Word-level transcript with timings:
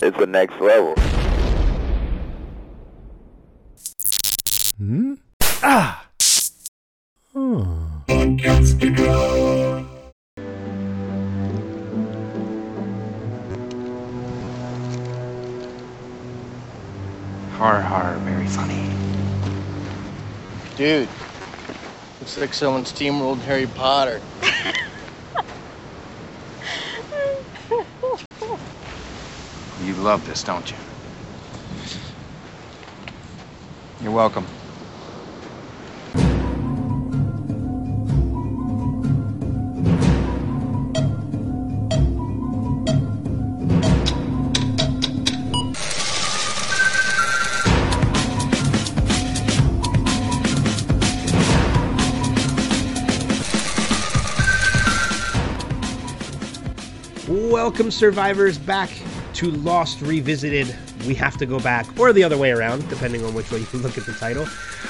It's 0.00 0.16
the 0.16 0.26
next 0.26 0.60
level. 0.60 0.94
Hmm? 4.76 5.14
Ah! 5.60 6.06
Hmm. 7.32 7.88
Har 17.58 17.80
har, 17.80 18.14
very 18.18 18.46
funny. 18.46 18.88
Dude, 20.76 21.08
looks 22.20 22.38
like 22.38 22.54
someone 22.54 22.84
steamrolled 22.84 23.40
Harry 23.40 23.66
Potter. 23.66 24.20
Love 30.08 30.26
this, 30.26 30.42
don't 30.42 30.70
you? 30.70 30.76
You're 34.00 34.10
welcome. 34.10 34.46
Welcome, 57.28 57.90
survivors, 57.90 58.56
back 58.56 58.88
to 59.38 59.52
Lost 59.52 60.02
Revisited. 60.02 60.74
We 61.06 61.14
have 61.14 61.36
to 61.36 61.46
go 61.46 61.60
back, 61.60 61.86
or 61.96 62.12
the 62.12 62.24
other 62.24 62.36
way 62.36 62.50
around, 62.50 62.88
depending 62.88 63.24
on 63.24 63.34
which 63.34 63.52
way 63.52 63.60
you 63.60 63.66
look 63.78 63.96
at 63.96 64.04
the 64.04 64.12
title, 64.14 64.48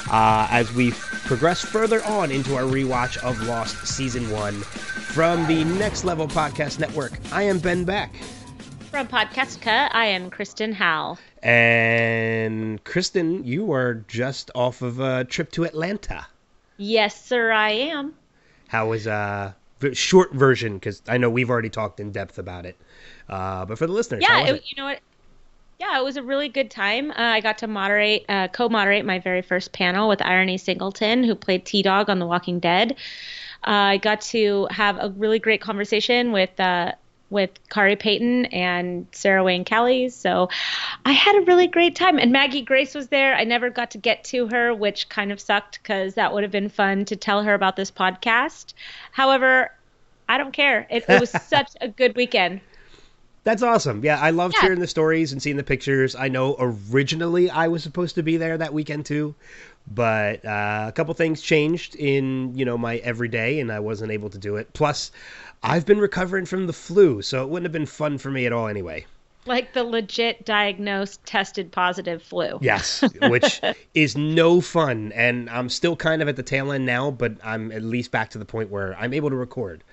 uh, 0.09 0.47
as 0.49 0.73
we 0.73 0.89
progress 0.89 1.63
further 1.63 2.03
on 2.03 2.31
into 2.31 2.55
our 2.55 2.63
rewatch 2.63 3.17
of 3.19 3.39
Lost 3.43 3.85
Season 3.85 4.27
1 4.31 4.55
from 4.55 5.45
the 5.45 5.63
Next 5.65 6.03
Level 6.03 6.27
Podcast 6.27 6.79
Network. 6.79 7.11
I 7.31 7.43
am 7.43 7.59
Ben 7.59 7.83
Beck. 7.83 8.15
From 8.89 9.07
Podcastica, 9.07 9.87
I 9.91 10.07
am 10.07 10.31
Kristen 10.31 10.73
Howell. 10.73 11.19
And 11.43 12.83
Kristen, 12.83 13.43
you 13.45 13.71
are 13.71 14.03
just 14.07 14.49
off 14.55 14.81
of 14.81 14.99
a 14.99 15.25
trip 15.25 15.51
to 15.51 15.65
Atlanta. 15.65 16.25
Yes, 16.77 17.23
sir, 17.23 17.51
I 17.51 17.69
am. 17.69 18.15
How 18.67 18.89
was 18.89 19.05
uh 19.05 19.51
v- 19.79 19.93
short 19.93 20.33
version? 20.33 20.73
Because 20.79 21.03
I 21.07 21.17
know 21.19 21.29
we've 21.29 21.51
already 21.51 21.69
talked 21.69 21.99
in 21.99 22.11
depth 22.11 22.39
about 22.39 22.65
it. 22.65 22.77
Uh, 23.29 23.65
but 23.65 23.77
for 23.77 23.87
the 23.87 23.93
listeners, 23.93 24.23
Yeah, 24.27 24.47
it, 24.47 24.55
it? 24.55 24.63
you 24.65 24.75
know 24.77 24.85
what? 24.85 24.99
Yeah, 25.79 25.97
it 25.97 26.03
was 26.03 26.17
a 26.17 26.23
really 26.23 26.49
good 26.49 26.69
time. 26.69 27.11
Uh, 27.11 27.15
I 27.17 27.39
got 27.39 27.59
to 27.59 27.67
moderate, 27.67 28.25
uh, 28.27 28.49
co-moderate 28.49 29.05
my 29.05 29.19
very 29.19 29.41
first 29.41 29.71
panel 29.71 30.09
with 30.09 30.19
IronE 30.19 30.59
Singleton, 30.59 31.23
who 31.23 31.35
played 31.35 31.65
T 31.65 31.81
Dog 31.81 32.09
on 32.09 32.19
The 32.19 32.25
Walking 32.25 32.59
Dead. 32.59 32.97
Uh, 33.65 33.71
I 33.71 33.97
got 33.97 34.21
to 34.21 34.67
have 34.71 34.97
a 34.99 35.09
really 35.09 35.39
great 35.39 35.61
conversation 35.61 36.33
with 36.33 36.59
uh, 36.59 36.93
with 37.29 37.51
Khary 37.69 37.95
Payton 37.95 38.45
and 38.45 39.07
Sarah 39.11 39.43
Wayne 39.43 39.63
Callies. 39.63 40.13
So 40.13 40.49
I 41.05 41.11
had 41.11 41.35
a 41.35 41.41
really 41.41 41.67
great 41.67 41.95
time. 41.95 42.17
And 42.17 42.31
Maggie 42.31 42.61
Grace 42.61 42.95
was 42.95 43.09
there. 43.09 43.35
I 43.35 43.43
never 43.43 43.69
got 43.69 43.91
to 43.91 43.97
get 43.97 44.23
to 44.25 44.47
her, 44.47 44.73
which 44.73 45.09
kind 45.09 45.31
of 45.31 45.39
sucked 45.39 45.81
because 45.81 46.15
that 46.15 46.33
would 46.33 46.43
have 46.43 46.51
been 46.51 46.69
fun 46.69 47.05
to 47.05 47.15
tell 47.15 47.43
her 47.43 47.53
about 47.53 47.75
this 47.75 47.91
podcast. 47.91 48.73
However, 49.11 49.71
I 50.27 50.37
don't 50.37 50.53
care. 50.53 50.87
It, 50.89 51.05
it 51.07 51.19
was 51.19 51.29
such 51.47 51.71
a 51.81 51.87
good 51.87 52.15
weekend. 52.15 52.61
That's 53.43 53.63
awesome. 53.63 54.03
Yeah, 54.03 54.19
I 54.19 54.31
loved 54.31 54.55
Yeah. 54.55 54.61
hearing 54.63 54.79
the 54.79 54.87
stories 54.87 55.31
and 55.31 55.41
seeing 55.41 55.57
the 55.57 55.63
pictures. 55.63 56.15
I 56.15 56.27
know 56.27 56.55
originally 56.59 57.49
I 57.49 57.67
was 57.67 57.83
supposed 57.83 58.15
to 58.15 58.23
be 58.23 58.37
there 58.37 58.57
that 58.57 58.73
weekend 58.73 59.05
too, 59.05 59.33
but 59.87 60.43
uh, 60.45 60.85
a 60.87 60.91
couple 60.91 61.13
things 61.13 61.41
changed 61.41 61.95
in 61.95 62.57
you 62.57 62.65
know 62.65 62.77
my 62.77 62.97
everyday, 62.97 63.59
and 63.59 63.71
I 63.71 63.79
wasn't 63.79 64.11
able 64.11 64.29
to 64.29 64.37
do 64.37 64.57
it. 64.57 64.71
Plus, 64.73 65.11
I've 65.63 65.85
been 65.85 65.99
recovering 65.99 66.45
from 66.45 66.67
the 66.67 66.73
flu, 66.73 67.21
so 67.21 67.43
it 67.43 67.49
wouldn't 67.49 67.65
have 67.65 67.71
been 67.71 67.85
fun 67.85 68.17
for 68.17 68.29
me 68.29 68.45
at 68.45 68.53
all 68.53 68.67
anyway. 68.67 69.05
Like 69.45 69.73
the 69.73 69.83
legit 69.85 70.45
diagnosed, 70.45 71.25
tested 71.25 71.71
positive 71.71 72.21
flu. 72.21 72.59
Yes, 72.61 73.03
which 73.21 73.61
is 73.95 74.15
no 74.17 74.59
fun, 74.61 75.11
and 75.13 75.49
I'm 75.49 75.69
still 75.69 75.95
kind 75.95 76.21
of 76.21 76.27
at 76.27 76.35
the 76.35 76.43
tail 76.43 76.71
end 76.71 76.85
now, 76.85 77.09
but 77.09 77.33
I'm 77.43 77.71
at 77.71 77.81
least 77.83 78.11
back 78.11 78.29
to 78.31 78.37
the 78.37 78.45
point 78.45 78.69
where 78.69 78.95
I'm 78.99 79.13
able 79.13 79.29
to 79.29 79.35
record. 79.37 79.83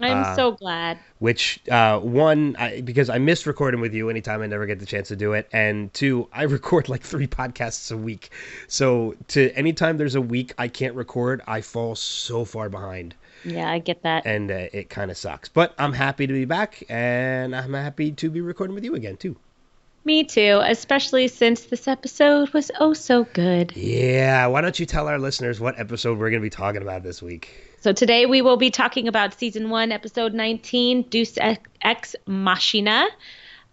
I'm 0.00 0.22
Uh, 0.24 0.36
so 0.36 0.52
glad. 0.52 0.98
which 1.18 1.60
uh, 1.70 1.98
one 2.00 2.56
I, 2.58 2.80
because 2.82 3.08
I 3.08 3.18
miss 3.18 3.46
recording 3.46 3.80
with 3.80 3.94
you 3.94 4.10
anytime 4.10 4.42
I 4.42 4.46
never 4.46 4.66
get 4.66 4.78
the 4.78 4.86
chance 4.86 5.08
to 5.08 5.16
do 5.16 5.32
it, 5.32 5.48
and 5.52 5.92
two 5.94 6.28
I 6.32 6.42
record 6.58 6.88
like 6.88 7.02
three 7.02 7.26
podcasts 7.26 7.90
a 7.92 7.96
week, 7.96 8.30
so 8.68 9.14
to 9.28 9.50
anytime 9.56 9.96
there's 9.96 10.14
a 10.14 10.20
week 10.20 10.52
I 10.58 10.68
can't 10.68 10.94
record, 10.94 11.42
I 11.46 11.60
fall 11.60 11.94
so 11.94 12.44
far 12.44 12.68
behind, 12.68 13.14
Yeah, 13.44 13.70
I 13.70 13.78
get 13.78 14.02
that. 14.02 14.26
and 14.26 14.50
uh, 14.50 14.68
it 14.72 14.90
kind 14.90 15.10
of 15.10 15.16
sucks. 15.16 15.48
But 15.48 15.74
I'm 15.78 15.92
happy 15.92 16.26
to 16.26 16.32
be 16.32 16.44
back, 16.44 16.82
and 16.88 17.54
I'm 17.56 17.72
happy 17.74 18.12
to 18.12 18.30
be 18.30 18.40
recording 18.40 18.74
with 18.74 18.84
you 18.84 18.94
again 18.94 19.16
too. 19.16 19.36
Me 20.04 20.22
too, 20.22 20.60
especially 20.62 21.26
since 21.26 21.62
this 21.64 21.88
episode 21.88 22.50
was 22.50 22.70
oh 22.78 22.92
so 22.92 23.24
good. 23.32 23.74
Yeah, 23.76 24.46
why 24.46 24.60
don't 24.60 24.78
you 24.78 24.86
tell 24.86 25.08
our 25.08 25.18
listeners 25.18 25.58
what 25.58 25.78
episode 25.80 26.16
we're 26.18 26.30
going 26.30 26.40
to 26.40 26.46
be 26.46 26.50
talking 26.50 26.80
about 26.80 27.02
this 27.02 27.20
week? 27.20 27.48
So 27.86 27.92
today 27.92 28.26
we 28.26 28.42
will 28.42 28.56
be 28.56 28.72
talking 28.72 29.06
about 29.06 29.38
season 29.38 29.70
one, 29.70 29.92
episode 29.92 30.34
19, 30.34 31.02
Deus 31.02 31.38
Ex 31.82 32.16
Machina, 32.26 33.06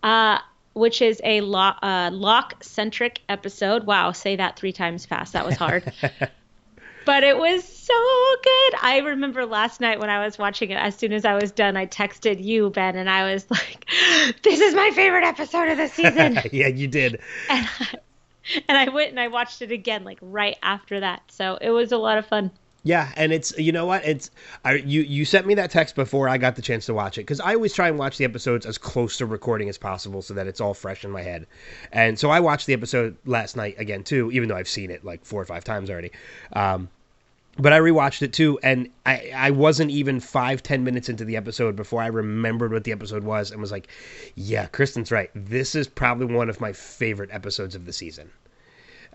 uh, 0.04 0.38
which 0.74 1.02
is 1.02 1.20
a 1.24 1.42
lo- 1.42 1.74
uh, 1.82 2.12
lock-centric 2.14 3.22
episode. 3.28 3.88
Wow, 3.88 4.12
say 4.12 4.36
that 4.36 4.56
three 4.56 4.72
times 4.72 5.08
fast. 5.08 5.34
That 5.34 5.48
was 5.48 5.56
hard. 5.56 5.92
but 7.08 7.24
it 7.24 7.40
was 7.40 7.64
so 7.64 7.96
good. 8.44 8.74
I 8.84 9.02
remember 9.04 9.48
last 9.48 9.82
night 9.82 10.00
when 10.00 10.12
I 10.12 10.24
was 10.24 10.38
watching 10.38 10.70
it, 10.70 10.76
as 10.76 10.96
soon 10.96 11.12
as 11.12 11.26
I 11.26 11.34
was 11.34 11.52
done, 11.52 11.76
I 11.76 11.88
texted 11.88 12.40
you, 12.44 12.70
Ben, 12.70 12.96
and 12.96 13.10
I 13.10 13.34
was 13.34 13.50
like, 13.50 13.88
this 14.44 14.60
is 14.60 14.76
my 14.76 14.92
favorite 14.94 15.24
episode 15.24 15.70
of 15.70 15.78
the 15.80 15.88
season. 15.88 16.38
yeah, 16.52 16.68
you 16.68 16.88
did. 16.88 17.20
and, 17.50 17.68
I, 17.80 17.98
and 18.68 18.78
I 18.78 18.90
went 18.90 19.10
and 19.10 19.20
I 19.20 19.30
watched 19.30 19.64
it 19.64 19.72
again, 19.72 20.04
like 20.04 20.20
right 20.22 20.60
after 20.62 21.00
that. 21.00 21.24
So 21.30 21.58
it 21.60 21.72
was 21.72 21.92
a 21.92 21.98
lot 21.98 22.20
of 22.20 22.28
fun. 22.28 22.52
Yeah, 22.86 23.14
and 23.16 23.32
it's 23.32 23.58
you 23.58 23.72
know 23.72 23.86
what 23.86 24.06
it's 24.06 24.30
I 24.66 24.74
you 24.74 25.02
you 25.02 25.24
sent 25.24 25.48
me 25.48 25.56
that 25.56 25.72
text 25.72 25.96
before 25.96 26.28
I 26.28 26.38
got 26.38 26.58
the 26.58 26.62
chance 26.62 26.86
to 26.88 26.94
watch 26.94 27.18
it 27.18 27.22
because 27.22 27.40
I 27.40 27.54
always 27.56 27.74
try 27.74 27.88
and 27.88 27.98
watch 27.98 28.18
the 28.18 28.26
episodes 28.26 28.66
as 28.66 28.78
close 28.78 29.18
to 29.18 29.26
recording 29.26 29.70
as 29.70 29.78
possible 29.78 30.22
so 30.22 30.34
that 30.34 30.48
it's 30.48 30.60
all 30.60 30.74
fresh 30.74 31.06
in 31.06 31.12
my 31.12 31.22
head, 31.22 31.48
and 31.94 32.20
so 32.20 32.30
I 32.30 32.42
watched 32.42 32.68
the 32.68 32.74
episode 32.74 33.16
last 33.26 33.56
night 33.56 33.76
again 33.78 34.04
too, 34.04 34.30
even 34.34 34.50
though 34.50 34.58
I've 34.58 34.68
seen 34.68 34.92
it 34.92 35.06
like 35.06 35.24
four 35.24 35.42
or 35.42 35.46
five 35.46 35.64
times 35.64 35.90
already. 35.90 36.12
Um, 36.52 36.90
but 37.58 37.72
I 37.72 37.80
rewatched 37.80 38.22
it 38.22 38.34
too, 38.34 38.60
and 38.62 38.90
I 39.06 39.32
I 39.34 39.52
wasn't 39.52 39.92
even 39.92 40.20
five 40.20 40.62
ten 40.62 40.84
minutes 40.84 41.08
into 41.08 41.24
the 41.24 41.38
episode 41.38 41.78
before 41.78 42.02
I 42.02 42.08
remembered 42.08 42.74
what 42.74 42.84
the 42.84 42.92
episode 42.92 43.24
was 43.24 43.52
and 43.52 43.62
was 43.62 43.72
like, 43.72 43.88
yeah, 44.36 44.66
Kristen's 44.66 45.10
right. 45.10 45.32
This 45.34 45.74
is 45.74 45.88
probably 45.88 46.36
one 46.36 46.50
of 46.50 46.60
my 46.60 46.74
favorite 46.74 47.30
episodes 47.32 47.76
of 47.76 47.86
the 47.86 47.94
season 47.94 48.30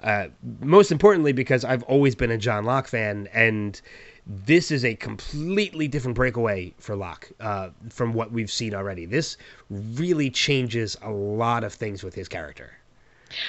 uh, 0.02 0.28
most 0.60 0.92
importantly 0.92 1.32
because 1.32 1.64
I've 1.64 1.82
always 1.84 2.14
been 2.14 2.30
a 2.30 2.38
John 2.38 2.64
Locke 2.64 2.88
fan, 2.88 3.28
and 3.32 3.80
this 4.26 4.70
is 4.70 4.84
a 4.84 4.94
completely 4.94 5.88
different 5.88 6.14
breakaway 6.14 6.74
for 6.78 6.94
Locke 6.94 7.30
uh, 7.40 7.70
from 7.88 8.12
what 8.12 8.30
we've 8.30 8.50
seen 8.50 8.74
already. 8.74 9.06
This 9.06 9.36
really 9.70 10.30
changes 10.30 10.96
a 11.02 11.10
lot 11.10 11.64
of 11.64 11.72
things 11.72 12.04
with 12.04 12.14
his 12.14 12.28
character. 12.28 12.72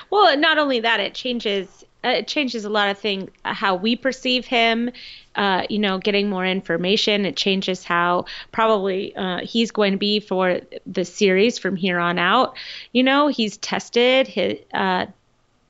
Well, 0.09 0.37
not 0.37 0.57
only 0.57 0.79
that, 0.81 0.99
it 0.99 1.13
changes 1.13 1.85
uh, 2.03 2.09
it 2.09 2.27
changes 2.27 2.63
a 2.63 2.69
lot 2.69 2.89
of 2.89 2.97
things 2.97 3.29
how 3.43 3.75
we 3.75 3.95
perceive 3.95 4.45
him. 4.45 4.89
Uh, 5.35 5.63
you 5.69 5.79
know, 5.79 5.97
getting 5.97 6.29
more 6.29 6.45
information. 6.45 7.25
It 7.25 7.35
changes 7.35 7.83
how 7.83 8.25
probably 8.51 9.15
uh, 9.15 9.39
he's 9.43 9.71
going 9.71 9.93
to 9.93 9.97
be 9.97 10.19
for 10.19 10.61
the 10.85 11.05
series 11.05 11.57
from 11.57 11.75
here 11.75 11.99
on 11.99 12.17
out. 12.17 12.57
You 12.93 13.03
know, 13.03 13.27
he's 13.27 13.57
tested. 13.57 14.27
His 14.27 14.59
uh, 14.73 15.07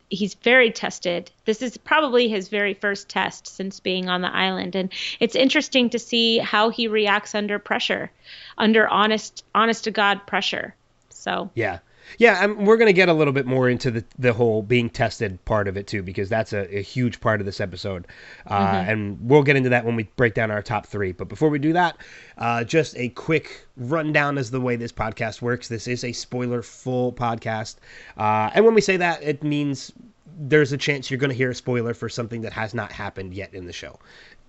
he's 0.09 0.33
very 0.35 0.71
tested. 0.71 1.31
This 1.45 1.61
is 1.61 1.77
probably 1.77 2.27
his 2.27 2.49
very 2.49 2.73
first 2.73 3.09
test 3.09 3.47
since 3.47 3.79
being 3.79 4.09
on 4.09 4.21
the 4.21 4.33
island, 4.33 4.75
and 4.75 4.91
it's 5.19 5.35
interesting 5.35 5.89
to 5.91 5.99
see 5.99 6.39
how 6.39 6.69
he 6.69 6.87
reacts 6.87 7.35
under 7.35 7.59
pressure, 7.59 8.11
under 8.57 8.87
honest, 8.87 9.43
honest 9.53 9.83
to 9.85 9.91
god 9.91 10.25
pressure. 10.25 10.75
So 11.09 11.51
Yeah. 11.53 11.79
Yeah, 12.17 12.43
um, 12.43 12.65
we're 12.65 12.77
going 12.77 12.87
to 12.87 12.93
get 12.93 13.07
a 13.07 13.13
little 13.13 13.33
bit 13.33 13.45
more 13.45 13.69
into 13.69 13.91
the, 13.91 14.03
the 14.17 14.33
whole 14.33 14.63
being 14.63 14.89
tested 14.89 15.43
part 15.45 15.67
of 15.67 15.77
it 15.77 15.87
too, 15.87 16.01
because 16.01 16.27
that's 16.27 16.53
a, 16.53 16.77
a 16.77 16.81
huge 16.81 17.21
part 17.21 17.39
of 17.39 17.45
this 17.45 17.61
episode. 17.61 18.07
Uh, 18.47 18.83
And 18.87 19.17
we'll 19.21 19.43
get 19.43 19.55
into 19.55 19.69
that 19.69 19.85
when 19.85 19.95
we 19.95 20.03
break 20.15 20.33
down 20.33 20.51
our 20.51 20.61
top 20.61 20.87
three. 20.87 21.11
But 21.11 21.29
before 21.29 21.49
we 21.49 21.59
do 21.59 21.73
that, 21.73 21.97
uh, 22.37 22.63
just 22.63 22.97
a 22.97 23.09
quick 23.09 23.65
rundown 23.77 24.37
as 24.37 24.51
the 24.51 24.59
way 24.59 24.75
this 24.75 24.91
podcast 24.91 25.41
works. 25.41 25.67
This 25.67 25.87
is 25.87 26.03
a 26.03 26.11
spoiler 26.11 26.61
full 26.61 27.13
podcast. 27.13 27.75
Uh, 28.17 28.49
and 28.53 28.65
when 28.65 28.73
we 28.73 28.81
say 28.81 28.97
that, 28.97 29.21
it 29.21 29.43
means 29.43 29.91
there's 30.37 30.71
a 30.71 30.77
chance 30.77 31.09
you're 31.09 31.19
going 31.19 31.29
to 31.31 31.35
hear 31.35 31.51
a 31.51 31.55
spoiler 31.55 31.93
for 31.93 32.09
something 32.09 32.41
that 32.41 32.53
has 32.53 32.73
not 32.73 32.91
happened 32.91 33.33
yet 33.33 33.53
in 33.53 33.65
the 33.65 33.73
show. 33.73 33.99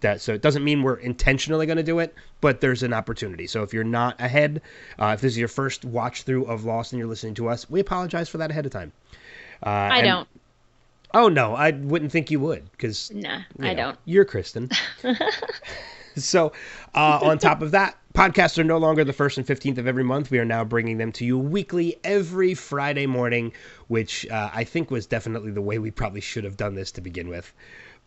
That 0.01 0.21
so 0.21 0.33
it 0.33 0.41
doesn't 0.43 0.65
mean 0.65 0.83
we're 0.83 0.95
intentionally 0.97 1.67
going 1.67 1.77
to 1.77 1.83
do 1.83 1.99
it, 1.99 2.15
but 2.41 2.61
there's 2.61 2.83
an 2.83 2.93
opportunity. 2.95 3.47
So 3.47 3.63
if 3.63 3.75
you're 3.75 3.85
not 3.85 4.19
ahead, 4.21 4.63
uh, 4.99 5.13
if 5.15 5.21
this 5.21 5.33
is 5.33 5.39
your 5.39 5.49
first 5.49 5.85
watch 5.85 6.23
through 6.23 6.47
of 6.47 6.65
Lost 6.65 6.93
and 6.93 6.99
you're 6.99 7.09
listening 7.09 7.35
to 7.35 7.49
us, 7.49 7.69
we 7.69 7.81
apologize 7.81 8.29
for 8.29 8.39
that 8.39 8.51
ahead 8.51 8.65
of 8.67 8.73
time. 8.73 8.93
Uh, 9.65 9.69
I 9.69 9.99
and- 9.99 10.07
don't. 10.07 10.29
Oh 11.13 11.29
no, 11.29 11.55
I 11.55 11.73
wouldn't 11.73 12.13
think 12.13 12.31
you 12.31 12.39
would 12.41 12.71
because 12.71 13.11
Nah, 13.11 13.39
you 13.59 13.67
I 13.67 13.75
know, 13.75 13.83
don't. 13.83 13.99
You're 14.05 14.25
Kristen. 14.25 14.71
so, 16.17 16.53
uh, 16.95 17.21
on 17.23 17.39
top 17.39 17.63
of 17.63 17.71
that, 17.73 17.97
podcasts 18.15 18.59
are 18.59 18.65
no 18.65 18.79
longer 18.79 19.05
the 19.05 19.13
first 19.13 19.39
and 19.39 19.47
15th 19.47 19.79
of 19.79 19.87
every 19.87 20.05
month. 20.05 20.31
We 20.31 20.39
are 20.39 20.45
now 20.45 20.65
bringing 20.65 20.99
them 20.99 21.13
to 21.13 21.25
you 21.25 21.39
weekly 21.39 21.97
every 22.05 22.55
Friday 22.55 23.07
morning, 23.07 23.53
which 23.89 24.27
uh, 24.29 24.51
I 24.53 24.65
think 24.65 24.91
was 24.91 25.07
definitely 25.07 25.53
the 25.53 25.63
way 25.63 25.79
we 25.79 25.91
probably 25.91 26.21
should 26.21 26.45
have 26.45 26.57
done 26.57 26.75
this 26.75 26.93
to 26.93 27.01
begin 27.01 27.29
with. 27.29 27.53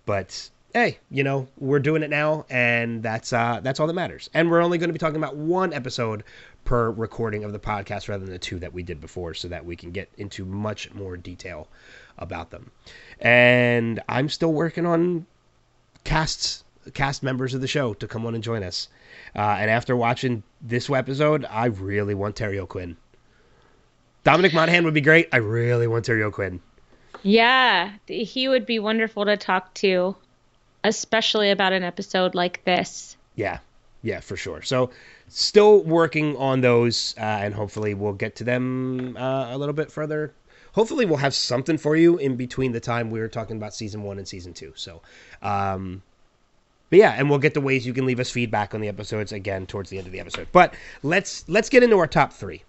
But 0.06 0.50
hey, 0.74 0.98
you 1.12 1.24
know, 1.24 1.48
we're 1.60 1.80
doing 1.80 2.04
it 2.04 2.10
now, 2.10 2.46
and 2.50 3.04
that's 3.04 3.32
uh, 3.32 3.60
that's 3.64 3.80
all 3.80 3.88
that 3.88 3.94
matters. 3.94 4.30
And 4.34 4.50
we're 4.50 4.62
only 4.62 4.78
going 4.78 4.90
to 4.90 4.94
be 4.94 5.00
talking 5.00 5.18
about 5.18 5.36
one 5.36 5.72
episode 5.74 6.24
per 6.66 6.92
recording 6.92 7.44
of 7.44 7.54
the 7.54 7.60
podcast 7.60 8.10
rather 8.10 8.26
than 8.26 8.34
the 8.34 8.40
two 8.40 8.60
that 8.60 8.74
we 8.74 8.84
did 8.84 9.00
before, 9.00 9.34
so 9.34 9.48
that 9.48 9.66
we 9.66 9.76
can 9.76 9.92
get 9.92 10.10
into 10.18 10.46
much 10.46 10.94
more 10.94 11.16
detail 11.16 11.68
about 12.18 12.50
them. 12.50 12.72
And 13.20 14.02
I'm 14.10 14.30
still 14.30 14.54
working 14.54 14.86
on 14.86 15.26
casts 16.04 16.63
cast 16.94 17.24
members 17.24 17.54
of 17.54 17.62
the 17.62 17.68
show 17.68 17.94
to 17.96 18.08
come 18.08 18.26
on 18.26 18.36
and 18.36 18.44
join 18.44 18.64
us. 18.64 18.88
Uh, 19.36 19.58
and 19.60 19.70
after 19.70 19.96
watching 19.96 20.44
this 20.62 20.90
episode, 20.90 21.46
I 21.50 21.66
really 21.66 22.16
want 22.16 22.36
Terry 22.36 22.60
O'Quinn. 22.60 22.98
Dominic 24.24 24.54
Monaghan 24.54 24.86
would 24.86 24.94
be 24.94 25.02
great. 25.02 25.30
I 25.32 25.38
really 25.38 25.88
want 25.88 26.06
Terry 26.06 26.24
O'Quinn. 26.24 26.62
Yeah, 27.24 27.92
he 28.08 28.48
would 28.48 28.66
be 28.66 28.80
wonderful 28.80 29.26
to 29.26 29.38
talk 29.38 29.74
to, 29.76 30.16
especially 30.84 31.52
about 31.52 31.74
an 31.74 31.84
episode 31.84 32.36
like 32.36 32.64
this. 32.66 33.16
Yeah, 33.36 33.60
yeah, 34.02 34.20
for 34.20 34.36
sure. 34.36 34.62
So, 34.62 34.92
still 35.30 35.84
working 35.84 36.36
on 36.38 36.62
those, 36.62 37.16
uh, 37.18 37.22
and 37.22 37.54
hopefully 37.54 37.94
we'll 37.94 38.14
get 38.14 38.36
to 38.38 38.44
them 38.44 39.16
uh, 39.18 39.54
a 39.54 39.58
little 39.58 39.74
bit 39.74 39.92
further. 39.92 40.34
Hopefully, 40.74 41.06
we'll 41.06 41.18
have 41.18 41.34
something 41.34 41.78
for 41.78 41.96
you 41.96 42.18
in 42.18 42.36
between 42.36 42.72
the 42.72 42.80
time 42.80 43.12
we 43.12 43.20
were 43.20 43.28
talking 43.28 43.58
about 43.58 43.74
season 43.74 44.04
one 44.04 44.18
and 44.18 44.28
season 44.28 44.54
two. 44.54 44.74
So, 44.76 45.02
um, 45.42 46.02
but 46.94 47.00
yeah, 47.00 47.16
and 47.18 47.28
we'll 47.28 47.40
get 47.40 47.56
the 47.56 47.62
ways 47.62 47.88
you 47.88 47.94
can 47.94 48.06
leave 48.06 48.20
us 48.20 48.30
feedback 48.30 48.76
on 48.76 48.80
the 48.80 48.88
episodes 48.88 49.32
again 49.32 49.66
towards 49.66 49.90
the 49.90 49.98
end 49.98 50.06
of 50.06 50.14
the 50.14 50.20
episode. 50.20 50.48
But 50.52 50.76
let's 51.02 51.44
let's 51.50 51.68
get 51.68 51.82
into 51.82 51.98
our 51.98 52.06
top 52.06 52.32
three, 52.32 52.62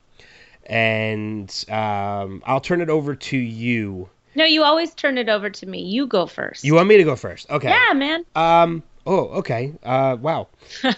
and 0.65 1.51
um, 1.69 2.43
I'll 2.47 2.63
turn 2.63 2.81
it 2.81 2.89
over 2.89 3.15
to 3.15 3.37
you. 3.37 4.09
No, 4.35 4.47
you 4.47 4.63
always 4.63 4.95
turn 4.95 5.19
it 5.19 5.29
over 5.29 5.51
to 5.51 5.67
me. 5.67 5.83
You 5.83 6.07
go 6.07 6.25
first. 6.25 6.65
You 6.65 6.73
want 6.75 6.89
me 6.89 6.97
to 6.97 7.05
go 7.05 7.17
first? 7.17 7.51
Okay. 7.51 7.69
Yeah, 7.69 7.93
man. 7.93 8.25
Um. 8.35 8.83
Oh, 9.05 9.27
okay. 9.41 9.75
Uh. 9.83 10.17
Wow. 10.19 10.49
All 10.85 10.93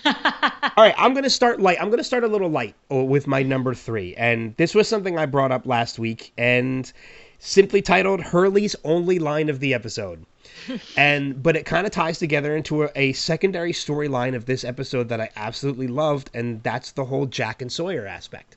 right. 0.76 0.94
I'm 0.96 1.12
gonna 1.12 1.28
start 1.28 1.60
light. 1.60 1.78
I'm 1.80 1.90
gonna 1.90 2.04
start 2.04 2.22
a 2.22 2.28
little 2.28 2.48
light 2.48 2.76
uh, 2.92 3.02
with 3.02 3.26
my 3.26 3.42
number 3.42 3.74
three, 3.74 4.14
and 4.14 4.56
this 4.56 4.72
was 4.72 4.86
something 4.86 5.18
I 5.18 5.26
brought 5.26 5.50
up 5.50 5.66
last 5.66 5.98
week, 5.98 6.32
and 6.38 6.92
simply 7.40 7.82
titled 7.82 8.20
"Hurley's 8.20 8.76
only 8.84 9.18
line 9.18 9.48
of 9.48 9.58
the 9.58 9.74
episode." 9.74 10.24
and 10.96 11.42
but 11.42 11.56
it 11.56 11.64
kind 11.64 11.86
of 11.86 11.92
ties 11.92 12.18
together 12.18 12.56
into 12.56 12.84
a, 12.84 12.90
a 12.96 13.12
secondary 13.12 13.72
storyline 13.72 14.34
of 14.34 14.46
this 14.46 14.64
episode 14.64 15.08
that 15.08 15.20
I 15.20 15.30
absolutely 15.36 15.88
loved, 15.88 16.30
and 16.34 16.62
that's 16.62 16.92
the 16.92 17.04
whole 17.04 17.26
Jack 17.26 17.62
and 17.62 17.70
Sawyer 17.70 18.06
aspect. 18.06 18.56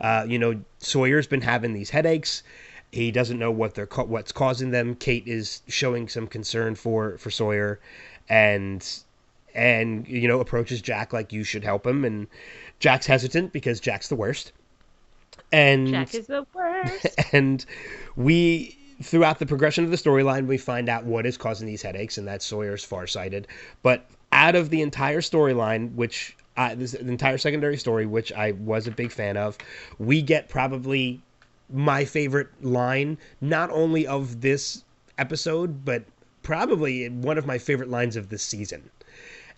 Uh, 0.00 0.26
you 0.28 0.38
know, 0.38 0.60
Sawyer's 0.78 1.26
been 1.26 1.40
having 1.40 1.72
these 1.72 1.90
headaches. 1.90 2.42
He 2.92 3.10
doesn't 3.10 3.38
know 3.38 3.50
what 3.50 3.74
they're 3.74 3.86
what's 3.86 4.32
causing 4.32 4.70
them. 4.70 4.94
Kate 4.94 5.26
is 5.26 5.62
showing 5.68 6.08
some 6.08 6.26
concern 6.26 6.74
for 6.74 7.18
for 7.18 7.30
Sawyer, 7.30 7.80
and 8.28 8.86
and 9.54 10.06
you 10.06 10.28
know 10.28 10.40
approaches 10.40 10.80
Jack 10.80 11.12
like 11.12 11.32
you 11.32 11.44
should 11.44 11.64
help 11.64 11.86
him, 11.86 12.04
and 12.04 12.26
Jack's 12.78 13.06
hesitant 13.06 13.52
because 13.52 13.80
Jack's 13.80 14.08
the 14.08 14.16
worst. 14.16 14.52
And 15.52 15.88
Jack 15.88 16.14
is 16.14 16.26
the 16.26 16.46
worst. 16.54 17.06
and 17.32 17.64
we 18.16 18.76
throughout 19.02 19.38
the 19.38 19.46
progression 19.46 19.84
of 19.84 19.90
the 19.90 19.96
storyline 19.96 20.46
we 20.46 20.58
find 20.58 20.88
out 20.88 21.04
what 21.04 21.26
is 21.26 21.36
causing 21.36 21.66
these 21.66 21.82
headaches 21.82 22.18
and 22.18 22.26
that's 22.26 22.44
sawyer's 22.44 22.84
farsighted. 22.84 23.46
But 23.82 24.06
out 24.32 24.54
of 24.54 24.70
the 24.70 24.82
entire 24.82 25.20
storyline 25.20 25.94
which 25.94 26.36
I, 26.56 26.74
this 26.74 26.92
the 26.92 27.00
entire 27.00 27.38
secondary 27.38 27.76
story 27.76 28.06
which 28.06 28.32
i 28.32 28.52
was 28.52 28.86
a 28.86 28.90
big 28.90 29.12
fan 29.12 29.36
of 29.36 29.58
we 29.98 30.22
get 30.22 30.48
probably 30.48 31.20
my 31.70 32.04
favorite 32.04 32.48
line 32.62 33.18
not 33.40 33.70
only 33.70 34.06
of 34.06 34.40
this 34.40 34.82
episode 35.18 35.84
but 35.84 36.04
probably 36.42 37.08
one 37.08 37.38
of 37.38 37.46
my 37.46 37.58
favorite 37.58 37.90
lines 37.90 38.16
of 38.16 38.28
this 38.28 38.42
season. 38.42 38.88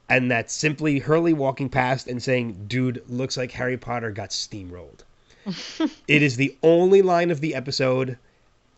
And 0.09 0.31
that's 0.31 0.55
simply 0.55 0.99
hurley 0.99 1.35
walking 1.35 1.69
past 1.69 2.09
and 2.09 2.23
saying 2.23 2.65
dude 2.67 3.03
looks 3.09 3.37
like 3.37 3.53
harry 3.53 3.77
potter 3.77 4.11
got 4.11 4.31
steamrolled. 4.31 5.05
It 6.09 6.23
is 6.23 6.37
the 6.37 6.57
only 6.63 7.03
line 7.03 7.31
of 7.31 7.41
the 7.41 7.55
episode, 7.55 8.19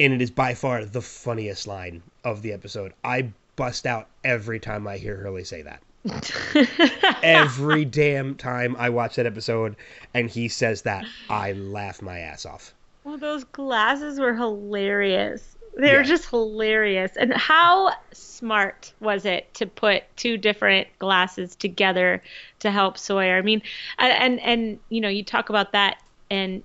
and 0.00 0.12
it 0.14 0.20
is 0.22 0.30
by 0.30 0.54
far 0.54 0.84
the 0.84 1.00
funniest 1.02 1.66
line 1.68 2.02
of 2.24 2.42
the 2.42 2.52
episode. 2.52 2.92
I 3.04 3.30
bust 3.56 3.86
out 3.86 4.08
every 4.24 4.58
time 4.58 4.88
I 4.88 4.96
hear 4.96 5.16
Hurley 5.16 5.44
say 5.44 5.62
that. 5.62 5.82
every 7.22 7.84
damn 7.84 8.34
time 8.34 8.74
I 8.78 8.88
watch 8.90 9.16
that 9.16 9.26
episode 9.26 9.76
and 10.14 10.30
he 10.30 10.48
says 10.48 10.82
that, 10.82 11.04
I 11.28 11.52
laugh 11.52 12.00
my 12.02 12.20
ass 12.20 12.46
off. 12.46 12.74
well, 13.04 13.18
those 13.18 13.44
glasses 13.44 14.18
were 14.18 14.34
hilarious. 14.34 15.56
They 15.76 15.92
were 15.92 15.98
Yeah. 16.00 16.02
just 16.04 16.28
hilarious. 16.30 17.16
And 17.16 17.32
how 17.32 17.92
smart 18.12 18.92
was 19.00 19.24
it 19.24 19.52
to 19.54 19.66
put 19.66 20.02
two 20.16 20.36
different 20.36 20.88
glasses 20.98 21.54
together 21.54 22.22
to 22.60 22.70
help 22.70 22.98
Sawyer? 22.98 23.36
I 23.38 23.42
mean, 23.42 23.62
and, 23.98 24.40
and 24.40 24.78
you 24.88 25.00
know, 25.00 25.08
you 25.08 25.22
talk 25.22 25.48
about 25.50 25.72
that 25.72 26.02
and 26.30 26.62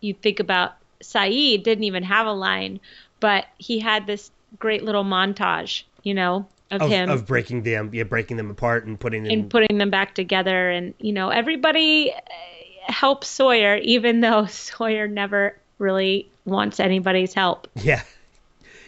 you 0.00 0.14
think 0.14 0.40
about 0.40 0.74
Sayid 1.02 1.62
didn't 1.62 1.84
even 1.84 2.02
have 2.02 2.26
a 2.26 2.32
line, 2.32 2.80
but 3.20 3.46
he 3.58 3.78
had 3.78 4.06
this 4.06 4.30
great 4.58 4.84
little 4.84 5.04
montage, 5.04 5.82
you 6.02 6.14
know, 6.14 6.46
of, 6.70 6.82
Of, 6.82 6.90
him 6.90 7.10
of 7.10 7.26
breaking 7.26 7.62
them, 7.62 7.90
yeah, 7.92 8.02
breaking 8.02 8.36
them 8.36 8.50
apart 8.50 8.86
and 8.86 8.98
putting 8.98 9.22
them. 9.24 9.32
and 9.32 9.50
putting 9.50 9.78
them 9.78 9.90
back 9.90 10.14
together 10.14 10.68
and 10.68 10.94
you 10.98 11.12
know 11.12 11.28
everybody 11.28 12.12
uh, 12.12 12.92
helps 12.92 13.28
sawyer 13.28 13.76
even 13.76 14.20
though 14.20 14.46
sawyer 14.50 15.06
never 15.06 15.56
really 15.78 16.28
wants 16.44 16.80
anybody's 16.80 17.34
help 17.34 17.68
Yeah, 17.76 18.02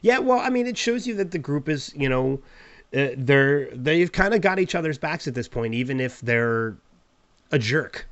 yeah. 0.03 0.19
Well, 0.19 0.39
I 0.39 0.51
mean, 0.51 0.67
it 0.67 0.77
shows 0.77 1.07
you 1.07 1.15
that 1.17 1.31
the 1.31 1.39
group 1.39 1.69
is, 1.69 1.93
you 1.95 2.09
know, 2.09 2.41
uh, 2.95 3.09
they're 3.17 3.69
they've 3.73 4.11
kind 4.11 4.35
of 4.35 4.41
got 4.41 4.59
each 4.59 4.75
other's 4.75 4.99
backs 4.99 5.29
at 5.29 5.35
this 5.35 5.49
point, 5.49 5.75
even 5.75 6.01
if 6.01 6.21
they're 6.21 6.77
a 7.53 7.59
jerk. 7.59 8.09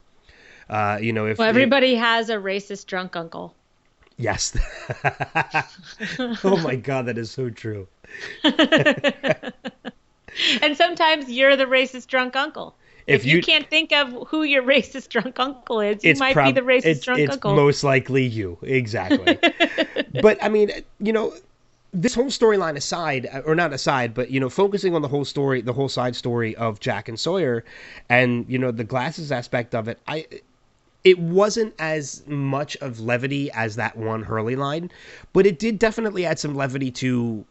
Uh, 0.69 0.99
you 1.01 1.13
know, 1.13 1.27
if 1.27 1.39
well 1.39 1.49
everybody 1.49 1.95
has 1.95 2.29
a 2.29 2.37
racist 2.37 2.87
drunk 2.87 3.17
uncle 3.17 3.55
Yes. 4.18 4.56
oh 6.44 6.56
my 6.62 6.76
god, 6.76 7.06
that 7.06 7.18
is 7.18 7.30
so 7.30 7.50
true. 7.50 7.87
and 10.62 10.76
sometimes 10.76 11.30
you're 11.30 11.56
the 11.56 11.66
racist 11.66 12.06
drunk 12.06 12.37
uncle 12.37 12.75
If 13.06 13.20
if, 13.20 13.26
you, 13.26 13.37
you- 13.37 13.42
can't 13.42 13.68
think 13.68 13.92
of 13.92 14.28
who 14.28 14.42
your 14.42 14.62
racist 14.75 15.08
drunk 15.08 15.38
uncle 15.38 15.80
is 15.80 16.02
you 16.02 16.14
might 16.14 16.32
prob- 16.32 16.54
be 16.54 16.61
the 16.61 16.66
racist 16.66 16.85
it's, 16.85 17.04
drunk 17.04 17.20
it's 17.20 17.32
uncle 17.32 17.54
most 17.54 17.85
likely 17.85 18.25
you, 18.25 18.58
exactly. 18.62 19.38
but 20.23 20.42
I 20.42 20.49
mean, 20.49 20.70
you 20.99 21.12
know, 21.12 21.35
this 21.92 22.14
whole 22.14 22.26
storyline 22.26 22.76
aside, 22.76 23.28
or 23.44 23.54
not 23.54 23.73
aside, 23.73 24.12
but 24.14 24.30
you 24.30 24.38
know, 24.40 24.50
focusing 24.50 24.94
on 24.94 25.02
the 25.02 25.08
whole 25.08 25.25
story, 25.25 25.62
the 25.62 25.73
whole 25.73 25.88
side 25.88 26.14
story 26.14 26.54
of 26.56 26.80
Jack 26.80 27.08
and 27.08 27.18
Sawyer, 27.18 27.64
and 28.08 28.44
you 28.49 28.58
know, 28.58 28.70
the 28.70 28.85
glasses 28.85 29.32
aspect 29.32 29.75
of 29.75 29.88
it, 29.88 29.99
I. 30.06 30.26
It 31.07 31.21
wasn't 31.21 31.73
as 31.79 32.27
much 32.27 32.77
of 32.79 32.99
levity 32.99 33.49
as 33.53 33.77
that 33.77 33.97
one 33.97 34.25
Hurley 34.25 34.57
line, 34.57 34.91
but 35.33 35.47
it 35.47 35.61
did 35.61 35.79
definitely 35.79 36.27
add 36.27 36.41
some 36.41 36.57
levity 36.57 36.91
to 36.91 37.45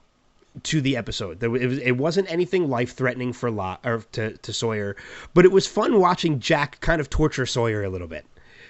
to 0.63 0.81
the 0.81 0.97
episode. 0.97 1.39
There, 1.39 1.55
it, 1.55 1.67
was, 1.67 1.77
it 1.79 1.93
wasn't 1.93 2.29
anything 2.29 2.69
life 2.69 2.95
threatening 2.95 3.31
for 3.31 3.49
Lot 3.49 3.79
or 3.85 4.03
to, 4.11 4.35
to 4.37 4.53
Sawyer, 4.53 4.97
but 5.33 5.45
it 5.45 5.51
was 5.53 5.67
fun 5.67 5.99
watching 6.01 6.39
Jack 6.41 6.81
kind 6.81 6.99
of 6.99 7.09
torture 7.09 7.45
Sawyer 7.45 7.83
a 7.83 7.89
little 7.89 8.07
bit. 8.09 8.25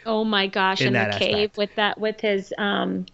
oh 0.05 0.23
my 0.23 0.45
gosh 0.45 0.81
in 0.81 0.87
in, 0.87 0.93
the 0.93 0.99
that 0.99 1.19
cave 1.19 1.57
with 1.57 1.73
that 1.75 1.99
with 1.99 2.21
his 2.21 2.53
um 2.59 3.07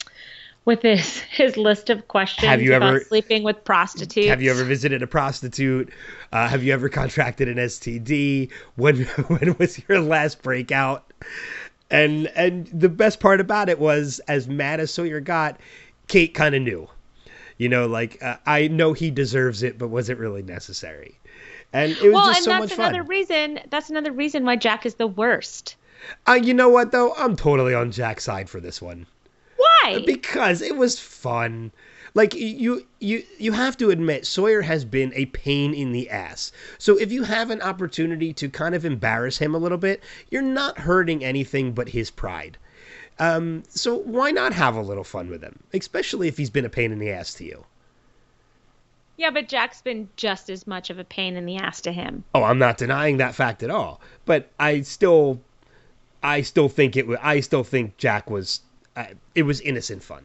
with 0.66 0.82
his 0.82 1.20
his 1.32 1.56
list 1.56 1.90
of 1.90 2.08
questions 2.10 2.48
Have 2.48 2.62
you 2.62 2.76
about 2.76 2.96
ever- 2.96 3.04
sleeping 3.06 3.44
with 3.44 3.64
prostitutes 3.64 4.28
Have 4.28 4.42
you 4.42 4.52
ever 4.52 4.66
visited 4.66 5.02
a 5.02 5.08
prostitute? 5.08 5.90
Uh, 6.34 6.48
have 6.50 6.64
you 6.64 6.74
ever 6.74 6.90
contracted 6.90 7.48
an 7.48 7.58
STD? 7.58 8.52
When 8.76 9.04
when 9.28 9.56
was 9.58 9.82
your 9.88 10.02
last 10.02 10.42
breakout? 10.42 11.06
And 11.92 12.28
and 12.28 12.68
the 12.68 12.90
best 12.90 13.20
part 13.20 13.42
about 13.42 13.70
it 13.70 13.78
was, 13.78 14.20
as 14.28 14.48
mad 14.48 14.80
as 14.80 14.92
Sawyer 14.92 15.20
got, 15.20 15.60
Kate 16.08 16.34
kind 16.34 16.56
of 16.56 16.62
knew. 16.62 16.90
You 17.58 17.70
know, 17.70 17.86
like 17.86 18.22
uh, 18.24 18.38
I 18.46 18.70
know 18.70 18.94
he 18.94 19.12
deserves 19.12 19.62
it, 19.62 19.78
but 19.78 19.90
was 19.90 20.10
it 20.10 20.18
really 20.18 20.42
necessary? 20.42 21.20
And 21.74 21.92
it 21.92 22.04
was 22.04 22.14
well, 22.14 22.26
just 22.28 22.38
and 22.40 22.46
so 22.46 22.50
that's 22.52 22.62
much 22.62 22.70
fun. 22.70 22.78
That's 22.78 22.90
another 22.90 23.04
reason. 23.04 23.60
That's 23.70 23.90
another 23.90 24.12
reason 24.12 24.46
why 24.46 24.56
Jack 24.56 24.86
is 24.86 24.96
the 24.96 25.08
worst. 25.08 25.76
Uh, 26.28 26.34
you 26.34 26.54
know 26.54 26.70
what 26.70 26.92
though? 26.92 27.14
I'm 27.16 27.36
totally 27.36 27.74
on 27.74 27.92
Jack's 27.92 28.24
side 28.24 28.50
for 28.50 28.60
this 28.60 28.82
one. 28.82 29.06
Why? 29.58 30.02
Because 30.06 30.62
it 30.62 30.78
was 30.78 31.00
fun. 31.00 31.72
Like 32.14 32.34
you 32.34 32.86
you 33.00 33.24
you 33.38 33.54
have 33.54 33.78
to 33.78 33.90
admit 33.90 34.26
Sawyer 34.26 34.62
has 34.64 34.84
been 34.84 35.14
a 35.16 35.28
pain 35.28 35.74
in 35.74 35.92
the 35.94 36.10
ass. 36.10 36.52
So 36.78 36.98
if 36.98 37.12
you 37.12 37.24
have 37.24 37.50
an 37.50 37.62
opportunity 37.62 38.34
to 38.34 38.50
kind 38.50 38.76
of 38.76 38.84
embarrass 38.84 39.38
him 39.38 39.56
a 39.56 39.58
little 39.60 39.78
bit, 39.78 40.04
you're 40.30 40.42
not 40.42 40.80
hurting 40.80 41.24
anything 41.24 41.72
but 41.72 41.90
his 41.90 42.12
pride. 42.12 42.58
Um, 43.20 43.64
so 43.70 43.96
why 43.96 44.32
not 44.32 44.54
have 44.54 44.76
a 44.76 44.82
little 44.82 45.04
fun 45.04 45.30
with 45.30 45.42
him, 45.42 45.60
especially 45.74 46.28
if 46.28 46.38
he's 46.38 46.50
been 46.50 46.66
a 46.66 46.70
pain 46.70 46.92
in 46.92 47.00
the 47.00 47.12
ass 47.12 47.34
to 47.36 47.46
you? 47.46 47.66
Yeah, 49.18 49.30
but 49.30 49.48
Jack's 49.48 49.82
been 49.82 50.10
just 50.16 50.50
as 50.50 50.66
much 50.66 50.90
of 50.90 50.98
a 50.98 51.04
pain 51.04 51.36
in 51.36 51.46
the 51.46 51.58
ass 51.58 51.82
to 51.82 51.92
him. 51.92 52.24
Oh, 52.34 52.44
I'm 52.44 52.58
not 52.58 52.78
denying 52.78 53.18
that 53.18 53.36
fact 53.36 53.62
at 53.62 53.70
all. 53.70 54.02
But 54.26 54.50
I 54.60 54.82
still, 54.82 55.40
I 56.24 56.42
still 56.42 56.70
think 56.70 56.98
it. 56.98 57.08
wa- 57.08 57.18
I 57.22 57.40
still 57.42 57.64
think 57.64 57.98
Jack 57.98 58.30
was. 58.30 58.62
Uh, 58.96 59.06
it 59.36 59.44
was 59.44 59.62
innocent 59.62 60.02
fun, 60.04 60.24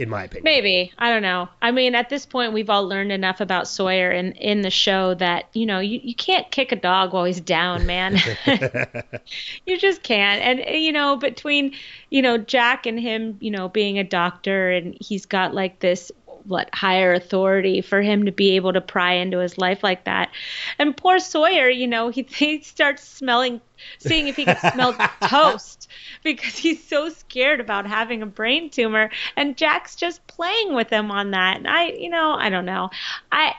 in 0.00 0.08
my 0.08 0.24
opinion. 0.24 0.44
Maybe. 0.44 0.92
I 0.98 1.10
don't 1.10 1.20
know. 1.20 1.48
I 1.60 1.72
mean, 1.72 1.94
at 1.94 2.08
this 2.08 2.24
point, 2.24 2.54
we've 2.54 2.70
all 2.70 2.88
learned 2.88 3.12
enough 3.12 3.40
about 3.42 3.68
Sawyer 3.68 4.10
in, 4.10 4.32
in 4.32 4.62
the 4.62 4.70
show 4.70 5.12
that, 5.14 5.48
you 5.52 5.66
know, 5.66 5.78
you, 5.78 6.00
you 6.02 6.14
can't 6.14 6.50
kick 6.50 6.72
a 6.72 6.76
dog 6.76 7.12
while 7.12 7.24
he's 7.24 7.40
down, 7.40 7.84
man. 7.84 8.16
you 9.66 9.78
just 9.78 10.02
can't. 10.02 10.40
And, 10.40 10.82
you 10.82 10.92
know, 10.92 11.16
between, 11.16 11.74
you 12.08 12.22
know, 12.22 12.38
Jack 12.38 12.86
and 12.86 12.98
him, 12.98 13.36
you 13.40 13.50
know, 13.50 13.68
being 13.68 13.98
a 13.98 14.04
doctor 14.04 14.70
and 14.70 14.96
he's 14.98 15.26
got 15.26 15.54
like 15.54 15.80
this, 15.80 16.10
what, 16.46 16.74
higher 16.74 17.12
authority 17.12 17.80
for 17.80 18.02
him 18.02 18.26
to 18.26 18.32
be 18.32 18.56
able 18.56 18.72
to 18.72 18.80
pry 18.80 19.14
into 19.14 19.38
his 19.38 19.58
life 19.58 19.82
like 19.82 20.04
that. 20.04 20.30
And 20.78 20.96
poor 20.96 21.18
Sawyer, 21.18 21.68
you 21.68 21.86
know, 21.86 22.08
he, 22.08 22.22
he 22.28 22.62
starts 22.62 23.02
smelling, 23.02 23.60
seeing 23.98 24.28
if 24.28 24.36
he 24.36 24.44
can 24.44 24.58
smell 24.72 24.94
toast 25.22 25.88
because 26.22 26.56
he's 26.56 26.82
so 26.82 27.08
scared 27.08 27.60
about 27.60 27.86
having 27.86 28.22
a 28.22 28.26
brain 28.26 28.70
tumor. 28.70 29.10
And 29.36 29.56
Jack's 29.56 29.96
just 29.96 30.26
playing 30.26 30.74
with 30.74 30.90
him 30.90 31.10
on 31.10 31.30
that. 31.32 31.58
And 31.58 31.68
I, 31.68 31.88
you 31.88 32.10
know, 32.10 32.32
I 32.32 32.50
don't 32.50 32.66
know. 32.66 32.90
I, 33.32 33.54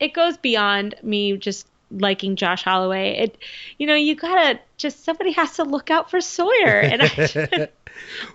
it 0.00 0.12
goes 0.12 0.36
beyond 0.36 0.96
me 1.02 1.36
just 1.36 1.66
liking 1.98 2.36
Josh 2.36 2.62
Holloway. 2.62 3.16
It, 3.16 3.38
you 3.78 3.86
know, 3.86 3.94
you 3.94 4.14
gotta 4.14 4.60
just 4.76 5.04
somebody 5.04 5.32
has 5.32 5.52
to 5.56 5.64
look 5.64 5.90
out 5.90 6.10
for 6.10 6.20
Sawyer, 6.20 6.80
and 6.80 7.02
I, 7.02 7.08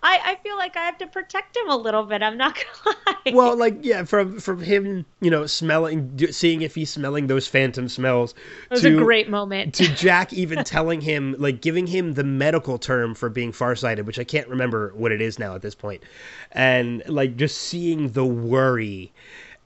I, 0.03 0.19
I 0.23 0.39
feel 0.41 0.55
like 0.57 0.77
I 0.77 0.85
have 0.85 0.97
to 0.99 1.07
protect 1.07 1.55
him 1.55 1.69
a 1.69 1.75
little 1.75 2.03
bit. 2.03 2.21
I'm 2.21 2.37
not 2.37 2.55
gonna 2.55 2.97
lie. 3.05 3.33
well, 3.33 3.57
like 3.57 3.77
yeah, 3.81 4.03
from 4.03 4.39
from 4.39 4.61
him, 4.61 5.05
you 5.21 5.29
know, 5.29 5.45
smelling, 5.45 6.17
seeing 6.31 6.61
if 6.61 6.75
he's 6.75 6.89
smelling 6.89 7.27
those 7.27 7.47
phantom 7.47 7.89
smells. 7.89 8.33
it 8.71 8.71
was 8.71 8.81
to, 8.81 8.97
a 8.97 9.03
great 9.03 9.29
moment. 9.29 9.75
to 9.75 9.87
Jack 9.95 10.33
even 10.33 10.63
telling 10.63 11.01
him, 11.01 11.35
like 11.37 11.61
giving 11.61 11.87
him 11.87 12.13
the 12.13 12.23
medical 12.23 12.77
term 12.77 13.15
for 13.15 13.29
being 13.29 13.51
farsighted, 13.51 14.07
which 14.07 14.19
I 14.19 14.23
can't 14.23 14.47
remember 14.47 14.93
what 14.95 15.11
it 15.11 15.21
is 15.21 15.39
now 15.39 15.55
at 15.55 15.61
this 15.61 15.75
point, 15.75 16.03
and 16.51 17.03
like 17.07 17.35
just 17.35 17.57
seeing 17.57 18.09
the 18.09 18.25
worry, 18.25 19.11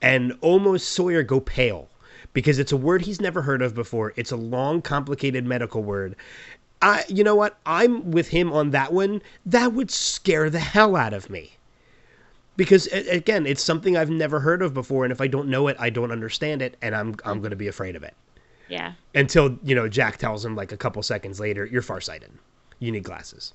and 0.01 0.38
almost 0.41 0.89
Sawyer 0.89 1.23
go 1.23 1.39
pale 1.39 1.89
because 2.33 2.59
it's 2.59 2.71
a 2.71 2.77
word 2.77 3.03
he's 3.03 3.21
never 3.21 3.41
heard 3.41 3.61
of 3.61 3.73
before. 3.73 4.13
It's 4.15 4.31
a 4.31 4.35
long, 4.35 4.81
complicated 4.81 5.45
medical 5.45 5.83
word. 5.83 6.15
I, 6.81 7.03
you 7.07 7.23
know 7.23 7.35
what? 7.35 7.57
I'm 7.65 8.11
with 8.11 8.27
him 8.27 8.51
on 8.51 8.71
that 8.71 8.91
one. 8.91 9.21
That 9.45 9.73
would 9.73 9.89
scare 9.89 10.49
the 10.49 10.59
hell 10.59 10.95
out 10.95 11.13
of 11.13 11.29
me. 11.29 11.53
Because 12.55 12.87
again, 12.87 13.47
it's 13.47 13.63
something 13.63 13.97
I've 13.97 14.09
never 14.09 14.39
heard 14.39 14.61
of 14.61 14.73
before, 14.73 15.05
and 15.05 15.11
if 15.11 15.21
I 15.21 15.27
don't 15.27 15.47
know 15.47 15.67
it, 15.69 15.77
I 15.79 15.89
don't 15.89 16.11
understand 16.11 16.61
it, 16.61 16.77
and 16.83 16.95
I'm 16.95 17.15
I'm 17.25 17.39
going 17.39 17.49
to 17.49 17.55
be 17.55 17.67
afraid 17.67 17.95
of 17.95 18.03
it 18.03 18.13
yeah. 18.67 18.93
until 19.15 19.57
you 19.63 19.75
know 19.75 19.87
Jack 19.87 20.17
tells 20.17 20.43
him 20.43 20.55
like 20.55 20.71
a 20.71 20.77
couple 20.77 21.01
seconds 21.03 21.39
later, 21.39 21.65
"You're 21.65 21.81
farsighted. 21.81 22.31
You 22.79 22.91
need 22.91 23.03
glasses." 23.03 23.53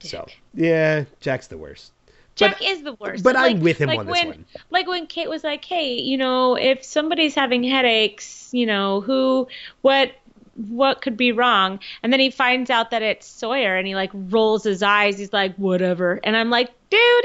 So 0.00 0.26
yeah, 0.54 1.04
Jack's 1.20 1.46
the 1.46 1.58
worst. 1.58 1.92
Jack 2.36 2.62
is 2.62 2.82
the 2.82 2.92
worst. 2.94 3.24
but 3.24 3.34
Like- 3.34 3.56
I'm 3.56 3.60
with 3.62 3.78
him 3.78 3.88
like 3.88 3.98
on 3.98 4.06
this 4.06 4.12
when, 4.12 4.28
one. 4.28 4.44
Like 4.70 4.86
when 4.86 5.06
Kate 5.06 5.28
was 5.28 5.42
like, 5.42 5.64
"Hey, 5.64 5.94
you 5.94 6.16
know, 6.16 6.54
if 6.56 6.84
somebody's 6.84 7.34
having 7.34 7.64
headaches, 7.64 8.50
you 8.52 8.66
know, 8.66 9.00
who, 9.00 9.48
what, 9.80 10.12
what 10.54 11.00
could 11.00 11.16
be 11.16 11.32
wrong?" 11.32 11.80
And 12.02 12.12
then 12.12 12.20
he 12.20 12.30
finds 12.30 12.70
out 12.70 12.90
that 12.90 13.02
it's 13.02 13.26
Sawyer, 13.26 13.76
and 13.76 13.86
he 13.86 13.94
like 13.94 14.10
rolls 14.12 14.64
his 14.64 14.82
eyes. 14.82 15.18
He's 15.18 15.32
like, 15.32 15.56
"Whatever." 15.56 16.20
And 16.22 16.36
I'm 16.36 16.50
like, 16.50 16.70
"Dude, 16.90 17.24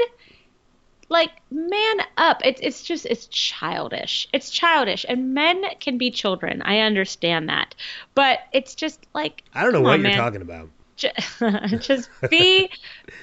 like, 1.12 1.30
man 1.50 1.96
up. 2.16 2.40
It's 2.44 2.60
it's 2.62 2.82
just 2.82 3.06
it's 3.06 3.26
childish. 3.26 4.26
It's 4.32 4.50
childish, 4.50 5.04
and 5.08 5.34
men 5.34 5.62
can 5.78 5.98
be 5.98 6.10
children. 6.10 6.62
I 6.62 6.78
understand 6.78 7.50
that, 7.50 7.74
but 8.14 8.40
it's 8.52 8.74
just 8.74 9.06
like 9.14 9.44
I 9.54 9.62
don't 9.62 9.74
know 9.74 9.82
what 9.82 9.92
on, 9.92 10.00
you're 10.00 10.08
man 10.08 10.16
talking 10.16 10.42
about. 10.42 10.70
Ju- 10.96 11.08
just 11.78 12.08
be 12.30 12.70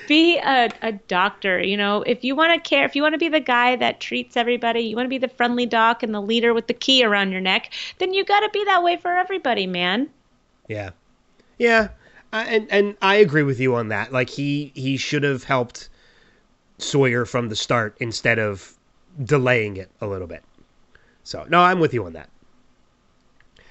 be 0.07 0.38
a, 0.38 0.69
a 0.81 0.91
doctor 0.91 1.61
you 1.61 1.77
know 1.77 2.01
if 2.03 2.23
you 2.23 2.35
want 2.35 2.51
to 2.53 2.69
care 2.69 2.85
if 2.85 2.95
you 2.95 3.01
want 3.01 3.13
to 3.13 3.19
be 3.19 3.29
the 3.29 3.39
guy 3.39 3.75
that 3.75 3.99
treats 3.99 4.35
everybody 4.35 4.81
you 4.81 4.95
want 4.95 5.05
to 5.05 5.09
be 5.09 5.17
the 5.17 5.27
friendly 5.27 5.65
doc 5.65 6.01
and 6.03 6.13
the 6.13 6.21
leader 6.21 6.53
with 6.53 6.67
the 6.67 6.73
key 6.73 7.03
around 7.03 7.31
your 7.31 7.41
neck 7.41 7.71
then 7.99 8.13
you 8.13 8.23
got 8.25 8.39
to 8.39 8.49
be 8.51 8.63
that 8.65 8.83
way 8.83 8.97
for 8.97 9.11
everybody 9.11 9.67
man 9.67 10.09
Yeah, 10.67 10.91
yeah, 11.57 11.89
and 12.31 12.67
and 12.71 12.95
I 13.01 13.15
agree 13.15 13.43
with 13.43 13.59
you 13.59 13.75
on 13.75 13.89
that. 13.89 14.11
Like 14.11 14.29
he 14.29 14.71
he 14.75 14.97
should 14.97 15.23
have 15.23 15.43
helped 15.43 15.89
Sawyer 16.77 17.25
from 17.25 17.49
the 17.49 17.55
start 17.55 17.95
instead 17.99 18.39
of 18.39 18.73
delaying 19.23 19.77
it 19.77 19.91
a 20.01 20.07
little 20.07 20.27
bit. 20.27 20.43
So 21.23 21.45
no, 21.49 21.59
I'm 21.59 21.79
with 21.79 21.93
you 21.93 22.05
on 22.05 22.13
that. 22.13 22.29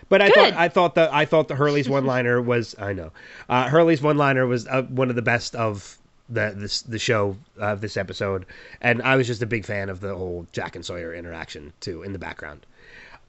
But 0.09 0.23
I 0.23 0.29
Good. 0.29 0.35
thought 0.35 0.53
I 0.55 0.69
thought 0.69 0.95
the 0.95 1.09
I 1.15 1.25
thought 1.25 1.49
the 1.49 1.55
Hurley's 1.57 1.89
one 1.99 2.07
liner 2.07 2.41
was 2.41 2.75
I 2.79 2.93
know 2.93 3.11
uh, 3.49 3.69
Hurley's 3.69 4.01
one 4.03 4.17
liner 4.17 4.47
was 4.47 4.67
uh, 4.67 4.83
one 4.83 5.11
of 5.11 5.17
the 5.17 5.23
best 5.23 5.55
of 5.55 5.97
the 6.31 6.53
this 6.57 6.83
the 6.83 6.99
show 6.99 7.37
of 7.59 7.81
this 7.81 7.97
episode, 7.97 8.45
and 8.81 9.03
I 9.03 9.17
was 9.17 9.27
just 9.27 9.43
a 9.43 9.47
big 9.47 9.65
fan 9.65 9.89
of 9.89 10.01
the 10.01 10.15
whole 10.15 10.47
Jack 10.53 10.77
and 10.77 10.85
Sawyer 10.85 11.15
interaction 11.15 11.73
too 11.81 12.03
in 12.03 12.13
the 12.13 12.19
background. 12.19 12.65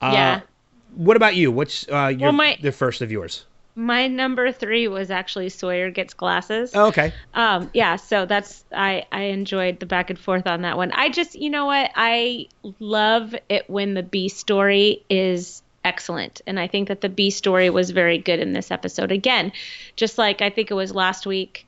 Uh, 0.02 0.12
yeah 0.14 0.42
What 0.96 1.18
about 1.18 1.36
you? 1.36 1.52
What's 1.52 1.88
uh, 1.90 2.08
your 2.08 2.20
Well, 2.28 2.32
my- 2.34 2.58
the 2.62 2.72
first 2.72 3.02
of 3.02 3.12
yours? 3.12 3.46
my 3.76 4.08
number 4.08 4.52
three 4.52 4.90
was 4.90 5.10
actually 5.10 5.48
sawyer 5.48 5.90
gets 5.90 6.14
glasses 6.14 6.72
Oh, 6.76 6.88
okay. 6.88 7.14
um 7.34 7.70
yeah 7.74 7.96
so 7.96 8.26
that's 8.26 8.66
i 8.74 9.06
i 9.12 9.22
enjoyed 9.26 9.80
the 9.80 9.86
back 9.86 10.10
and 10.10 10.20
forth 10.20 10.48
on 10.48 10.64
that 10.64 10.76
one 10.76 10.92
i 10.92 11.08
just 11.10 11.36
you 11.36 11.50
know 11.50 11.66
what 11.68 11.90
i 11.96 12.48
love 12.80 13.34
it 13.48 13.70
when 13.70 13.94
the 13.94 14.04
b 14.04 14.28
story 14.28 15.04
is 15.10 15.62
excellent 15.90 16.42
and 16.48 16.60
i 16.60 16.68
think 16.68 16.88
that 16.88 17.02
the 17.02 17.10
b 17.10 17.30
story 17.32 17.70
was 17.70 17.90
very 17.90 18.18
good 18.20 18.40
in 18.40 18.54
this 18.54 18.70
episode 18.72 19.12
again 19.12 19.52
just 19.96 20.18
like 20.20 20.42
i 20.42 20.50
think 20.50 20.70
it 20.70 20.76
was 20.76 20.94
last 20.94 21.26
week 21.26 21.66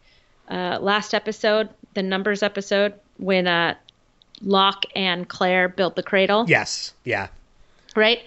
uh 0.50 0.78
last 0.80 1.13
episode 1.13 1.68
the 1.96 2.04
numbers 2.04 2.44
episode 2.44 2.94
when 3.18 3.48
uh 3.48 3.74
locke 4.44 4.86
and 4.96 5.28
claire 5.28 5.68
built 5.70 5.96
the 5.96 6.04
cradle 6.04 6.46
Yes. 6.48 6.94
Yeah. 7.04 7.28
right? 7.96 8.20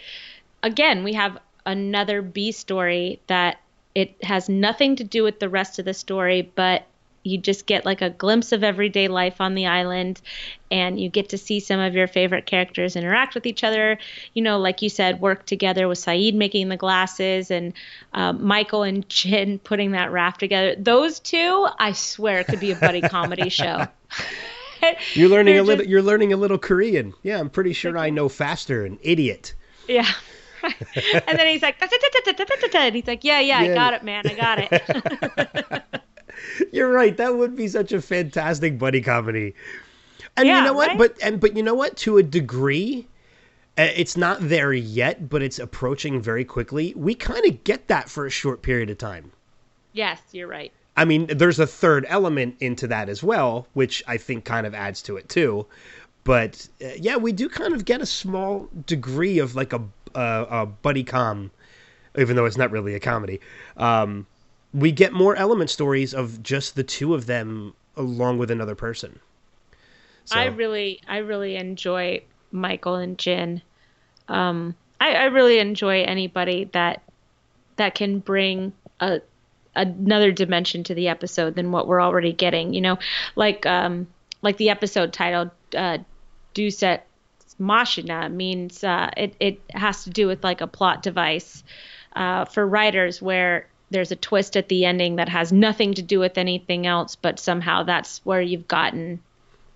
Again, 0.63 1.05
we 1.05 1.13
have 1.15 1.39
another 1.67 2.23
B 2.23 2.53
story 2.53 3.21
that 3.27 3.59
it 3.95 4.15
has 4.23 4.49
nothing 4.49 4.97
to 4.97 5.05
do 5.05 5.23
with 5.23 5.39
the 5.41 5.49
rest 5.49 5.79
of 5.79 5.85
the 5.85 5.93
story, 5.95 6.41
but 6.55 6.87
you 7.25 7.37
just 7.39 7.67
get 7.67 7.85
like 7.85 8.01
a 8.03 8.11
glimpse 8.11 8.53
of 8.53 8.63
everyday 8.63 9.09
life 9.09 9.41
on 9.41 9.55
the 9.55 9.67
island 9.67 10.21
and 10.71 11.01
you 11.01 11.09
get 11.09 11.31
to 11.31 11.39
see 11.39 11.59
some 11.59 11.81
of 11.81 11.95
your 11.95 12.07
favorite 12.07 12.47
characters 12.47 12.95
interact 12.97 13.35
with 13.35 13.47
each 13.47 13.65
other 13.65 13.99
you 14.35 14.43
know 14.43 14.59
like 14.59 14.81
you 14.83 14.89
said 14.89 15.21
work 15.21 15.45
together 15.47 15.89
with 15.89 15.99
sayid 15.99 16.35
making 16.35 16.69
the 16.69 16.77
glasses 16.77 17.51
and 17.51 17.73
um, 18.13 18.45
michael 18.47 18.83
and 18.83 19.09
jin 19.09 19.59
putting 19.65 19.91
that 19.93 20.13
raft 20.13 20.39
together 20.39 20.77
those 20.79 21.19
two 21.19 21.67
i 21.79 21.91
swear 21.93 22.45
could 22.45 22.61
be 22.61 22.71
a 22.71 22.77
buddy 22.77 23.01
comedy 23.01 23.49
show 23.61 23.87
You're 25.15 25.31
learning 25.31 25.55
They're 25.55 25.63
a 25.63 25.65
little. 25.65 25.79
just- 25.85 25.89
You're 25.89 26.03
learning 26.03 26.35
a 26.35 26.37
little 26.37 26.59
Korean. 26.59 27.15
Yeah, 27.23 27.41
I'm 27.41 27.49
pretty 27.49 27.73
sure 27.73 27.97
I 27.97 28.11
know 28.11 28.29
faster. 28.29 28.85
An 28.85 28.99
idiot. 29.01 29.55
Yeah. 29.89 30.07
and 30.63 31.39
then 31.39 31.47
he's 31.47 31.63
like, 31.63 31.77
and 31.81 32.95
he's 32.95 33.07
like, 33.07 33.25
yeah, 33.25 33.41
yeah, 33.41 33.63
Yeah. 33.63 33.71
I 33.71 33.75
got 33.75 33.95
it, 33.95 34.03
man, 34.03 34.25
I 34.27 34.35
got 34.35 34.59
it. 34.61 36.03
You're 36.73 36.93
right. 36.93 37.17
That 37.17 37.37
would 37.37 37.57
be 37.57 37.69
such 37.69 37.93
a 37.93 38.01
fantastic 38.01 38.79
buddy 38.79 39.01
comedy. 39.01 39.55
And 40.37 40.47
Yeah, 40.47 40.59
you 40.59 40.65
know 40.65 40.73
what? 40.75 40.89
right? 40.89 40.99
But 40.99 41.17
and 41.23 41.41
but 41.41 41.57
you 41.57 41.63
know 41.63 41.75
what? 41.75 41.97
To 41.99 42.19
a 42.19 42.23
degree, 42.23 43.07
uh, 43.79 43.89
it's 43.95 44.17
not 44.17 44.39
there 44.41 44.73
yet, 44.73 45.29
but 45.29 45.43
it's 45.43 45.59
approaching 45.59 46.21
very 46.21 46.45
quickly. 46.45 46.93
We 46.97 47.15
kind 47.15 47.45
of 47.47 47.65
get 47.65 47.89
that 47.89 48.09
for 48.09 48.27
a 48.27 48.31
short 48.31 48.63
period 48.63 48.91
of 48.91 48.99
time. 48.99 49.33
yes, 49.93 50.21
you're 50.33 50.49
right. 50.49 50.73
I 50.97 51.05
mean, 51.05 51.27
there's 51.27 51.59
a 51.59 51.67
third 51.67 52.07
element 52.09 52.55
into 52.61 52.87
that 52.87 53.09
as 53.09 53.21
well, 53.21 53.67
which 53.75 54.01
I 54.07 54.17
think 54.17 54.45
kind 54.45 54.65
of 54.65 54.75
adds 54.75 55.03
to 55.03 55.17
it 55.17 55.29
too. 55.29 55.67
But 56.23 56.69
uh, 56.83 56.89
yeah, 56.99 57.17
we 57.17 57.33
do 57.33 57.49
kind 57.49 57.75
of 57.75 57.85
get 57.85 58.01
a 58.01 58.07
small 58.07 58.69
degree 58.87 59.39
of 59.41 59.55
like 59.55 59.73
a 59.73 59.83
a, 60.15 60.47
a 60.51 60.67
buddy 60.67 61.03
com, 61.05 61.51
even 62.17 62.37
though 62.37 62.45
it's 62.45 62.57
not 62.57 62.71
really 62.71 62.95
a 62.95 63.01
comedy. 63.01 63.41
Um, 63.77 64.27
we 64.75 64.91
get 64.91 65.13
more 65.13 65.37
element 65.37 65.71
stories 65.71 66.13
of 66.13 66.43
just 66.43 66.75
the 66.75 66.83
two 66.83 67.15
of 67.15 67.27
them 67.27 67.75
along 67.97 68.39
with 68.39 68.51
another 68.51 68.75
person. 68.75 69.21
So, 70.25 70.37
I 70.37 70.47
really, 70.47 71.01
I 71.07 71.19
really 71.19 71.55
enjoy 71.57 72.23
Michael 72.51 72.97
and 72.97 73.17
Jin. 73.17 73.63
Um, 74.29 74.75
I, 75.01 75.13
I 75.13 75.25
really 75.25 75.59
enjoy 75.59 76.03
anybody 76.03 76.65
that 76.73 77.03
that 77.77 77.95
can 77.95 78.19
bring 78.19 78.73
a 79.01 79.21
another 79.77 80.33
dimension 80.33 80.85
to 80.85 80.95
the 80.95 81.09
episode 81.09 81.57
than 81.57 81.73
what 81.73 81.87
we're 81.87 82.01
already 82.01 82.33
getting. 82.33 82.75
You 82.75 82.81
know, 82.81 82.99
like 83.37 83.67
um, 83.67 84.09
like 84.43 84.57
the 84.57 84.71
episode 84.71 85.13
title, 85.13 85.51
uh, 85.77 85.99
Deus 86.55 86.83
Ex 86.83 87.05
Machina 87.59 88.29
means 88.29 88.83
uh, 88.83 89.11
it 89.17 89.35
it 89.39 89.61
has 89.71 90.05
to 90.05 90.11
do 90.11 90.27
with 90.27 90.43
like 90.43 90.63
a 90.63 90.67
plot 90.67 91.03
device 91.03 91.63
uh, 92.17 92.47
for 92.47 92.67
writers 92.67 93.21
where 93.21 93.69
there's 93.95 94.13
a 94.13 94.17
twist 94.17 94.57
at 94.57 94.69
the 94.69 94.85
ending 94.85 95.17
that 95.17 95.29
has 95.31 95.53
nothing 95.53 95.95
to 95.95 96.03
do 96.03 96.19
with 96.21 96.37
anything 96.37 96.87
else, 96.87 97.17
but 97.17 97.39
somehow 97.39 97.83
that's 97.85 98.21
where 98.25 98.43
you've 98.43 98.69
gotten 98.69 99.21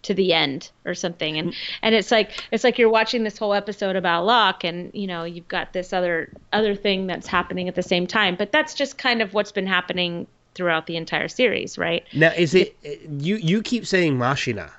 to 0.03 0.15
the 0.15 0.33
end 0.33 0.71
or 0.85 0.95
something 0.95 1.37
and 1.39 1.53
and 1.83 1.93
it's 1.93 2.13
like 2.13 2.31
it's 2.53 2.63
like 2.63 2.79
you're 2.79 2.89
watching 2.89 3.25
this 3.25 3.37
whole 3.37 3.53
episode 3.53 3.97
about 3.97 4.25
Locke 4.25 4.63
and 4.63 4.93
you 4.95 5.09
know 5.09 5.25
you've 5.25 5.49
got 5.49 5.73
this 5.73 5.93
other 5.93 6.31
other 6.53 6.77
thing 6.77 7.09
that's 7.09 7.27
happening 7.27 7.69
at 7.69 7.75
the 7.75 7.83
same 7.83 8.07
time 8.07 8.37
but 8.37 8.53
that's 8.53 8.75
just 8.75 8.97
kind 8.97 9.21
of 9.21 9.35
what's 9.35 9.51
been 9.51 9.67
happening 9.67 10.29
throughout 10.55 10.87
the 10.87 10.97
entire 10.97 11.27
series 11.27 11.77
right 11.79 12.05
Now, 12.15 12.31
is 12.37 12.55
it 12.55 12.77
you? 13.19 13.37
You 13.37 13.61
keep 13.61 13.85
saying 13.87 14.17
machina. 14.17 14.71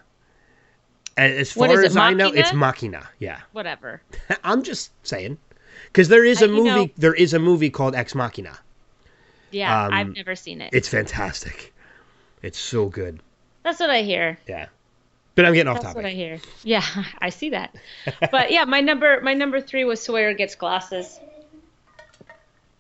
As 1.17 1.51
far 1.51 1.67
it, 1.81 1.85
as 1.85 1.97
I 1.97 2.13
know, 2.13 2.29
it's 2.29 2.53
machina. 2.53 3.09
Yeah, 3.19 3.41
whatever 3.51 4.01
I'm 4.45 4.63
just 4.63 4.91
saying, 5.05 5.37
because 5.87 6.07
there 6.07 6.23
is 6.23 6.41
a 6.41 6.45
Uh, 6.45 6.47
movie. 6.47 6.69
know- 6.69 6.89
there 6.97 7.13
is 7.13 7.33
a 7.33 7.39
movie 7.39 7.69
called 7.69 7.93
Ex 7.93 8.15
Machina. 8.15 8.57
Yeah 9.51 9.85
Um, 9.85 9.93
I've 9.93 10.15
never 10.15 10.35
seen 10.35 10.61
it 10.61 10.69
It's 10.73 10.87
fantastic. 10.87 11.73
It's 12.41 12.57
so 12.59 12.87
good. 12.89 13.19
that's 13.63 13.79
what 13.79 13.89
I 13.89 14.01
hear 14.03 14.37
Yeah, 14.47 14.67
but 15.35 15.45
I'm 15.45 15.53
getting 15.53 15.67
off 15.69 15.77
topic. 15.77 15.87
that's 15.87 15.95
what 15.95 16.05
I 16.05 16.11
hear 16.11 16.39
yeah 16.63 16.83
I 17.19 17.29
see 17.29 17.49
that 17.51 17.75
but 18.31 18.51
yeah 18.51 18.65
my 18.65 18.81
number 18.81 19.19
my 19.21 19.33
number 19.33 19.59
three 19.61 19.83
was 19.83 20.01
Sawyer 20.01 20.33
gets 20.33 20.55
glasses 20.55 21.19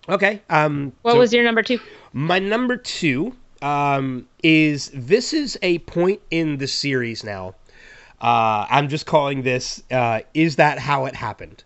Okay. 0.07 0.41
Um. 0.49 0.93
what 1.03 1.13
so 1.13 1.19
was 1.19 1.33
your 1.33 1.43
number 1.43 1.61
two 1.61 1.79
my 2.13 2.39
number 2.39 2.77
two? 2.77 3.35
Um. 3.61 4.27
Is 4.41 4.89
this 4.93 5.33
is 5.33 5.57
a 5.61 5.79
point 5.79 6.21
in 6.31 6.57
the 6.57 6.67
series 6.67 7.23
now. 7.23 7.53
Uh, 8.21 8.65
I'm 8.69 8.89
just 8.89 9.05
calling 9.05 9.43
this. 9.43 9.83
Uh, 9.91 10.21
is 10.33 10.55
that 10.55 10.79
how 10.79 11.05
it 11.05 11.13
happened? 11.15 11.63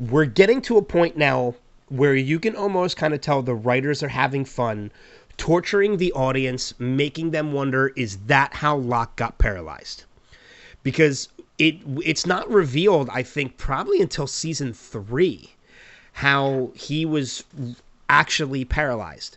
We're 0.00 0.24
getting 0.24 0.60
to 0.62 0.78
a 0.78 0.82
point 0.82 1.16
now 1.16 1.54
where 1.90 2.14
you 2.14 2.38
can 2.38 2.56
almost 2.56 2.96
kind 2.96 3.12
of 3.12 3.20
tell 3.20 3.42
the 3.42 3.54
writers 3.54 4.02
are 4.02 4.08
having 4.08 4.44
fun, 4.44 4.90
torturing 5.36 5.96
the 5.96 6.12
audience, 6.12 6.72
making 6.78 7.32
them 7.32 7.52
wonder, 7.52 7.88
is 7.96 8.16
that 8.26 8.54
how 8.54 8.76
Locke 8.76 9.16
got 9.16 9.38
paralyzed? 9.38 10.04
Because 10.82 11.28
it 11.58 11.76
it's 12.04 12.24
not 12.24 12.50
revealed, 12.50 13.10
I 13.12 13.22
think, 13.22 13.58
probably 13.58 14.00
until 14.00 14.26
season 14.26 14.72
three, 14.72 15.50
how 16.14 16.70
he 16.74 17.04
was 17.04 17.44
actually 18.08 18.64
paralyzed. 18.64 19.36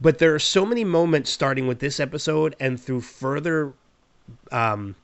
But 0.00 0.18
there 0.18 0.34
are 0.34 0.38
so 0.38 0.66
many 0.66 0.84
moments 0.84 1.30
starting 1.30 1.66
with 1.66 1.78
this 1.78 1.98
episode 1.98 2.54
and 2.60 2.80
through 2.80 3.00
further 3.00 3.72
um, 4.52 4.94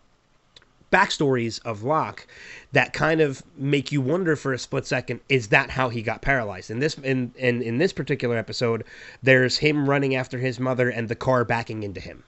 backstories 0.90 1.60
of 1.64 1.82
Locke 1.82 2.26
that 2.72 2.92
kind 2.92 3.20
of 3.20 3.42
make 3.56 3.92
you 3.92 4.00
wonder 4.00 4.36
for 4.36 4.52
a 4.52 4.58
split 4.58 4.86
second 4.86 5.20
is 5.28 5.48
that 5.48 5.70
how 5.70 5.88
he 5.88 6.02
got 6.02 6.22
paralyzed? 6.22 6.70
In 6.70 6.80
this 6.80 6.94
in, 6.98 7.32
in 7.36 7.62
in 7.62 7.78
this 7.78 7.92
particular 7.92 8.36
episode 8.36 8.84
there's 9.22 9.58
him 9.58 9.88
running 9.88 10.14
after 10.14 10.38
his 10.38 10.58
mother 10.60 10.88
and 10.88 11.08
the 11.08 11.14
car 11.14 11.44
backing 11.44 11.82
into 11.82 12.00
him. 12.00 12.24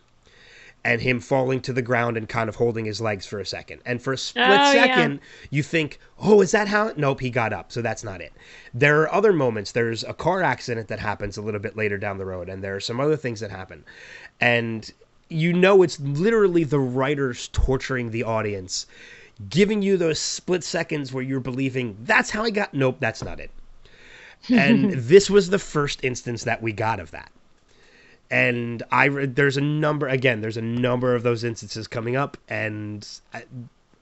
And 0.85 1.01
him 1.01 1.21
falling 1.21 1.61
to 1.61 1.73
the 1.73 1.81
ground 1.81 2.17
and 2.17 2.29
kind 2.29 2.49
of 2.49 2.57
holding 2.57 2.87
his 2.87 3.01
legs 3.01 3.25
for 3.25 3.39
a 3.39 3.47
second. 3.47 3.83
And 3.85 4.03
for 4.03 4.15
a 4.15 4.19
split 4.19 4.47
Oh, 4.49 4.73
yeah. 4.73 4.73
second 4.73 5.21
you 5.51 5.63
think 5.63 6.01
oh 6.19 6.41
is 6.41 6.51
that 6.51 6.67
how? 6.67 6.93
Nope 6.97 7.21
he 7.21 7.31
got 7.31 7.53
up. 7.53 7.71
So 7.71 7.83
that's 7.83 8.03
not 8.03 8.21
it. 8.21 8.33
There 8.75 9.01
are 9.03 9.13
other 9.15 9.33
moments. 9.33 9.71
There's 9.73 10.03
a 10.03 10.13
car 10.13 10.43
accident 10.43 10.89
that 10.89 10.99
happens 10.99 11.37
a 11.37 11.43
little 11.43 11.61
bit 11.61 11.77
later 11.77 11.99
down 11.99 12.19
the 12.19 12.25
road 12.27 12.49
and 12.49 12.65
there 12.65 12.75
are 12.75 12.81
some 12.81 12.99
other 13.01 13.17
things 13.17 13.39
that 13.41 13.51
happen. 13.51 13.85
And 14.41 14.93
you 15.33 15.53
know 15.53 15.83
it's 15.83 15.99
literally 16.01 16.65
the 16.65 16.81
writers 16.81 17.49
torturing 17.53 18.11
the 18.11 18.23
audience 18.23 18.87
giving 19.49 19.83
you 19.83 19.97
those 19.97 20.19
split 20.19 20.63
seconds 20.63 21.13
where 21.13 21.25
you're 21.25 21.41
believing 21.41 21.97
that's 22.03 22.31
how 22.31 22.45
i 22.45 22.51
got 22.51 22.73
nope 22.75 22.97
that's 23.01 23.23
not 23.23 23.41
it. 23.41 23.51
And 24.51 24.93
this 24.97 25.31
was 25.31 25.51
the 25.51 25.59
first 25.59 26.05
instance 26.05 26.45
that 26.45 26.63
we 26.63 26.73
got 26.73 27.01
of 27.01 27.11
that. 27.13 27.31
And 28.31 28.83
i 28.91 29.09
there's 29.09 29.57
a 29.57 29.63
number 29.63 30.09
again 30.09 30.41
there's 30.41 30.57
a 30.57 30.63
number 30.63 31.15
of 31.15 31.23
those 31.23 31.45
instances 31.45 31.87
coming 31.87 32.17
up 32.17 32.37
and 32.49 33.07
I, 33.35 33.45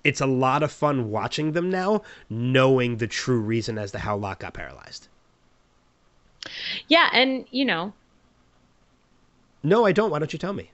it's 0.05 0.21
a 0.21 0.27
lot 0.27 0.63
of 0.63 0.71
fun 0.73 1.11
watching 1.11 1.53
them 1.53 1.69
now 1.69 2.03
knowing 2.29 2.97
the 2.97 3.07
true 3.07 3.41
reason 3.41 3.77
as 3.77 3.91
to 3.93 3.99
how 3.99 4.17
locke 4.17 4.41
got 4.41 4.55
paralyzed. 4.55 5.09
Yeah 6.89 7.11
and 7.13 7.45
you 7.51 7.65
know 7.65 7.93
no 9.63 9.85
i 9.85 9.93
don't. 9.93 10.11
Why 10.11 10.21
don't 10.21 10.33
you 10.33 10.39
tell 10.39 10.53
me 10.53 10.71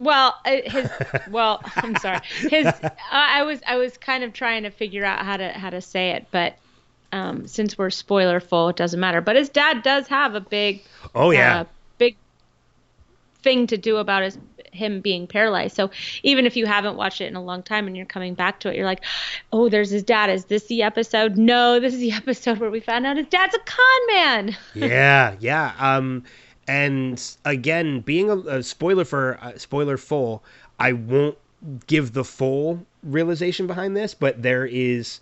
Well, 0.00 0.34
his 0.46 0.90
well, 1.30 1.62
I'm 1.76 1.94
sorry. 1.96 2.20
His 2.48 2.66
I 3.12 3.42
was 3.42 3.60
I 3.66 3.76
was 3.76 3.96
kind 3.98 4.24
of 4.24 4.32
trying 4.32 4.64
to 4.64 4.70
figure 4.70 5.04
out 5.04 5.24
how 5.24 5.36
to 5.36 5.52
how 5.52 5.70
to 5.70 5.80
say 5.80 6.10
it, 6.10 6.26
but 6.30 6.56
um, 7.12 7.46
since 7.46 7.76
we're 7.76 7.90
spoilerful, 7.90 8.70
it 8.70 8.76
doesn't 8.76 8.98
matter. 8.98 9.20
But 9.20 9.36
his 9.36 9.50
dad 9.50 9.82
does 9.82 10.08
have 10.08 10.34
a 10.34 10.40
big 10.40 10.82
oh 11.14 11.30
yeah 11.30 11.60
uh, 11.60 11.64
big 11.98 12.16
thing 13.42 13.66
to 13.68 13.76
do 13.76 13.98
about 13.98 14.22
his 14.22 14.38
him 14.72 15.00
being 15.00 15.26
paralyzed. 15.26 15.76
So 15.76 15.90
even 16.22 16.46
if 16.46 16.56
you 16.56 16.64
haven't 16.64 16.96
watched 16.96 17.20
it 17.20 17.26
in 17.26 17.36
a 17.36 17.42
long 17.42 17.62
time 17.62 17.86
and 17.86 17.96
you're 17.96 18.06
coming 18.06 18.34
back 18.34 18.60
to 18.60 18.70
it, 18.70 18.76
you're 18.76 18.86
like, 18.86 19.04
"Oh, 19.52 19.68
there's 19.68 19.90
his 19.90 20.02
dad. 20.02 20.30
Is 20.30 20.46
this 20.46 20.66
the 20.66 20.82
episode?" 20.82 21.36
No, 21.36 21.78
this 21.78 21.92
is 21.92 22.00
the 22.00 22.12
episode 22.22 22.58
where 22.58 22.70
we 22.70 22.80
found 22.80 23.06
out 23.06 23.18
his 23.18 23.26
dad's 23.26 23.54
a 23.54 23.58
con 23.58 24.06
man. 24.08 24.56
yeah, 24.74 25.36
yeah. 25.40 25.74
Um, 25.78 26.24
and 26.66 27.36
again, 27.44 28.00
being 28.00 28.30
a, 28.30 28.36
a 28.36 28.62
spoiler 28.62 29.04
for 29.04 29.38
uh, 29.40 29.58
spoiler 29.58 29.96
full, 29.96 30.42
I 30.78 30.92
won't 30.92 31.36
give 31.86 32.12
the 32.12 32.24
full 32.24 32.86
realization 33.02 33.66
behind 33.66 33.96
this, 33.96 34.14
but 34.14 34.42
there 34.42 34.66
is 34.66 35.20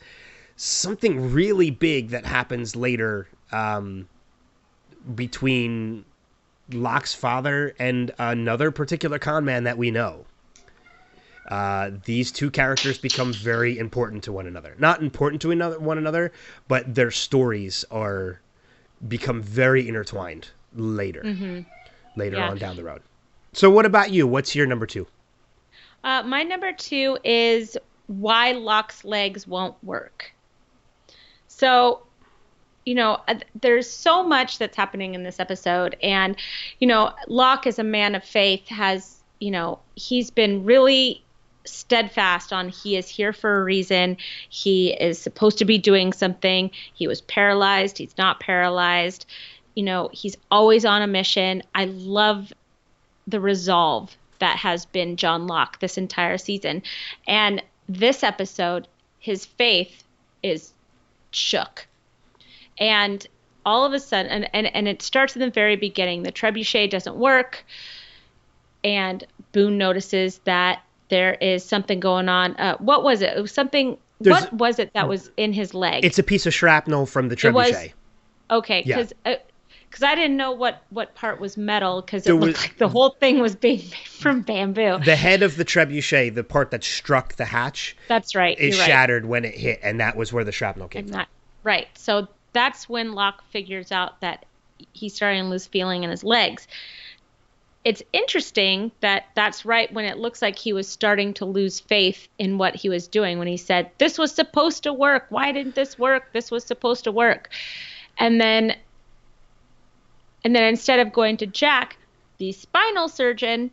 something 0.57 1.33
really 1.33 1.70
big 1.70 2.11
that 2.11 2.27
happens 2.27 2.77
later 2.77 3.29
um, 3.53 4.09
between 5.14 6.05
Locke's 6.70 7.14
father 7.14 7.74
and 7.79 8.11
another 8.18 8.70
particular 8.70 9.18
con 9.18 9.44
man 9.44 9.64
that 9.64 9.79
we 9.79 9.90
know. 9.90 10.27
Uh, 11.48 11.92
these 12.05 12.31
two 12.31 12.51
characters 12.51 12.98
become 12.98 13.33
very 13.33 13.79
important 13.79 14.22
to 14.24 14.33
one 14.33 14.46
another. 14.46 14.74
Not 14.79 15.01
important 15.01 15.40
to 15.42 15.51
another 15.51 15.79
one 15.79 15.96
another, 15.96 16.31
but 16.68 16.94
their 16.94 17.11
stories 17.11 17.87
are 17.90 18.40
become 19.07 19.40
very 19.40 19.88
intertwined 19.88 20.48
later, 20.74 21.64
later 22.16 22.37
Yeah. 22.37 22.50
on 22.50 22.59
down 22.59 22.76
the 22.76 22.85
road. 22.85 23.02
So, 23.52 23.70
what 23.70 23.87
about 23.87 24.11
you? 24.12 24.26
What's 24.26 24.54
your 24.54 24.66
number 24.66 24.87
two? 24.87 25.07
Uh, 26.04 26.22
my 26.22 26.42
number 26.42 26.72
two 26.72 27.18
is 27.24 27.76
why 28.07 28.52
Locke's 28.52 29.04
legs 29.04 29.46
won't 29.46 29.74
work. 29.83 30.33
So, 31.48 32.02
you 32.85 32.94
know, 32.94 33.20
uh, 33.28 33.35
there's 33.61 33.88
so 33.90 34.22
much 34.22 34.59
that's 34.59 34.76
happening 34.76 35.14
in 35.14 35.22
this 35.22 35.40
episode. 35.40 35.96
And, 36.02 36.37
you 36.78 36.87
know, 36.87 37.12
Locke, 37.26 37.66
as 37.66 37.78
a 37.78 37.85
man 37.85 38.14
of 38.14 38.24
faith, 38.24 38.68
has, 38.68 39.22
you 39.40 39.50
know, 39.50 39.81
he's 39.94 40.31
been 40.31 40.64
really 40.64 41.24
steadfast 41.66 42.50
on 42.52 42.70
he 42.70 42.96
is 42.96 43.09
here 43.09 43.33
for 43.33 43.61
a 43.61 43.64
reason. 43.64 44.16
He 44.48 44.92
is 44.92 45.18
supposed 45.20 45.59
to 45.59 45.64
be 45.66 45.76
doing 45.78 46.12
something. 46.12 46.70
He 46.94 47.07
was 47.07 47.20
paralyzed. 47.22 47.98
He's 47.98 48.16
not 48.16 48.40
paralyzed. 48.40 49.26
You 49.79 49.85
know, 49.85 50.11
he's 50.12 50.37
always 50.51 50.85
on 50.85 51.03
a 51.03 51.07
mission. 51.07 51.62
I 51.73 51.85
love 51.85 52.53
the 53.29 53.38
resolve 53.38 54.17
that 54.41 54.57
has 54.57 54.85
been 54.87 55.14
John 55.17 55.47
Locke 55.47 55.79
this 55.79 55.97
entire 55.97 56.37
season. 56.37 56.83
And 57.29 57.62
this 57.88 58.25
episode, 58.25 58.88
his 59.21 59.45
faith 59.47 60.03
is 60.43 60.73
shook. 61.31 61.87
And 62.81 63.25
all 63.64 63.85
of 63.85 63.93
a 63.93 64.01
sudden, 64.01 64.33
and, 64.33 64.51
and, 64.53 64.67
and 64.75 64.88
it 64.88 65.01
starts 65.01 65.37
in 65.37 65.41
the 65.43 65.51
very 65.51 65.77
beginning. 65.77 66.25
The 66.25 66.33
trebuchet 66.33 66.91
doesn't 66.91 67.14
work. 67.14 67.64
And 68.83 69.25
Boone 69.53 69.79
notices 69.79 70.38
that 70.38 70.83
there 71.09 71.35
is 71.35 71.64
something 71.64 72.01
going 72.01 72.29
on. 72.29 72.57
Uh, 72.57 72.77
what 72.79 73.05
was 73.05 73.23
it? 73.23 73.37
It 73.37 73.41
was 73.41 73.53
something. 73.53 73.97
There's- 74.21 74.43
what 74.43 74.53
was 74.55 74.81
it 74.81 74.93
that 74.95 75.09
was 75.09 75.31
in 75.37 75.53
his 75.53 75.73
leg? 75.73 76.05
It's 76.05 76.19
a 76.19 76.25
piece 76.25 76.47
of 76.47 76.53
shrapnel 76.53 77.07
from 77.07 77.29
the 77.29 77.37
It 77.37 77.53
was- 77.55 77.71
trebuchet. 77.71 77.93
Okay, 78.51 78.83
Yeah. 78.87 79.05
Because 79.90 80.03
I 80.03 80.14
didn't 80.14 80.37
know 80.37 80.53
what 80.53 80.83
what 80.90 81.14
part 81.14 81.40
was 81.40 81.57
metal 81.57 82.03
because 82.03 82.22
it 82.22 82.27
There 82.27 82.35
looked 82.35 82.53
was- 82.59 82.62
like 82.62 82.79
the 82.79 82.88
whole 82.88 83.11
thing 83.11 83.40
was 83.40 83.57
being 83.57 83.79
made 83.90 83.94
from 84.09 84.42
bamboo. 84.42 84.98
the 85.05 85.16
head 85.16 85.42
of 85.42 85.57
the 85.57 85.64
trebuchet, 85.64 86.35
the 86.35 86.44
part 86.44 86.70
that 86.72 86.85
struck 86.85 87.37
the 87.37 87.44
hatch, 87.44 87.96
That's 88.09 88.35
right. 88.35 88.59
is 88.59 88.74
you're 88.77 88.81
right. 88.83 88.87
shattered 88.88 89.24
when 89.27 89.44
it 89.44 89.55
hit, 89.55 89.81
and 89.83 90.01
that 90.01 90.16
was 90.16 90.33
where 90.33 90.44
the 90.44 90.53
shrapnel 90.53 90.88
came 90.88 91.01
And 91.01 91.09
from. 91.11 91.18
that 91.18 91.29
right. 91.64 91.88
So 91.94 92.29
that's 92.53 92.88
when 92.88 93.12
Locke 93.12 93.42
figures 93.51 93.92
out 93.92 94.20
that 94.20 94.44
he's 94.92 95.14
starting 95.14 95.42
to 95.44 95.48
lose 95.48 95.66
feeling 95.66 96.05
in 96.05 96.11
his 96.11 96.24
legs. 96.24 96.66
It's 97.85 98.03
interesting 98.12 98.90
that 99.01 99.27
that's 99.35 99.64
right 99.64 99.90
when 99.92 100.05
it 100.05 100.18
looks 100.18 100.42
like 100.42 100.59
he 100.59 100.72
was 100.72 100.88
starting 100.88 101.33
to 101.35 101.44
lose 101.44 101.81
faith 101.81 102.29
in 102.38 102.59
what 102.59 102.74
he 102.74 102.88
was 102.88 103.09
doing 103.09 103.38
when 103.38 103.48
he 103.48 103.57
said, 103.57 103.90
This 103.98 104.18
was 104.18 104.33
supposed 104.35 104.83
to 104.83 104.92
work. 104.92 105.27
Why 105.31 105.53
didn't 105.53 105.74
this 105.74 105.98
work? 105.98 106.33
This 106.33 106.51
was 106.51 106.64
supposed 106.64 107.05
to 107.05 107.12
work. 107.12 107.48
And 108.18 108.40
then 108.40 108.77
and 110.44 110.55
then 110.55 110.64
instead 110.64 111.01
of 111.01 111.12
going 111.12 111.37
to 111.38 111.46
Jack, 111.46 111.96
the 112.38 112.53
spinal 112.53 113.09
surgeon, 113.09 113.70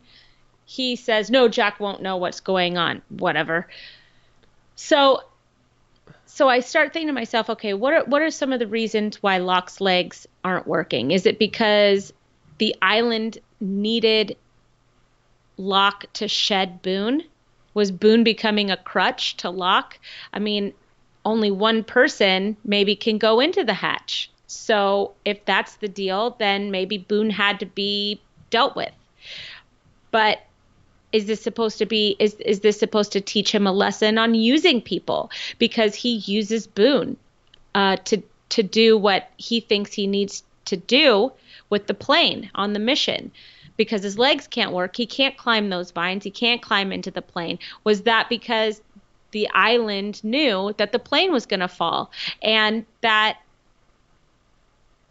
he 0.64 0.96
says, 0.96 1.30
"No, 1.30 1.48
Jack 1.48 1.78
won't 1.80 2.02
know 2.02 2.16
what's 2.16 2.40
going 2.40 2.76
on." 2.76 3.02
Whatever. 3.08 3.68
So 4.74 5.22
so 6.26 6.48
I 6.48 6.60
start 6.60 6.92
thinking 6.92 7.06
to 7.06 7.14
myself, 7.14 7.48
okay, 7.48 7.72
what 7.72 7.94
are 7.94 8.04
what 8.04 8.20
are 8.20 8.30
some 8.30 8.52
of 8.52 8.58
the 8.58 8.66
reasons 8.66 9.22
why 9.22 9.38
Locke's 9.38 9.80
legs 9.80 10.26
aren't 10.44 10.66
working? 10.66 11.10
Is 11.10 11.24
it 11.24 11.38
because 11.38 12.12
the 12.58 12.74
island 12.82 13.38
needed 13.60 14.36
Locke 15.56 16.04
to 16.14 16.28
shed 16.28 16.82
Boone? 16.82 17.22
Was 17.74 17.90
Boone 17.90 18.24
becoming 18.24 18.70
a 18.70 18.76
crutch 18.76 19.36
to 19.38 19.50
Locke? 19.50 19.98
I 20.32 20.38
mean, 20.38 20.74
only 21.24 21.50
one 21.50 21.84
person 21.84 22.56
maybe 22.64 22.96
can 22.96 23.18
go 23.18 23.40
into 23.40 23.64
the 23.64 23.74
hatch. 23.74 24.30
So 24.46 25.14
if 25.24 25.44
that's 25.44 25.76
the 25.76 25.88
deal, 25.88 26.36
then 26.38 26.70
maybe 26.70 26.98
Boone 26.98 27.30
had 27.30 27.60
to 27.60 27.66
be 27.66 28.20
dealt 28.50 28.76
with. 28.76 28.92
But 30.10 30.40
is 31.12 31.26
this 31.26 31.42
supposed 31.42 31.78
to 31.78 31.86
be 31.86 32.16
is 32.18 32.34
is 32.34 32.60
this 32.60 32.78
supposed 32.78 33.12
to 33.12 33.20
teach 33.20 33.52
him 33.52 33.66
a 33.66 33.72
lesson 33.72 34.18
on 34.18 34.34
using 34.34 34.80
people? 34.80 35.30
Because 35.58 35.94
he 35.94 36.16
uses 36.16 36.66
Boone 36.66 37.16
uh, 37.74 37.96
to 38.04 38.22
to 38.50 38.62
do 38.62 38.96
what 38.96 39.30
he 39.36 39.60
thinks 39.60 39.92
he 39.92 40.06
needs 40.06 40.44
to 40.66 40.76
do 40.76 41.32
with 41.70 41.86
the 41.86 41.94
plane 41.94 42.50
on 42.54 42.72
the 42.72 42.78
mission. 42.78 43.32
Because 43.76 44.02
his 44.02 44.18
legs 44.18 44.46
can't 44.46 44.72
work. 44.72 44.96
He 44.96 45.06
can't 45.06 45.36
climb 45.36 45.68
those 45.68 45.90
vines. 45.90 46.24
He 46.24 46.30
can't 46.30 46.62
climb 46.62 46.92
into 46.92 47.10
the 47.10 47.20
plane. 47.20 47.58
Was 47.84 48.02
that 48.02 48.28
because 48.30 48.80
the 49.32 49.48
island 49.50 50.24
knew 50.24 50.74
that 50.78 50.92
the 50.92 50.98
plane 50.98 51.30
was 51.30 51.44
going 51.44 51.60
to 51.60 51.68
fall? 51.68 52.10
And 52.42 52.86
that 53.02 53.38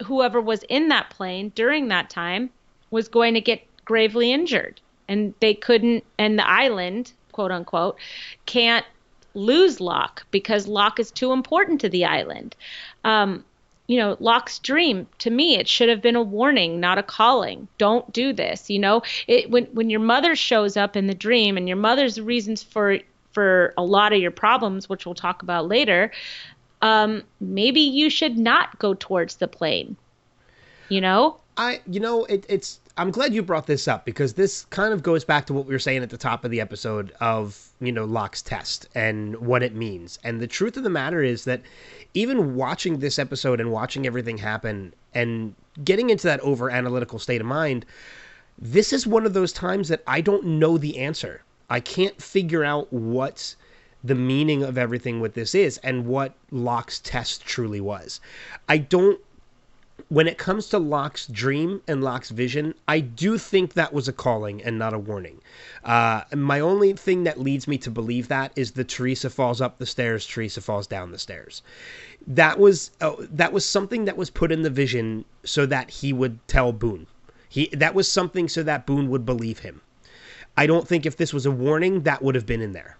whoever 0.03 0.41
was 0.41 0.63
in 0.63 0.89
that 0.89 1.09
plane 1.09 1.51
during 1.55 1.87
that 1.87 2.09
time 2.09 2.49
was 2.91 3.07
going 3.07 3.33
to 3.33 3.41
get 3.41 3.61
gravely 3.85 4.31
injured. 4.31 4.81
And 5.07 5.33
they 5.39 5.53
couldn't 5.53 6.03
and 6.17 6.37
the 6.39 6.49
island 6.49 7.13
quote 7.31 7.51
unquote 7.51 7.97
can't 8.45 8.85
lose 9.33 9.79
Locke 9.79 10.25
because 10.31 10.67
Locke 10.67 10.99
is 10.99 11.11
too 11.11 11.31
important 11.31 11.81
to 11.81 11.89
the 11.89 12.05
island. 12.05 12.55
Um, 13.03 13.43
you 13.87 13.97
know 13.97 14.17
Locke's 14.19 14.57
dream 14.59 15.07
to 15.19 15.29
me 15.29 15.57
it 15.57 15.67
should 15.67 15.89
have 15.89 16.01
been 16.01 16.15
a 16.15 16.21
warning 16.23 16.79
not 16.79 16.97
a 16.97 17.03
calling. 17.03 17.67
Don't 17.77 18.11
do 18.11 18.33
this 18.33 18.69
you 18.69 18.79
know? 18.79 19.03
It 19.27 19.51
when 19.51 19.65
when 19.65 19.89
your 19.89 19.99
mother 19.99 20.35
shows 20.35 20.75
up 20.75 20.95
in 20.95 21.07
the 21.07 21.13
dream 21.13 21.55
and 21.57 21.67
your 21.67 21.77
mother's 21.77 22.19
reasons 22.19 22.63
for 22.63 22.99
for 23.31 23.73
a 23.77 23.83
lot 23.83 24.13
of 24.13 24.19
your 24.19 24.31
problems 24.31 24.89
which 24.89 25.05
we'll 25.05 25.13
talk 25.13 25.43
about 25.43 25.67
later 25.67 26.11
um, 26.81 27.23
maybe 27.39 27.81
you 27.81 28.09
should 28.09 28.37
not 28.37 28.77
go 28.79 28.93
towards 28.93 29.37
the 29.37 29.47
plane 29.47 29.95
you 30.89 31.01
know 31.01 31.37
I, 31.57 31.81
you 31.87 31.99
know, 31.99 32.25
it, 32.25 32.45
it's. 32.49 32.79
I'm 32.97 33.11
glad 33.11 33.33
you 33.33 33.41
brought 33.41 33.67
this 33.67 33.87
up 33.89 34.05
because 34.05 34.33
this 34.33 34.65
kind 34.69 34.93
of 34.93 35.03
goes 35.03 35.25
back 35.25 35.45
to 35.47 35.53
what 35.53 35.65
we 35.65 35.73
were 35.73 35.79
saying 35.79 36.01
at 36.01 36.09
the 36.09 36.17
top 36.17 36.45
of 36.45 36.51
the 36.51 36.61
episode 36.61 37.11
of 37.19 37.69
you 37.81 37.91
know 37.91 38.05
Locke's 38.05 38.41
test 38.41 38.87
and 38.95 39.35
what 39.37 39.63
it 39.63 39.75
means. 39.75 40.19
And 40.23 40.41
the 40.41 40.47
truth 40.47 40.77
of 40.77 40.83
the 40.83 40.89
matter 40.89 41.23
is 41.23 41.45
that 41.45 41.61
even 42.13 42.55
watching 42.55 42.99
this 42.99 43.19
episode 43.19 43.59
and 43.59 43.71
watching 43.71 44.05
everything 44.05 44.37
happen 44.37 44.93
and 45.13 45.55
getting 45.83 46.09
into 46.09 46.27
that 46.27 46.39
over 46.41 46.69
analytical 46.69 47.19
state 47.19 47.41
of 47.41 47.47
mind, 47.47 47.85
this 48.57 48.93
is 48.93 49.07
one 49.07 49.25
of 49.25 49.33
those 49.33 49.53
times 49.53 49.89
that 49.89 50.03
I 50.07 50.21
don't 50.21 50.45
know 50.45 50.77
the 50.77 50.97
answer. 50.99 51.41
I 51.69 51.79
can't 51.79 52.21
figure 52.21 52.63
out 52.63 52.91
what 52.91 53.55
the 54.05 54.15
meaning 54.15 54.61
of 54.63 54.77
everything 54.77 55.19
with 55.19 55.33
this 55.33 55.55
is 55.55 55.77
and 55.79 56.05
what 56.05 56.33
Locke's 56.51 56.99
test 56.99 57.43
truly 57.45 57.81
was. 57.81 58.19
I 58.69 58.77
don't 58.77 59.19
when 60.09 60.27
it 60.27 60.37
comes 60.37 60.67
to 60.67 60.77
Locke's 60.77 61.25
dream 61.25 61.81
and 61.87 62.03
Locke's 62.03 62.29
vision, 62.29 62.75
I 62.87 62.99
do 62.99 63.37
think 63.37 63.73
that 63.73 63.93
was 63.93 64.07
a 64.07 64.13
calling 64.13 64.61
and 64.61 64.77
not 64.77 64.93
a 64.93 64.99
warning. 64.99 65.41
Uh, 65.83 66.23
my 66.35 66.59
only 66.59 66.93
thing 66.93 67.23
that 67.23 67.39
leads 67.39 67.67
me 67.67 67.77
to 67.79 67.89
believe 67.89 68.27
that 68.27 68.51
is 68.55 68.71
the 68.71 68.83
Teresa 68.83 69.29
falls 69.29 69.61
up 69.61 69.77
the 69.77 69.85
stairs, 69.85 70.27
Teresa 70.27 70.61
falls 70.61 70.85
down 70.85 71.11
the 71.11 71.17
stairs. 71.17 71.63
That 72.27 72.59
was 72.59 72.91
uh, 73.01 73.15
that 73.19 73.53
was 73.53 73.65
something 73.65 74.05
that 74.05 74.17
was 74.17 74.29
put 74.29 74.51
in 74.51 74.61
the 74.61 74.69
vision 74.69 75.25
so 75.43 75.65
that 75.65 75.89
he 75.89 76.13
would 76.13 76.45
tell 76.47 76.71
Boone. 76.73 77.07
He 77.49 77.69
that 77.73 77.95
was 77.95 78.11
something 78.11 78.49
so 78.49 78.61
that 78.63 78.85
Boone 78.85 79.09
would 79.09 79.25
believe 79.25 79.59
him. 79.59 79.81
I 80.57 80.67
don't 80.67 80.87
think 80.87 81.05
if 81.05 81.17
this 81.17 81.33
was 81.33 81.45
a 81.45 81.51
warning, 81.51 82.01
that 82.01 82.21
would 82.21 82.35
have 82.35 82.45
been 82.45 82.61
in 82.61 82.73
there. 82.73 82.97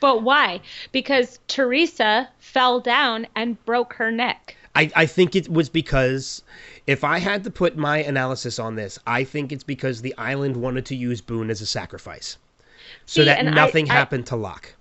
But 0.00 0.22
why? 0.22 0.60
Because 0.92 1.38
Teresa 1.48 2.28
fell 2.38 2.80
down 2.80 3.26
and 3.34 3.62
broke 3.64 3.94
her 3.94 4.10
neck. 4.10 4.56
I, 4.74 4.90
I 4.94 5.06
think 5.06 5.34
it 5.34 5.48
was 5.48 5.68
because 5.70 6.42
if 6.86 7.02
I 7.02 7.18
had 7.18 7.44
to 7.44 7.50
put 7.50 7.76
my 7.76 7.98
analysis 8.02 8.58
on 8.58 8.74
this, 8.76 8.98
I 9.06 9.24
think 9.24 9.50
it's 9.52 9.64
because 9.64 10.02
the 10.02 10.14
island 10.18 10.56
wanted 10.56 10.84
to 10.86 10.96
use 10.96 11.20
Boone 11.22 11.48
as 11.50 11.60
a 11.62 11.66
sacrifice. 11.66 12.36
So 13.06 13.22
See, 13.22 13.24
that 13.24 13.38
I- 13.38 13.50
nothing 13.50 13.90
I- 13.90 13.94
happened 13.94 14.26
to 14.26 14.36
Locke. 14.36 14.74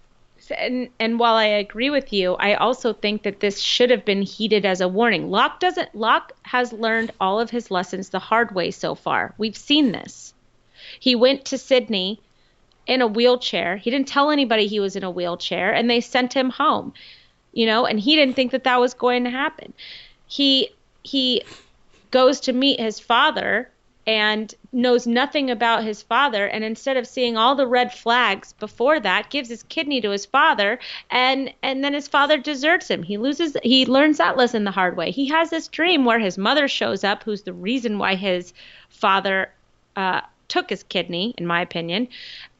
And 0.59 0.89
and 0.99 1.17
while 1.17 1.33
I 1.33 1.45
agree 1.45 1.89
with 1.89 2.13
you, 2.13 2.35
I 2.35 2.53
also 2.53 2.93
think 2.93 3.23
that 3.23 3.39
this 3.39 3.59
should 3.59 3.89
have 3.89 4.05
been 4.05 4.21
heeded 4.21 4.63
as 4.63 4.79
a 4.79 4.87
warning. 4.87 5.31
Locke 5.31 5.59
doesn't 5.59 5.95
Locke 5.95 6.33
has 6.43 6.71
learned 6.71 7.09
all 7.19 7.39
of 7.39 7.49
his 7.49 7.71
lessons 7.71 8.09
the 8.09 8.19
hard 8.19 8.53
way 8.53 8.69
so 8.69 8.93
far. 8.93 9.33
We've 9.39 9.57
seen 9.57 9.91
this. 9.91 10.35
He 10.99 11.15
went 11.15 11.45
to 11.45 11.57
Sydney 11.57 12.19
in 12.87 13.01
a 13.01 13.07
wheelchair. 13.07 13.77
He 13.77 13.89
didn't 13.89 14.07
tell 14.07 14.31
anybody 14.31 14.67
he 14.67 14.79
was 14.79 14.95
in 14.95 15.03
a 15.03 15.11
wheelchair 15.11 15.73
and 15.73 15.89
they 15.89 16.01
sent 16.01 16.33
him 16.33 16.49
home. 16.49 16.93
You 17.53 17.65
know, 17.65 17.85
and 17.85 17.99
he 17.99 18.15
didn't 18.15 18.35
think 18.35 18.51
that 18.51 18.65
that 18.65 18.79
was 18.81 18.93
going 18.93 19.23
to 19.23 19.29
happen. 19.29 19.73
He 20.27 20.69
he 21.03 21.43
goes 22.11 22.39
to 22.41 22.53
meet 22.53 22.79
his 22.79 22.99
father 22.99 23.69
and 24.07 24.53
knows 24.71 25.07
nothing 25.07 25.49
about 25.49 25.83
his 25.83 26.03
father 26.03 26.45
and 26.47 26.63
instead 26.63 26.95
of 26.97 27.07
seeing 27.07 27.37
all 27.37 27.55
the 27.55 27.65
red 27.65 27.91
flags 27.91 28.53
before 28.53 28.99
that 28.99 29.29
gives 29.29 29.49
his 29.49 29.63
kidney 29.63 29.99
to 29.99 30.11
his 30.11 30.25
father 30.25 30.79
and 31.09 31.51
and 31.63 31.83
then 31.83 31.93
his 31.93 32.07
father 32.07 32.37
deserts 32.37 32.89
him 32.89 33.01
he 33.01 33.17
loses 33.17 33.57
he 33.63 33.85
learns 33.85 34.17
that 34.17 34.37
lesson 34.37 34.63
the 34.63 34.71
hard 34.71 34.95
way 34.95 35.09
he 35.09 35.27
has 35.27 35.49
this 35.49 35.67
dream 35.67 36.05
where 36.05 36.19
his 36.19 36.37
mother 36.37 36.67
shows 36.67 37.03
up 37.03 37.23
who's 37.23 37.43
the 37.43 37.53
reason 37.53 37.97
why 37.97 38.13
his 38.13 38.53
father 38.89 39.51
uh, 39.95 40.21
took 40.47 40.69
his 40.69 40.83
kidney 40.83 41.33
in 41.37 41.45
my 41.47 41.61
opinion 41.61 42.07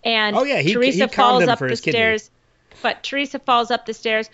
and 0.04 0.36
Oh, 0.36 0.43
yeah, 0.43 0.62
he- 0.62 0.74
teresa 0.74 1.08
he 1.08 1.13
falls 1.13 1.48
up 1.48 1.60
the 1.60 1.67
his 1.67 1.82
kidney. 1.82 1.98
stairs 2.00 2.32
but 2.82 3.04
Teresa 3.04 3.39
falls 3.39 3.71
up 3.71 3.86
the 3.86 3.93
stairs. 3.93 4.30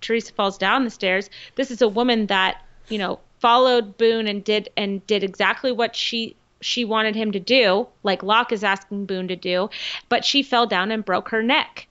Teresa 0.00 0.32
falls 0.32 0.56
down 0.56 0.84
the 0.84 0.90
stairs. 0.90 1.28
This 1.56 1.70
is 1.70 1.82
a 1.82 1.88
woman 1.88 2.26
that 2.28 2.62
you 2.88 2.96
know 2.96 3.20
followed 3.40 3.98
Boone 3.98 4.26
and 4.26 4.42
did 4.42 4.70
and 4.76 5.06
did 5.06 5.22
exactly 5.22 5.70
what 5.70 5.94
she 5.94 6.34
she 6.62 6.84
wanted 6.86 7.14
him 7.14 7.30
to 7.32 7.38
do, 7.40 7.86
like 8.02 8.22
Locke 8.22 8.52
is 8.52 8.64
asking 8.64 9.04
Boone 9.04 9.28
to 9.28 9.36
do, 9.36 9.68
but 10.08 10.24
she 10.24 10.42
fell 10.42 10.66
down 10.66 10.90
and 10.90 11.04
broke 11.04 11.28
her 11.28 11.42
neck. 11.42 11.86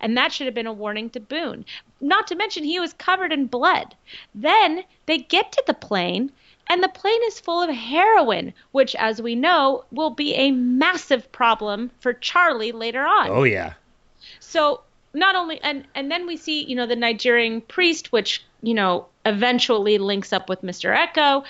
And 0.00 0.16
that 0.16 0.32
should 0.32 0.46
have 0.46 0.54
been 0.54 0.66
a 0.66 0.72
warning 0.72 1.10
to 1.10 1.20
Boone. 1.20 1.66
Not 2.00 2.26
to 2.28 2.34
mention 2.36 2.64
he 2.64 2.80
was 2.80 2.94
covered 2.94 3.32
in 3.32 3.46
blood. 3.46 3.94
Then 4.34 4.82
they 5.04 5.18
get 5.18 5.52
to 5.52 5.62
the 5.66 5.74
plane 5.74 6.32
and 6.68 6.82
the 6.82 6.88
plane 6.88 7.20
is 7.26 7.40
full 7.40 7.62
of 7.62 7.70
heroin, 7.70 8.54
which 8.72 8.94
as 8.96 9.20
we 9.20 9.34
know 9.34 9.84
will 9.90 10.10
be 10.10 10.34
a 10.34 10.50
massive 10.50 11.30
problem 11.32 11.90
for 12.00 12.12
Charlie 12.12 12.72
later 12.72 13.04
on. 13.04 13.28
Oh 13.30 13.44
yeah. 13.44 13.74
So 14.40 14.80
not 15.12 15.36
only 15.36 15.60
and 15.62 15.86
and 15.94 16.10
then 16.10 16.26
we 16.26 16.36
see 16.36 16.64
you 16.64 16.74
know 16.74 16.86
the 16.86 16.96
Nigerian 16.96 17.60
priest, 17.60 18.12
which 18.12 18.44
you 18.62 18.74
know 18.74 19.06
eventually 19.24 19.98
links 19.98 20.32
up 20.32 20.48
with 20.48 20.62
Mr. 20.62 20.94
Eko, 20.94 21.44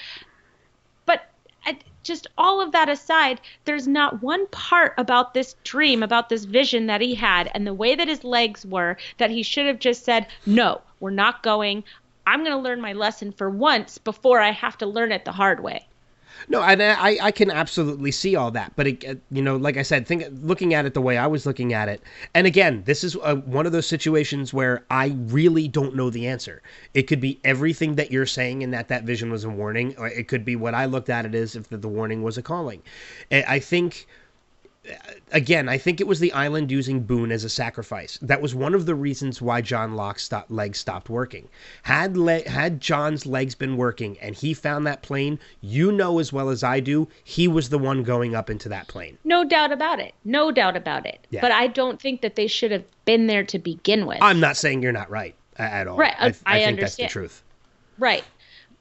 but 1.07 1.29
uh, 1.67 1.73
just 2.03 2.27
all 2.37 2.61
of 2.61 2.73
that 2.73 2.89
aside, 2.89 3.41
there's 3.65 3.89
not 3.89 4.23
one 4.23 4.47
part 4.49 4.95
about 4.99 5.33
this 5.33 5.57
dream, 5.65 6.03
about 6.03 6.29
this 6.29 6.45
vision 6.45 6.87
that 6.87 7.01
he 7.01 7.15
had, 7.15 7.51
and 7.55 7.67
the 7.67 7.75
way 7.75 7.95
that 7.95 8.09
his 8.09 8.25
legs 8.25 8.67
were 8.67 8.97
that 9.19 9.31
he 9.31 9.43
should 9.43 9.67
have 9.67 9.79
just 9.79 10.05
said, 10.05 10.27
"No, 10.45 10.81
we're 11.01 11.11
not 11.11 11.43
going. 11.43 11.85
I'm 12.27 12.41
going 12.41 12.57
to 12.57 12.63
learn 12.63 12.81
my 12.81 12.93
lesson 12.93 13.33
for 13.33 13.51
once 13.51 13.99
before 13.99 14.41
I 14.41 14.51
have 14.53 14.79
to 14.79 14.87
learn 14.87 15.13
it 15.13 15.25
the 15.25 15.33
hard 15.33 15.61
way." 15.61 15.87
No, 16.49 16.63
and 16.63 16.83
I, 16.83 17.17
I 17.23 17.31
can 17.31 17.51
absolutely 17.51 18.11
see 18.11 18.37
all 18.37 18.51
that, 18.51 18.73
but 18.77 18.87
it, 18.87 19.05
uh, 19.05 19.15
you 19.31 19.41
know, 19.41 19.57
like 19.57 19.77
I 19.77 19.83
said, 19.83 20.07
think 20.07 20.25
looking 20.43 20.75
at 20.75 20.85
it 20.85 20.93
the 20.93 21.01
way 21.01 21.17
I 21.17 21.27
was 21.27 21.47
looking 21.47 21.73
at 21.73 21.89
it, 21.89 22.03
and 22.35 22.47
again, 22.47 22.83
this 22.85 23.05
is 23.05 23.15
a, 23.23 23.37
one 23.37 23.67
of 23.67 23.73
those 23.73 23.87
situations 23.87 24.53
where 24.53 24.85
I 24.91 25.17
really 25.17 25.69
don't 25.69 25.95
know 25.95 26.11
the 26.11 26.27
answer. 26.27 26.61
It 26.93 27.05
could 27.05 27.21
be 27.21 27.41
everything 27.45 27.95
that 27.95 28.11
you're 28.11 28.27
saying, 28.27 28.63
and 28.63 28.75
that 28.75 28.89
that 28.89 29.05
vision 29.05 29.31
was 29.31 29.45
a 29.45 29.49
warning, 29.49 29.95
or 29.97 30.09
it 30.09 30.29
could 30.29 30.45
be 30.45 30.57
what 30.57 30.75
I 30.75 30.85
looked 30.85 31.09
at 31.09 31.25
it 31.25 31.35
as 31.35 31.57
if 31.57 31.69
the, 31.69 31.79
the 31.79 31.89
warning 31.89 32.23
was 32.23 32.37
a 32.37 32.43
calling. 32.43 32.83
I 33.31 33.59
think 33.59 34.07
again, 35.33 35.69
I 35.69 35.79
think 35.79 36.01
it 36.01 36.07
was 36.07 36.21
the 36.21 36.33
island 36.33 36.71
using 36.71 37.01
Boone 37.01 37.33
as 37.33 37.45
a 37.45 37.49
sacrifice. 37.49 38.19
That 38.23 38.41
was 38.43 38.55
one 38.55 38.75
of 38.75 38.87
the 38.87 38.95
reasons 38.95 39.41
why 39.41 39.61
John 39.61 39.95
Locke's 39.95 40.25
stop, 40.25 40.47
legs 40.49 40.79
stopped 40.79 41.09
working. 41.09 41.49
Had 41.83 42.17
le- 42.17 42.49
had 42.49 42.81
John's 42.81 43.27
legs 43.27 43.55
been 43.55 43.77
working 43.77 44.19
and 44.21 44.35
he 44.35 44.55
found 44.55 44.87
that 44.87 45.03
plane, 45.03 45.39
you 45.61 45.91
know 45.93 46.19
as 46.19 46.33
well 46.33 46.51
as 46.51 46.63
I 46.63 46.81
do, 46.81 47.09
he 47.25 47.49
was 47.49 47.69
the 47.69 47.79
one 47.79 48.03
going 48.03 48.35
up 48.35 48.51
into 48.51 48.69
that 48.69 48.89
plane. 48.89 49.19
No 49.25 49.45
doubt 49.45 49.73
about 49.73 50.01
it. 50.01 50.15
No 50.25 50.51
doubt 50.51 50.77
about 50.77 51.07
it. 51.07 51.27
Yeah. 51.31 51.41
But 51.41 51.53
I 51.53 51.67
don't 51.67 52.01
think 52.01 52.21
that 52.21 52.37
they 52.37 52.47
should 52.47 52.71
have 52.71 52.85
been 53.05 53.27
there 53.27 53.45
to 53.45 53.59
begin 53.59 54.07
with. 54.07 54.19
I'm 54.21 54.41
not 54.41 54.57
saying 54.57 54.83
you're 54.83 54.93
not 54.93 55.11
right 55.11 55.35
at 55.57 55.87
all. 55.89 55.97
Right, 55.97 56.15
uh, 56.19 56.33
I, 56.47 56.53
I- 56.53 56.57
I 56.57 56.65
think 56.65 56.79
I 56.79 56.83
that's 56.83 56.97
the 56.97 57.07
truth. 57.09 57.43
Right. 57.99 58.25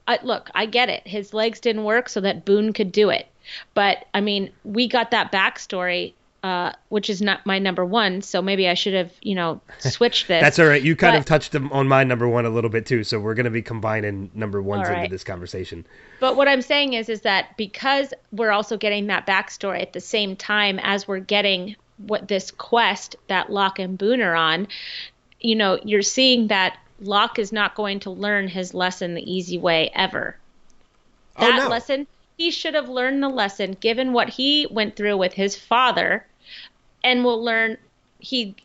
I, 0.05 0.19
look, 0.21 0.49
I 0.53 0.65
get 0.65 0.89
it. 0.89 1.07
His 1.07 1.33
legs 1.33 1.61
didn't 1.61 1.85
work 1.85 2.09
so 2.09 2.19
that 2.21 2.43
Boone 2.43 2.73
could 2.73 2.91
do 2.91 3.09
it. 3.09 3.27
But 3.73 4.05
I 4.13 4.21
mean, 4.21 4.51
we 4.63 4.87
got 4.87 5.11
that 5.11 5.31
backstory 5.31 6.13
uh, 6.43 6.73
which 6.89 7.09
is 7.09 7.21
not 7.21 7.45
my 7.45 7.57
number 7.57 7.85
one. 7.85 8.21
So 8.21 8.41
maybe 8.41 8.67
I 8.67 8.73
should 8.73 8.93
have, 8.93 9.13
you 9.21 9.33
know, 9.33 9.61
switched 9.79 10.27
this. 10.27 10.41
That's 10.41 10.59
all 10.59 10.65
right. 10.65 10.81
You 10.81 10.93
kind 10.93 11.13
But- 11.13 11.19
of 11.19 11.25
touched 11.25 11.55
on 11.55 11.87
my 11.87 12.03
number 12.03 12.27
one 12.27 12.45
a 12.45 12.49
little 12.49 12.69
bit 12.69 12.85
too, 12.85 13.05
so 13.05 13.17
we're 13.17 13.33
going 13.33 13.45
to 13.45 13.49
be 13.49 13.61
combining 13.61 14.29
number 14.33 14.61
ones 14.61 14.89
All 14.89 14.93
into 14.93 15.09
this 15.09 15.23
conversation. 15.23 15.85
But 16.19 16.35
what 16.35 16.49
I'm 16.49 16.61
saying 16.61 16.93
is, 16.93 17.07
is 17.07 17.21
that 17.21 17.55
because 17.55 18.13
we're 18.33 18.51
also 18.51 18.75
getting 18.75 19.07
that 19.07 19.25
backstory 19.25 19.81
at 19.81 19.93
the 19.93 20.01
same 20.01 20.35
time 20.35 20.79
as 20.83 21.07
we're 21.07 21.19
getting 21.19 21.77
what 21.95 22.27
this 22.27 22.51
quest 22.51 23.15
that 23.27 23.49
Locke 23.49 23.79
and 23.79 23.97
Boone 23.97 24.21
are 24.21 24.35
on, 24.35 24.67
you 25.39 25.55
know, 25.55 25.79
you're 25.85 26.01
seeing 26.01 26.47
that 26.47 26.77
Locke 26.99 27.39
is 27.39 27.53
not 27.53 27.73
going 27.75 28.01
to 28.01 28.09
learn 28.09 28.49
his 28.49 28.73
lesson 28.73 29.13
the 29.13 29.33
easy 29.33 29.57
way 29.57 29.91
ever. 29.95 30.35
Oh, 31.37 31.47
That 31.47 31.63
no. 31.63 31.69
lesson, 31.69 32.05
he 32.37 32.51
should 32.51 32.73
have 32.73 32.89
learned 32.89 33.21
the 33.21 33.29
lesson 33.29 33.77
given 33.79 34.13
what 34.13 34.29
he 34.29 34.67
went 34.69 34.95
through 34.95 35.17
with 35.17 35.33
his 35.33 35.55
father, 35.55 36.25
and 37.03 37.23
will 37.23 37.43
learn 37.43 37.77
he 38.19 38.55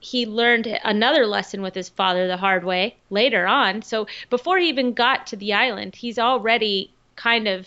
he 0.00 0.26
learned 0.26 0.66
another 0.84 1.26
lesson 1.26 1.62
with 1.62 1.74
his 1.74 1.88
father 1.88 2.26
the 2.26 2.36
hard 2.36 2.64
way 2.64 2.96
later 3.10 3.46
on. 3.46 3.82
So 3.82 4.06
before 4.30 4.58
he 4.58 4.68
even 4.68 4.92
got 4.92 5.26
to 5.28 5.36
the 5.36 5.52
island, 5.54 5.96
he's 5.96 6.18
already 6.18 6.92
kind 7.16 7.48
of 7.48 7.66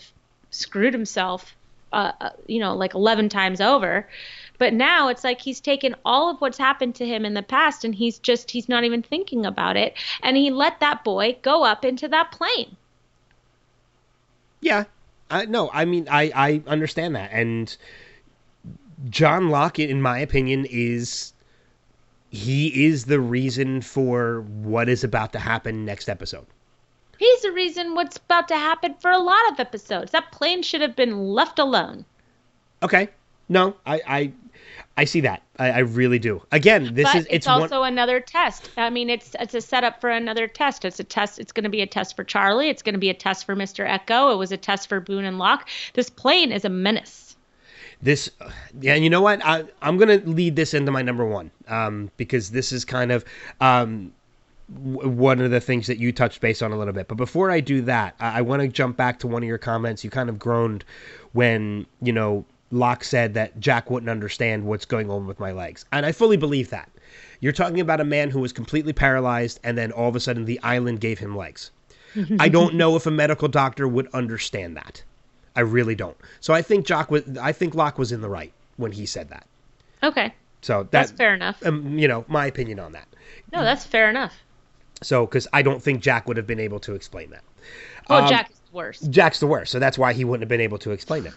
screwed 0.50 0.94
himself, 0.94 1.54
uh, 1.92 2.12
uh, 2.20 2.30
you 2.46 2.58
know, 2.58 2.74
like 2.74 2.94
11 2.94 3.28
times 3.28 3.60
over. 3.60 4.08
But 4.58 4.72
now 4.72 5.08
it's 5.08 5.24
like 5.24 5.40
he's 5.40 5.60
taken 5.60 5.94
all 6.04 6.30
of 6.30 6.40
what's 6.40 6.58
happened 6.58 6.94
to 6.96 7.06
him 7.06 7.24
in 7.24 7.34
the 7.34 7.42
past 7.42 7.84
and 7.84 7.94
he's 7.94 8.18
just, 8.18 8.50
he's 8.50 8.68
not 8.68 8.84
even 8.84 9.02
thinking 9.02 9.44
about 9.44 9.76
it. 9.76 9.94
And 10.22 10.36
he 10.36 10.50
let 10.50 10.80
that 10.80 11.04
boy 11.04 11.36
go 11.42 11.64
up 11.64 11.84
into 11.84 12.08
that 12.08 12.32
plane. 12.32 12.76
Yeah. 14.60 14.84
I, 15.32 15.46
no, 15.46 15.70
I 15.72 15.86
mean, 15.86 16.06
I, 16.10 16.30
I 16.34 16.62
understand 16.66 17.16
that. 17.16 17.30
And 17.32 17.74
John 19.08 19.48
Locke, 19.48 19.78
in 19.78 20.02
my 20.02 20.18
opinion, 20.18 20.66
is 20.68 21.32
he 22.30 22.86
is 22.86 23.06
the 23.06 23.18
reason 23.18 23.80
for 23.80 24.42
what 24.42 24.88
is 24.88 25.02
about 25.02 25.32
to 25.32 25.38
happen 25.38 25.84
next 25.84 26.08
episode. 26.08 26.46
He's 27.18 27.42
the 27.42 27.52
reason 27.52 27.94
what's 27.94 28.18
about 28.18 28.48
to 28.48 28.56
happen 28.56 28.94
for 29.00 29.10
a 29.10 29.18
lot 29.18 29.50
of 29.50 29.58
episodes. 29.58 30.12
That 30.12 30.32
plane 30.32 30.62
should 30.62 30.82
have 30.82 30.96
been 30.96 31.28
left 31.28 31.58
alone. 31.58 32.04
Okay. 32.82 33.08
No, 33.48 33.76
I 33.86 34.00
I, 34.06 34.32
I 34.96 35.04
see 35.04 35.20
that. 35.20 35.42
I, 35.62 35.70
I 35.70 35.78
really 35.78 36.18
do. 36.18 36.42
Again, 36.50 36.92
this 36.94 37.04
but 37.04 37.16
is 37.16 37.24
it's, 37.26 37.34
it's, 37.34 37.46
also 37.46 37.80
one, 37.80 37.92
another 37.92 38.18
test. 38.18 38.68
I 38.76 38.90
mean, 38.90 39.08
it's 39.08 39.36
it's 39.38 39.54
a 39.54 39.60
setup 39.60 40.00
for 40.00 40.10
another 40.10 40.48
test. 40.48 40.84
It's 40.84 40.98
a 40.98 41.04
test. 41.04 41.38
It's 41.38 41.52
going 41.52 41.64
to 41.64 41.70
be 41.70 41.82
a 41.82 41.86
test 41.86 42.16
for 42.16 42.24
Charlie. 42.24 42.68
It's 42.68 42.82
going 42.82 42.94
to 42.94 42.98
be 42.98 43.10
a 43.10 43.14
test 43.14 43.46
for 43.46 43.54
Mr. 43.54 43.88
Eko. 43.88 44.32
It 44.32 44.36
was 44.36 44.50
a 44.50 44.56
test 44.56 44.88
for 44.88 44.98
Boone 44.98 45.24
and 45.24 45.38
Locke. 45.38 45.68
This 45.94 46.10
plane 46.10 46.50
is 46.50 46.64
a 46.64 46.68
menace. 46.68 47.36
this 48.02 48.28
yeah 48.80 48.94
and 48.94 49.04
you 49.04 49.10
know 49.10 49.22
what 49.22 49.44
I, 49.44 49.64
i'm 49.80 49.96
gonna 49.96 50.20
lead 50.24 50.56
this 50.56 50.74
into 50.74 50.90
my 50.90 51.02
number 51.02 51.24
one 51.24 51.52
um, 51.68 52.10
because 52.16 52.50
this 52.50 52.72
is 52.72 52.84
kind 52.84 53.12
of 53.12 53.24
um, 53.60 54.12
one 54.68 55.40
of 55.40 55.52
the 55.52 55.60
things 55.60 55.86
that 55.86 55.98
you 55.98 56.10
touched 56.10 56.40
base 56.40 56.62
on 56.62 56.72
a 56.72 56.78
little 56.78 56.94
bit 56.94 57.06
but 57.06 57.16
before 57.16 57.52
i 57.52 57.60
do 57.60 57.82
that 57.82 58.16
i, 58.18 58.38
I 58.38 58.40
want 58.42 58.62
to 58.62 58.68
jump 58.68 58.96
back 58.96 59.20
to 59.20 59.28
one 59.28 59.44
of 59.44 59.48
your 59.48 59.58
comments 59.58 60.02
you 60.02 60.10
kind 60.10 60.28
of 60.28 60.40
groaned 60.40 60.84
when 61.32 61.86
you 62.00 62.12
know 62.12 62.44
locke 62.72 63.04
said 63.04 63.34
that 63.34 63.58
jack 63.60 63.88
wouldn't 63.90 64.10
understand 64.10 64.64
what's 64.64 64.84
going 64.84 65.08
on 65.10 65.26
with 65.26 65.38
my 65.38 65.52
legs 65.52 65.84
and 65.92 66.04
i 66.04 66.10
fully 66.10 66.36
believe 66.36 66.70
that 66.70 66.90
you're 67.40 67.52
talking 67.52 67.78
about 67.80 68.00
a 68.00 68.04
man 68.04 68.30
who 68.30 68.40
was 68.40 68.52
completely 68.52 68.92
paralyzed 68.92 69.60
and 69.62 69.78
then 69.78 69.92
all 69.92 70.08
of 70.08 70.16
a 70.16 70.20
sudden 70.20 70.44
the 70.46 70.58
island 70.62 70.98
gave 71.00 71.18
him 71.18 71.36
legs 71.36 71.70
i 72.40 72.48
don't 72.56 72.74
know 72.74 72.96
if 72.96 73.06
a 73.06 73.10
medical 73.10 73.46
doctor 73.48 73.86
would 73.86 74.08
understand 74.14 74.76
that 74.76 75.02
I 75.54 75.60
really 75.60 75.94
don't. 75.94 76.16
So 76.40 76.54
I 76.54 76.62
think 76.62 76.86
Jock 76.86 77.10
was. 77.10 77.24
I 77.36 77.52
think 77.52 77.74
Locke 77.74 77.98
was 77.98 78.10
in 78.10 78.22
the 78.22 78.28
right 78.30 78.54
when 78.78 78.90
he 78.90 79.04
said 79.04 79.28
that. 79.28 79.46
Okay, 80.02 80.32
So 80.62 80.88
that's 80.90 81.10
fair 81.10 81.34
enough. 81.34 81.62
um, 81.66 81.98
you 81.98 82.08
know, 82.08 82.24
my 82.26 82.46
opinion 82.46 82.80
on 82.80 82.92
that. 82.92 83.06
No, 83.52 83.62
that's 83.62 83.84
fair 83.84 84.08
enough. 84.08 84.32
So 85.02 85.26
because 85.26 85.46
I 85.52 85.60
don't 85.60 85.82
think 85.82 86.02
Jack 86.02 86.26
would 86.26 86.38
have 86.38 86.46
been 86.46 86.58
able 86.58 86.80
to 86.80 86.94
explain 86.94 87.28
that. 87.32 87.42
Well, 88.08 88.22
Um, 88.22 88.28
Jack 88.30 88.50
is 88.50 88.60
worse. 88.72 89.00
Jack's 89.00 89.40
the 89.40 89.46
worst, 89.46 89.72
so 89.72 89.78
that's 89.78 89.98
why 89.98 90.12
he 90.12 90.24
wouldn't 90.24 90.42
have 90.42 90.48
been 90.48 90.60
able 90.60 90.78
to 90.78 90.90
explain 90.90 91.26
it. 91.26 91.34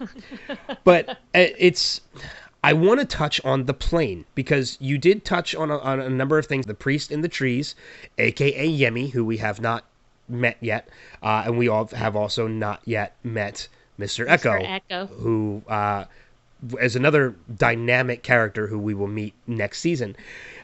but 0.84 1.10
uh, 1.10 1.13
it's. 1.34 2.02
I 2.63 2.74
want 2.74 3.00
to 3.00 3.06
touch 3.06 3.39
on 3.45 3.65
the 3.65 3.76
plane 3.76 4.26
because 4.34 4.78
you 4.82 4.98
did 4.98 5.24
touch 5.24 5.54
on 5.54 5.69
a, 5.69 5.78
on 5.78 6.00
a 6.00 6.10
number 6.10 6.39
of 6.39 6.48
things. 6.48 6.65
The 6.65 6.74
priest 6.74 7.12
in 7.12 7.21
the 7.21 7.28
trees, 7.28 7.76
aka 8.17 8.67
Yemi, 8.67 9.12
who 9.12 9.24
we 9.24 9.38
have 9.38 9.62
not 9.62 9.86
met 10.28 10.58
yet, 10.62 10.89
uh, 11.21 11.43
and 11.45 11.58
we 11.58 11.67
all 11.67 11.86
have 11.88 12.15
also 12.15 12.48
not 12.48 12.82
yet 12.86 13.15
met 13.24 13.67
Mr. 14.00 14.28
Eko, 14.28 14.82
Eko. 14.89 15.08
who 15.19 15.62
uh, 15.67 16.06
is 16.82 16.95
another 16.95 17.36
dynamic 17.56 18.24
character 18.24 18.67
who 18.67 18.80
we 18.80 18.93
will 18.93 19.08
meet 19.08 19.34
next 19.48 19.80
season. 19.80 20.15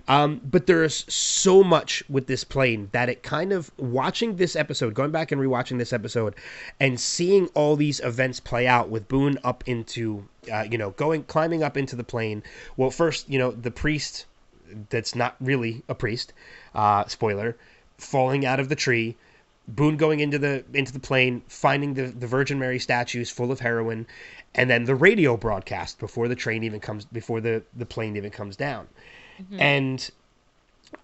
Um, 0.08 0.42
but 0.44 0.66
there's 0.66 1.06
so 1.14 1.64
much 1.64 2.04
with 2.10 2.28
this 2.28 2.44
plane 2.44 2.90
that 2.92 3.10
it 3.10 3.24
kind 3.24 3.54
of 3.54 3.72
watching 3.78 4.36
this 4.36 4.56
episode, 4.56 4.94
going 4.94 5.12
back 5.12 5.32
and 5.32 5.42
rewatching 5.42 5.78
this 5.78 5.94
episode, 5.94 6.36
and 6.80 7.00
seeing 7.00 7.48
all 7.54 7.76
these 7.76 8.00
events 8.00 8.40
play 8.40 8.68
out 8.68 8.90
with 8.90 9.08
Boone 9.08 9.38
up 9.44 9.64
into, 9.68 10.28
uh, 10.52 10.66
you 10.70 10.78
know, 10.78 10.92
going 10.92 11.24
climbing 11.24 11.64
up 11.64 11.78
into 11.78 11.96
the 11.96 12.04
plane. 12.04 12.44
Well, 12.78 12.90
first, 12.92 13.30
you 13.30 13.38
know, 13.40 13.52
the 13.52 13.72
priest 13.72 14.26
that's 14.90 15.16
not 15.16 15.36
really 15.40 15.84
a 15.88 15.96
priest, 15.96 16.34
uh, 16.74 17.06
spoiler, 17.06 17.58
falling 17.98 18.46
out 18.46 18.60
of 18.60 18.70
the 18.70 18.76
tree. 18.76 19.16
Boone 19.68 19.96
going 19.96 20.20
into 20.20 20.40
the 20.40 20.66
into 20.74 20.92
the 20.92 21.00
plane, 21.00 21.44
finding 21.48 21.94
the, 21.94 22.08
the 22.08 22.28
Virgin 22.28 22.60
Mary 22.60 22.80
statues 22.80 23.30
full 23.30 23.52
of 23.52 23.60
heroin, 23.60 24.08
and 24.56 24.70
then 24.70 24.86
the 24.86 24.96
radio 24.96 25.38
broadcast 25.38 26.00
before 26.00 26.28
the 26.28 26.36
train 26.36 26.64
even 26.64 26.80
comes 26.80 27.06
before 27.06 27.40
the, 27.40 27.62
the 27.78 27.86
plane 27.86 28.18
even 28.18 28.32
comes 28.32 28.56
down. 28.56 28.88
And 29.58 30.10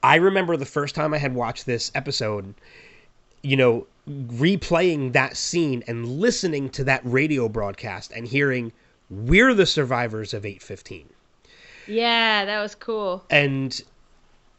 I 0.03 0.15
remember 0.15 0.57
the 0.57 0.65
first 0.65 0.95
time 0.95 1.13
I 1.13 1.17
had 1.17 1.33
watched 1.35 1.65
this 1.65 1.91
episode, 1.95 2.53
you 3.41 3.55
know, 3.57 3.87
replaying 4.09 5.13
that 5.13 5.35
scene 5.37 5.83
and 5.87 6.07
listening 6.07 6.69
to 6.71 6.83
that 6.85 7.01
radio 7.03 7.49
broadcast 7.49 8.11
and 8.15 8.27
hearing 8.27 8.71
we're 9.09 9.53
the 9.53 9.65
survivors 9.65 10.33
of 10.33 10.45
815 10.45 11.09
Yeah, 11.87 12.45
that 12.45 12.61
was 12.61 12.75
cool. 12.75 13.23
and 13.29 13.81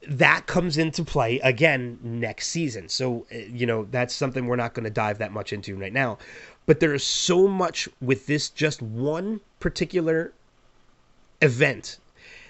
that 0.06 0.46
comes 0.46 0.78
into 0.78 1.04
play 1.04 1.38
again 1.40 1.98
next 2.02 2.48
season. 2.48 2.88
So, 2.88 3.26
uh, 3.32 3.38
you 3.38 3.66
know, 3.66 3.86
that's 3.90 4.14
something 4.14 4.46
we're 4.46 4.56
not 4.56 4.72
going 4.74 4.84
to 4.84 4.90
dive 4.90 5.18
that 5.18 5.32
much 5.32 5.52
into 5.52 5.76
right 5.76 5.92
now. 5.92 6.18
But 6.66 6.80
there 6.80 6.94
is 6.94 7.02
so 7.04 7.48
much 7.48 7.88
with 8.00 8.26
this 8.26 8.48
just 8.50 8.80
one 8.80 9.40
particular 9.60 10.32
event 11.42 11.98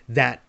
that 0.08 0.40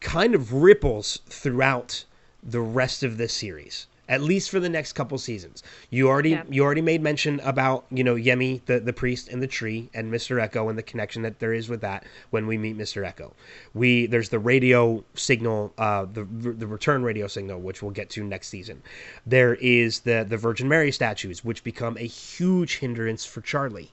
kind 0.00 0.34
of 0.34 0.52
ripples 0.52 1.20
throughout 1.28 2.04
the 2.42 2.60
rest 2.60 3.02
of 3.02 3.16
this 3.18 3.32
series 3.32 3.86
at 4.10 4.20
least 4.20 4.50
for 4.50 4.58
the 4.58 4.68
next 4.68 4.94
couple 4.94 5.16
seasons. 5.18 5.62
You 5.88 6.08
already 6.08 6.30
Yeah. 6.30 6.42
you 6.50 6.64
already 6.64 6.82
made 6.82 7.00
mention 7.00 7.38
about 7.40 7.86
you 7.92 8.02
know 8.02 8.16
yemi 8.16 8.60
the, 8.66 8.80
the 8.80 8.92
priest 8.92 9.28
and 9.28 9.40
the 9.40 9.46
tree 9.46 9.88
and 9.94 10.12
mr 10.12 10.36
eko 10.44 10.68
and 10.68 10.76
the 10.76 10.82
connection 10.82 11.22
that 11.22 11.38
there 11.38 11.52
is 11.52 11.68
with 11.68 11.80
that 11.82 12.04
when 12.30 12.48
we 12.48 12.58
meet 12.58 12.76
mr 12.76 13.06
eko. 13.06 13.32
We 13.72 14.06
there's 14.06 14.30
the 14.30 14.40
radio 14.40 15.04
signal 15.14 15.72
uh 15.78 16.06
the 16.12 16.24
the 16.24 16.66
return 16.66 17.04
radio 17.04 17.28
signal 17.28 17.60
which 17.60 17.82
we'll 17.82 17.92
get 17.92 18.10
to 18.10 18.24
next 18.24 18.48
season. 18.48 18.82
There 19.24 19.54
is 19.54 20.00
the 20.00 20.26
the 20.28 20.36
virgin 20.36 20.68
mary 20.68 20.90
statues 20.90 21.44
which 21.44 21.62
become 21.62 21.96
a 21.96 22.06
huge 22.06 22.78
hindrance 22.78 23.24
for 23.24 23.42
charlie. 23.42 23.92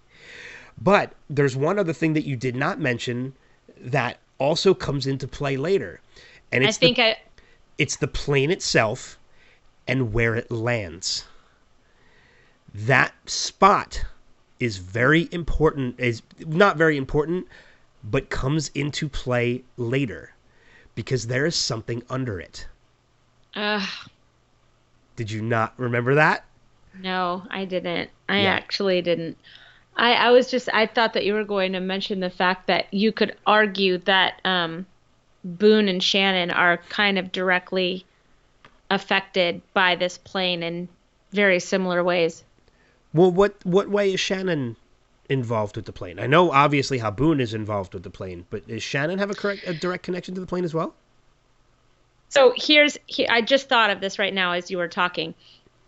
But 0.82 1.14
there's 1.30 1.56
one 1.56 1.78
other 1.78 1.94
thing 1.94 2.14
that 2.14 2.26
you 2.26 2.36
did 2.36 2.56
not 2.56 2.80
mention 2.80 3.34
that 3.80 4.18
also 4.40 4.74
comes 4.74 5.06
into 5.08 5.28
play 5.28 5.58
later 5.58 6.00
and 6.52 6.64
I 6.64 6.72
think 6.72 6.98
the, 6.98 7.00
I 7.00 7.18
it's 7.78 7.96
the 7.96 8.08
plane 8.08 8.52
itself 8.52 9.18
and 9.88 10.14
where 10.14 10.36
it 10.36 10.52
lands. 10.52 11.26
That 12.74 13.14
spot 13.30 14.06
is 14.60 14.78
very 14.78 15.28
important 15.32 16.00
is 16.00 16.22
not 16.40 16.78
very 16.78 16.98
important 16.98 17.48
but 18.04 18.30
comes 18.30 18.70
into 18.70 19.10
play 19.10 19.64
later 19.78 20.34
because 20.96 21.28
there 21.28 21.46
is 21.46 21.56
something 21.56 22.04
under 22.10 22.40
it. 22.40 22.68
uh, 23.56 23.86
Did 25.18 25.32
you 25.32 25.42
not 25.42 25.74
remember 25.78 26.16
that? 26.16 26.46
no, 26.94 27.46
I 27.50 27.66
didn't. 27.66 28.10
I 28.30 28.40
Yeah. 28.40 28.56
actually 28.58 29.02
didn't. 29.02 29.38
I, 29.98 30.14
I 30.14 30.32
was 30.32 30.50
just 30.50 30.70
I 30.72 30.86
thought 30.86 31.14
that 31.14 31.26
you 31.26 31.34
were 31.34 31.44
going 31.44 31.74
to 31.74 31.80
mention 31.80 32.20
the 32.20 32.30
fact 32.30 32.68
that 32.68 32.94
you 32.94 33.12
could 33.12 33.36
argue 33.46 33.98
that 34.00 34.40
um, 34.46 34.86
Boone 35.44 35.90
and 35.90 36.02
Shannon 36.02 36.52
are 36.52 36.78
kind 36.90 37.18
of 37.18 37.32
directly 37.32 38.06
affected 38.90 39.62
by 39.74 39.96
this 39.96 40.18
plane 40.18 40.64
in 40.64 40.88
very 41.32 41.60
similar 41.60 42.04
ways. 42.04 42.44
Well, 43.14 43.32
what 43.32 43.56
what 43.66 43.90
way 43.90 44.14
is 44.14 44.20
Shannon 44.20 44.76
involved 45.30 45.76
with 45.76 45.86
the 45.86 45.94
plane? 45.94 46.20
I 46.20 46.28
know 46.28 46.52
obviously 46.52 47.00
how 47.00 47.10
Boone 47.10 47.42
is 47.42 47.56
involved 47.56 47.96
with 47.96 48.04
the 48.04 48.12
plane, 48.12 48.46
but 48.52 48.68
does 48.68 48.84
Shannon 48.84 49.18
have 49.18 49.32
a 49.32 49.36
correct 49.36 49.64
a 49.66 49.74
direct 49.74 50.04
connection 50.04 50.36
to 50.36 50.42
the 50.42 50.48
plane 50.48 50.64
as 50.64 50.76
well? 50.76 50.94
So 52.30 52.54
here's 52.56 52.98
he, 53.08 53.28
I 53.28 53.42
just 53.42 53.68
thought 53.68 53.90
of 53.90 54.00
this 54.00 54.20
right 54.20 54.34
now 54.34 54.52
as 54.52 54.70
you 54.70 54.78
were 54.78 54.88
talking. 54.88 55.34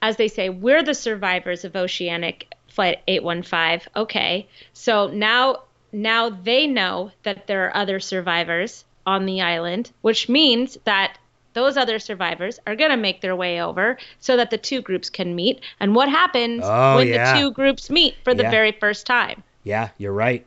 As 0.01 0.15
they 0.15 0.29
say, 0.29 0.49
we're 0.49 0.81
the 0.81 0.93
survivors 0.93 1.65
of 1.65 1.75
Oceanic 1.75 2.55
Flight 2.69 2.99
815. 3.07 3.91
Okay. 3.95 4.47
So 4.73 5.07
now 5.07 5.63
now 5.91 6.29
they 6.29 6.67
know 6.67 7.11
that 7.23 7.47
there 7.47 7.65
are 7.67 7.75
other 7.75 7.99
survivors 7.99 8.85
on 9.05 9.25
the 9.25 9.41
island, 9.41 9.91
which 10.01 10.29
means 10.29 10.77
that 10.85 11.17
those 11.53 11.77
other 11.77 11.97
survivors 11.97 12.59
are 12.67 12.75
going 12.75 12.91
to 12.91 12.97
make 12.97 13.21
their 13.21 13.35
way 13.35 13.59
over 13.61 13.97
so 14.19 14.37
that 14.37 14.51
the 14.51 14.57
two 14.57 14.81
groups 14.81 15.09
can 15.09 15.35
meet. 15.35 15.61
And 15.79 15.95
what 15.95 16.07
happens 16.07 16.61
Oh, 16.63 16.97
when 16.97 17.07
yeah. 17.07 17.33
the 17.33 17.39
two 17.39 17.51
groups 17.51 17.89
meet 17.89 18.15
for 18.23 18.35
the 18.35 18.43
Yeah. 18.43 18.51
very 18.51 18.71
first 18.71 19.07
time? 19.07 19.41
Yeah, 19.63 19.89
you're 19.97 20.13
right. 20.13 20.45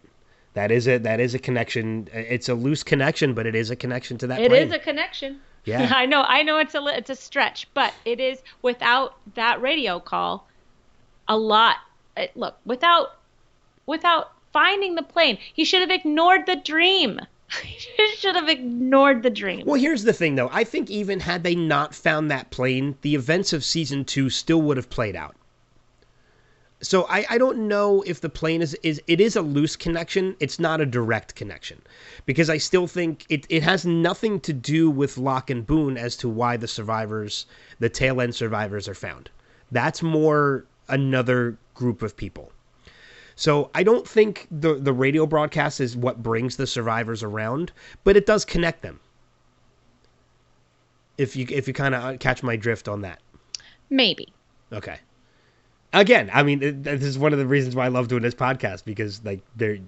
That 0.55 0.71
is 0.71 0.87
it. 0.87 1.03
That 1.03 1.19
is 1.19 1.35
a 1.35 1.39
connection. 1.41 2.09
It's 2.13 2.49
a 2.49 2.55
loose 2.55 2.83
connection, 2.85 3.35
but 3.35 3.47
it 3.47 3.55
is 3.57 3.71
a 3.71 3.77
connection 3.77 4.19
to 4.19 4.29
that. 4.29 4.41
It 4.41 4.51
plane. 4.51 4.69
is 4.69 4.73
a 4.73 4.79
connection. 4.79 5.41
Yeah. 5.65 5.93
I 5.97 6.07
know. 6.07 6.23
I 6.23 6.43
know 6.45 6.59
it's 6.59 6.75
a 6.75 6.85
it's 6.87 7.11
a 7.11 7.17
stretch, 7.17 7.67
but 7.75 7.93
it 8.05 8.21
is 8.21 8.39
without 8.63 9.17
that 9.35 9.61
radio 9.61 9.99
call. 9.99 10.47
A 11.27 11.37
lot. 11.37 11.77
It- 12.17 12.37
Look, 12.37 12.59
without 12.65 13.17
without 13.87 14.33
finding 14.53 14.95
the 14.95 15.03
plane, 15.03 15.39
he 15.53 15.65
should 15.65 15.81
have 15.81 15.91
ignored 15.91 16.47
the 16.47 16.57
dream. 16.57 17.21
he 17.63 18.15
should 18.17 18.35
have 18.35 18.49
ignored 18.49 19.23
the 19.23 19.31
dream. 19.31 19.65
Well, 19.67 19.81
here's 19.81 20.05
the 20.05 20.13
thing, 20.13 20.37
though. 20.37 20.51
I 20.53 20.65
think 20.65 20.91
even 20.91 21.21
had 21.21 21.43
they 21.43 21.55
not 21.55 21.95
found 21.95 22.31
that 22.31 22.51
plane, 22.51 22.97
the 23.03 23.15
events 23.15 23.53
of 23.53 23.65
season 23.65 24.05
two 24.05 24.31
still 24.31 24.63
would 24.63 24.77
have 24.77 24.89
played 24.91 25.17
out. 25.17 25.37
So 26.81 27.07
I, 27.09 27.25
I 27.31 27.39
don't 27.39 27.69
know 27.69 28.03
if 28.03 28.21
the 28.21 28.29
plane 28.29 28.61
is 28.61 28.75
is 28.83 29.01
it 29.07 29.21
is 29.21 29.37
a 29.37 29.43
loose 29.43 29.77
connection. 29.77 30.35
It's 30.41 30.59
not 30.59 30.81
a 30.81 30.87
direct 30.87 31.37
connection, 31.37 31.81
because 32.27 32.51
I 32.51 32.59
still 32.59 32.89
think 32.89 33.25
it, 33.29 33.47
it 33.49 33.63
has 33.63 33.87
nothing 33.87 34.41
to 34.41 34.53
do 34.53 34.91
with 34.91 35.17
Locke 35.17 35.49
and 35.51 35.65
Boone 35.65 35.97
as 35.97 36.17
to 36.17 36.29
why 36.29 36.57
the 36.57 36.67
survivors, 36.67 37.47
the 37.79 37.89
tail 37.89 38.21
end 38.21 38.35
survivors, 38.35 38.89
are 38.89 38.95
found. 38.95 39.31
That's 39.71 40.03
more 40.03 40.65
another 40.89 41.57
group 41.75 42.03
of 42.03 42.17
people. 42.17 42.53
So 43.35 43.71
I 43.75 43.83
don't 43.83 44.07
think 44.07 44.47
the 44.51 44.75
the 44.75 44.93
radio 44.93 45.27
broadcast 45.27 45.81
is 45.81 45.97
what 45.97 46.23
brings 46.23 46.57
the 46.57 46.67
survivors 46.67 47.23
around, 47.23 47.73
but 48.05 48.17
it 48.17 48.27
does 48.27 48.45
connect 48.45 48.83
them. 48.83 49.01
If 51.19 51.37
you 51.37 51.47
if 51.51 51.69
you 51.69 51.75
kind 51.75 51.95
of 51.95 52.05
uh, 52.05 52.17
catch 52.19 52.43
my 52.43 52.57
drift 52.57 52.89
on 52.89 53.03
that. 53.03 53.21
Maybe. 53.91 54.29
Okay. 54.73 54.97
Again, 55.93 56.31
I 56.33 56.43
mean, 56.43 56.63
it- 56.63 56.83
this 56.85 57.03
is 57.03 57.19
one 57.19 57.33
of 57.33 57.39
the 57.39 57.47
reasons 57.47 57.77
why 57.77 57.85
I 57.85 57.89
love 57.89 58.09
doing 58.09 58.23
this 58.23 58.35
podcast 58.35 58.85
because 58.85 59.23
like 59.25 59.41
there, 59.57 59.79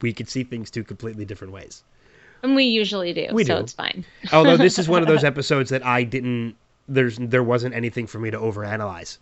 we 0.00 0.12
could 0.12 0.28
see 0.28 0.44
things 0.44 0.70
two 0.70 0.84
completely 0.84 1.24
different 1.24 1.52
ways. 1.52 1.82
And 2.42 2.54
we 2.54 2.64
usually 2.64 3.12
do. 3.12 3.26
We 3.32 3.44
so 3.44 3.56
do. 3.56 3.62
it's 3.62 3.72
fine. 3.72 4.04
Although 4.32 4.56
this 4.56 4.78
is 4.78 4.88
one 4.88 5.02
of 5.02 5.08
those 5.08 5.24
episodes 5.32 5.70
that 5.70 5.84
I 5.84 6.04
didn't. 6.04 6.56
There's 6.86 7.18
there 7.18 7.42
wasn't 7.42 7.74
anything 7.74 8.06
for 8.06 8.18
me 8.18 8.30
to 8.30 8.38
overanalyze. 8.38 9.18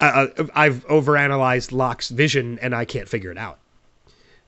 Uh, 0.00 0.28
I've 0.54 0.86
overanalyzed 0.86 1.72
Locke's 1.72 2.08
vision 2.08 2.58
and 2.60 2.74
I 2.74 2.84
can't 2.84 3.08
figure 3.08 3.30
it 3.30 3.38
out. 3.38 3.58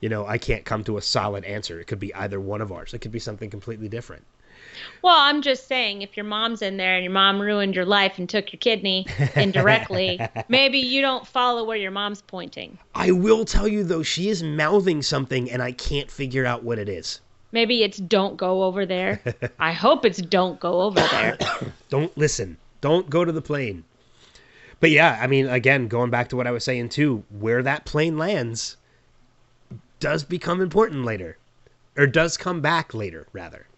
You 0.00 0.08
know, 0.08 0.26
I 0.26 0.38
can't 0.38 0.64
come 0.64 0.82
to 0.84 0.96
a 0.96 1.02
solid 1.02 1.44
answer. 1.44 1.78
It 1.78 1.86
could 1.86 2.00
be 2.00 2.14
either 2.14 2.40
one 2.40 2.60
of 2.60 2.72
ours. 2.72 2.92
It 2.94 3.00
could 3.00 3.12
be 3.12 3.18
something 3.18 3.50
completely 3.50 3.88
different. 3.88 4.24
Well, 5.02 5.16
I'm 5.16 5.42
just 5.42 5.68
saying, 5.68 6.02
if 6.02 6.16
your 6.16 6.24
mom's 6.24 6.62
in 6.62 6.76
there 6.76 6.94
and 6.94 7.04
your 7.04 7.12
mom 7.12 7.40
ruined 7.40 7.76
your 7.76 7.84
life 7.84 8.18
and 8.18 8.28
took 8.28 8.52
your 8.52 8.58
kidney 8.58 9.06
indirectly, 9.36 10.20
maybe 10.48 10.78
you 10.78 11.02
don't 11.02 11.26
follow 11.26 11.64
where 11.64 11.76
your 11.76 11.90
mom's 11.90 12.22
pointing. 12.22 12.78
I 12.94 13.12
will 13.12 13.44
tell 13.44 13.68
you 13.68 13.84
though, 13.84 14.02
she 14.02 14.28
is 14.28 14.42
mouthing 14.42 15.02
something 15.02 15.50
and 15.50 15.62
I 15.62 15.72
can't 15.72 16.10
figure 16.10 16.46
out 16.46 16.64
what 16.64 16.78
it 16.78 16.88
is. 16.88 17.20
Maybe 17.52 17.82
it's 17.82 17.98
don't 17.98 18.36
go 18.36 18.64
over 18.64 18.86
there. 18.86 19.20
I 19.58 19.72
hope 19.72 20.04
it's 20.04 20.22
don't 20.22 20.58
go 20.58 20.80
over 20.80 21.00
there. 21.00 21.36
Don't 21.90 22.16
listen. 22.16 22.56
Don't 22.80 23.10
go 23.10 23.24
to 23.26 23.30
the 23.30 23.42
plane. 23.42 23.84
But 24.82 24.90
yeah, 24.90 25.16
I 25.22 25.28
mean, 25.28 25.46
again, 25.46 25.86
going 25.86 26.10
back 26.10 26.30
to 26.30 26.36
what 26.36 26.48
I 26.48 26.50
was 26.50 26.64
saying 26.64 26.88
too, 26.88 27.22
where 27.30 27.62
that 27.62 27.84
plane 27.84 28.18
lands 28.18 28.76
does 30.00 30.24
become 30.24 30.60
important 30.60 31.04
later, 31.04 31.38
or 31.96 32.08
does 32.08 32.36
come 32.36 32.60
back 32.60 32.92
later, 32.92 33.28
rather. 33.32 33.68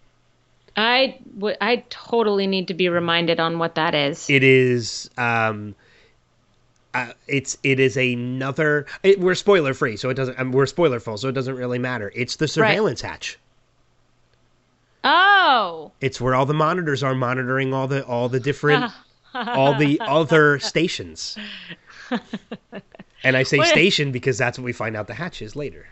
I 0.79 1.19
would. 1.35 1.59
I 1.61 1.85
totally 1.91 2.47
need 2.47 2.69
to 2.69 2.75
be 2.75 2.89
reminded 2.89 3.39
on 3.39 3.59
what 3.59 3.75
that 3.75 3.95
is. 3.95 4.31
It 4.31 4.43
is. 4.43 5.11
Um, 5.19 5.75
uh, 6.95 7.13
it's 7.29 7.59
it 7.63 7.81
is 7.81 7.99
another. 7.99 8.87
It, 9.03 9.21
we're 9.21 9.35
spoiler 9.35 9.75
free, 9.75 9.99
so 9.99 10.09
it 10.09 10.15
doesn't. 10.15 10.41
Um, 10.41 10.53
we're 10.53 10.65
spoiler 10.65 11.01
full, 11.01 11.19
so 11.19 11.29
it 11.29 11.33
doesn't 11.33 11.57
really 11.57 11.79
matter. 11.79 12.11
It's 12.15 12.37
the 12.37 12.49
surveillance 12.49 13.03
hatch. 13.03 13.39
oh. 15.05 15.93
It's 16.01 16.19
where 16.19 16.35
all 16.35 16.47
the 16.47 16.55
monitors 16.55 17.03
are 17.03 17.15
monitoring 17.15 17.75
all 17.75 17.89
the 17.89 18.07
all 18.07 18.31
the 18.31 18.41
different 18.41 18.91
all 19.35 19.75
the 19.75 20.01
other 20.07 20.59
stations. 20.59 21.37
And 23.23 23.37
I 23.37 23.43
say 23.43 23.59
What- 23.59 23.69
station 23.69 24.13
because 24.13 24.37
that's 24.39 24.59
what 24.59 24.65
we 24.65 24.73
find 24.73 24.97
out 24.97 25.07
the 25.07 25.15
hatch 25.15 25.41
is 25.43 25.57
later. 25.57 25.87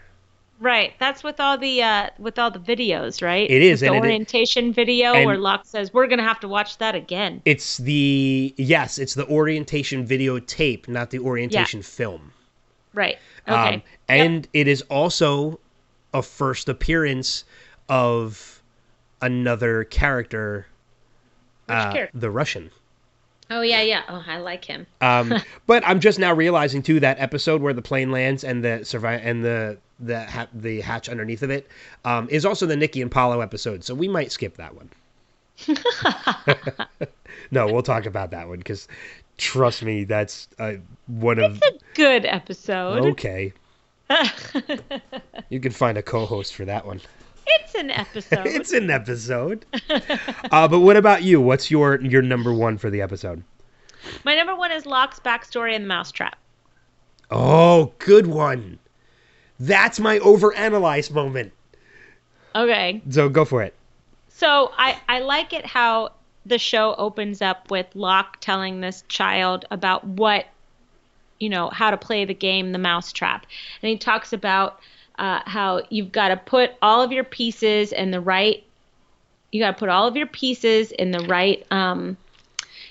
Right. 0.61 0.93
That's 1.01 1.25
with 1.25 1.41
all 1.41 1.59
the 1.59 1.83
uh 1.83 2.11
with 2.19 2.39
all 2.39 2.51
the 2.51 2.61
videos, 2.61 3.21
right? 3.21 3.51
It 3.51 3.63
is, 3.63 3.81
the 3.81 3.87
it- 3.87 3.91
orientation 3.99 4.73
video 4.73 5.13
where 5.25 5.37
Locke 5.37 5.65
says 5.65 5.93
we're 5.93 6.07
gonna 6.07 6.23
have 6.23 6.39
to 6.41 6.49
watch 6.49 6.79
that 6.79 6.95
again. 6.95 7.43
It's 7.45 7.79
the 7.79 8.55
yes, 8.57 8.99
it's 8.99 9.15
the 9.15 9.27
orientation 9.27 10.07
videotape, 10.07 10.87
not 10.87 11.11
the 11.11 11.19
orientation 11.19 11.83
film. 11.83 12.33
Right. 12.95 13.19
Okay. 13.49 13.75
Um, 13.75 13.83
and 14.09 14.47
it 14.53 14.69
is 14.69 14.83
also 14.83 15.59
a 16.15 16.23
first 16.23 16.69
appearance 16.69 17.45
of 17.89 18.63
another 19.21 19.83
character, 19.85 20.67
uh, 21.69 21.93
character? 21.93 22.17
the 22.19 22.31
Russian. 22.31 22.71
Oh 23.53 23.61
yeah, 23.63 23.83
yeah. 23.83 24.03
Oh, 24.09 24.25
I 24.27 24.39
like 24.39 24.65
him. 24.65 24.87
Um, 25.01 25.35
but 25.67 25.87
I'm 25.87 26.01
just 26.01 26.19
now 26.19 26.33
realizing 26.33 26.83
too 26.83 27.01
that 27.01 27.21
episode 27.21 27.63
where 27.63 27.73
the 27.73 27.83
plane 27.83 28.11
lands 28.11 28.45
and 28.45 28.65
the 28.65 28.85
survive 28.85 29.21
and 29.23 29.45
the 29.45 29.79
the 30.01 30.25
ha- 30.25 30.49
the 30.53 30.81
hatch 30.81 31.09
underneath 31.09 31.43
of 31.43 31.51
it 31.51 31.69
um, 32.05 32.29
is 32.31 32.45
also 32.45 32.67
the 32.67 32.77
Nikki 32.77 33.03
and 33.03 33.11
Paulo 33.11 33.41
episode. 33.41 33.85
So 33.85 33.95
we 33.95 34.09
might 34.09 34.33
skip 34.33 34.57
that 34.57 34.75
one. 34.75 34.91
no, 37.51 37.67
we'll 37.67 37.83
talk 37.83 38.07
about 38.07 38.31
that 38.33 38.49
one 38.49 38.59
because 38.59 38.89
trust 39.37 39.83
me, 39.83 40.05
that's 40.05 40.49
uh, 40.59 40.75
one 41.07 41.39
of 41.39 41.59
a 41.63 41.73
Good 41.95 42.25
episode. 42.25 43.07
okay. 43.11 43.53
You 45.49 45.61
can 45.61 45.73
find 45.73 45.97
a 45.97 46.03
co-host 46.03 46.55
for 46.55 46.65
that 46.65 46.85
one. 46.87 47.01
It's 47.47 47.75
an 47.75 47.91
episode. 47.91 48.47
It's 48.47 48.73
an 48.73 48.91
episode. 48.91 49.65
uh, 50.51 50.69
but 50.69 50.81
what 50.81 50.97
about 50.97 51.23
you? 51.23 51.41
What's 51.41 51.71
your 51.71 52.01
your 52.01 52.23
number 52.23 52.53
one 52.53 52.79
for 52.79 52.91
the 52.91 53.01
episode? 53.01 53.43
My 54.25 54.35
number 54.35 54.55
one 54.55 54.73
is 54.73 54.87
Locke's 54.87 55.21
backstory 55.21 55.75
in 55.75 55.83
the 55.83 55.89
Mousetrap. 55.89 56.37
Oh, 57.31 57.93
good 57.99 58.27
one. 58.27 58.79
That's 59.59 60.01
my 60.01 60.19
overanalyze 60.19 61.11
moment. 61.11 61.53
Okay. 62.55 63.01
So 63.11 63.29
go 63.29 63.45
for 63.45 63.63
it. 63.63 63.75
So 64.29 64.73
I, 64.77 65.01
I 65.09 65.21
like 65.21 65.53
it 65.53 65.65
how 65.65 66.13
the 66.45 66.59
show 66.59 66.95
opens 66.97 67.41
up 67.41 67.71
with 67.71 67.87
Locke 67.95 68.39
telling 68.41 68.81
this 68.81 69.05
child 69.09 69.65
about 69.71 70.05
what, 70.05 70.47
you 71.39 71.49
know, 71.49 71.71
how 71.71 71.91
to 71.91 71.97
play 71.97 72.25
the 72.25 72.35
game, 72.35 72.73
the 72.73 72.79
mousetrap. 72.79 73.47
And 73.83 73.89
he 73.89 73.97
talks 73.97 74.33
about 74.33 74.81
uh, 75.19 75.41
how 75.45 75.83
you've 75.91 76.13
got 76.13 76.29
to 76.29 76.37
put 76.37 76.73
all 76.81 77.03
of 77.03 77.13
your 77.13 77.25
pieces 77.25 77.93
in 77.93 78.11
the 78.11 78.21
right, 78.21 78.65
you 79.51 79.61
got 79.61 79.73
to 79.73 79.79
put 79.79 79.89
all 79.89 80.07
of 80.07 80.17
your 80.17 80.27
pieces 80.27 80.93
in 80.93 81.11
the 81.11 81.21
right, 81.27 81.67
um, 81.71 82.17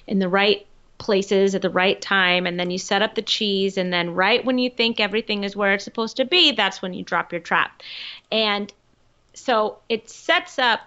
in 0.07 0.19
the 0.19 0.29
right 0.29 0.65
places 0.97 1.55
at 1.55 1.61
the 1.61 1.69
right 1.69 1.99
time. 1.99 2.45
And 2.45 2.59
then 2.59 2.69
you 2.69 2.77
set 2.77 3.01
up 3.01 3.15
the 3.15 3.21
cheese. 3.21 3.77
And 3.77 3.91
then 3.91 4.13
right 4.13 4.45
when 4.45 4.59
you 4.59 4.69
think 4.69 4.99
everything 4.99 5.43
is 5.43 5.55
where 5.55 5.73
it's 5.73 5.83
supposed 5.83 6.17
to 6.17 6.25
be, 6.25 6.51
that's 6.51 6.81
when 6.81 6.93
you 6.93 7.03
drop 7.03 7.31
your 7.31 7.41
trap. 7.41 7.81
And 8.31 8.71
so 9.33 9.79
it 9.89 10.09
sets 10.09 10.59
up 10.59 10.81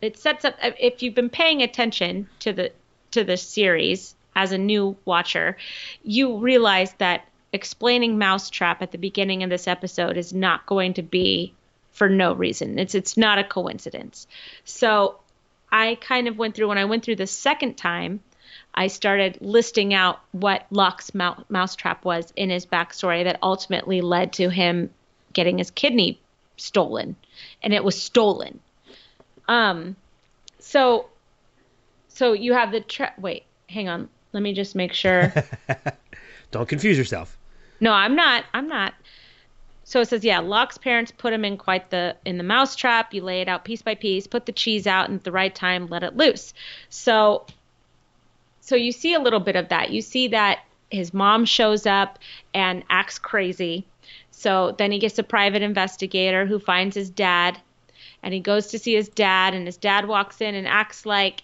it 0.00 0.18
sets 0.18 0.44
up 0.44 0.54
if 0.62 1.02
you've 1.02 1.14
been 1.14 1.30
paying 1.30 1.62
attention 1.62 2.28
to 2.40 2.52
the 2.52 2.72
to 3.10 3.24
the 3.24 3.36
series 3.36 4.14
as 4.36 4.52
a 4.52 4.58
new 4.58 4.96
watcher 5.04 5.56
you 6.02 6.38
realize 6.38 6.92
that 6.94 7.26
explaining 7.54 8.18
mousetrap 8.18 8.82
at 8.82 8.92
the 8.92 8.98
beginning 8.98 9.42
of 9.42 9.50
this 9.50 9.66
episode 9.66 10.16
is 10.16 10.34
not 10.34 10.66
going 10.66 10.92
to 10.92 11.02
be 11.02 11.54
for 11.92 12.08
no 12.08 12.34
reason 12.34 12.78
it's 12.78 12.94
it's 12.94 13.16
not 13.16 13.38
a 13.38 13.44
coincidence 13.44 14.26
so 14.64 15.18
i 15.70 15.94
kind 15.96 16.28
of 16.28 16.36
went 16.36 16.54
through 16.54 16.68
when 16.68 16.78
i 16.78 16.84
went 16.84 17.04
through 17.04 17.16
the 17.16 17.26
second 17.26 17.74
time 17.74 18.20
I 18.74 18.88
started 18.88 19.38
listing 19.40 19.94
out 19.94 20.20
what 20.32 20.66
Locke's 20.70 21.14
mou- 21.14 21.44
mousetrap 21.48 22.04
was 22.04 22.32
in 22.34 22.50
his 22.50 22.66
backstory 22.66 23.24
that 23.24 23.38
ultimately 23.42 24.00
led 24.00 24.32
to 24.34 24.48
him 24.48 24.90
getting 25.32 25.58
his 25.58 25.70
kidney 25.70 26.20
stolen, 26.56 27.16
and 27.62 27.72
it 27.72 27.84
was 27.84 28.00
stolen. 28.00 28.60
Um, 29.46 29.96
so, 30.58 31.06
so 32.08 32.32
you 32.32 32.52
have 32.52 32.72
the 32.72 32.80
tra- 32.80 33.14
wait, 33.18 33.44
hang 33.68 33.88
on, 33.88 34.08
let 34.32 34.42
me 34.42 34.52
just 34.54 34.74
make 34.74 34.92
sure. 34.92 35.32
Don't 36.50 36.68
confuse 36.68 36.98
yourself. 36.98 37.36
No, 37.84 37.92
I'm 37.92 38.16
not. 38.16 38.46
I'm 38.54 38.66
not. 38.66 38.94
So 39.84 40.00
it 40.00 40.08
says, 40.08 40.24
yeah, 40.24 40.38
Locke's 40.38 40.78
parents 40.78 41.12
put 41.12 41.34
him 41.34 41.44
in 41.44 41.58
quite 41.58 41.90
the 41.90 42.16
in 42.24 42.38
the 42.38 42.42
mousetrap. 42.42 43.12
You 43.12 43.20
lay 43.20 43.42
it 43.42 43.48
out 43.48 43.66
piece 43.66 43.82
by 43.82 43.94
piece, 43.94 44.26
put 44.26 44.46
the 44.46 44.52
cheese 44.52 44.86
out, 44.86 45.10
and 45.10 45.18
at 45.18 45.24
the 45.24 45.32
right 45.32 45.54
time, 45.54 45.88
let 45.88 46.02
it 46.02 46.16
loose. 46.16 46.54
So, 46.88 47.44
so 48.60 48.74
you 48.74 48.90
see 48.90 49.12
a 49.12 49.20
little 49.20 49.38
bit 49.38 49.54
of 49.54 49.68
that. 49.68 49.90
You 49.90 50.00
see 50.00 50.28
that 50.28 50.60
his 50.90 51.12
mom 51.12 51.44
shows 51.44 51.84
up 51.84 52.18
and 52.54 52.84
acts 52.88 53.18
crazy. 53.18 53.86
So 54.30 54.74
then 54.78 54.90
he 54.90 54.98
gets 54.98 55.18
a 55.18 55.22
private 55.22 55.60
investigator 55.60 56.46
who 56.46 56.58
finds 56.58 56.96
his 56.96 57.10
dad 57.10 57.60
and 58.22 58.32
he 58.32 58.40
goes 58.40 58.68
to 58.68 58.78
see 58.78 58.94
his 58.94 59.10
dad 59.10 59.52
and 59.52 59.66
his 59.66 59.76
dad 59.76 60.08
walks 60.08 60.40
in 60.40 60.54
and 60.54 60.66
acts 60.66 61.04
like 61.04 61.42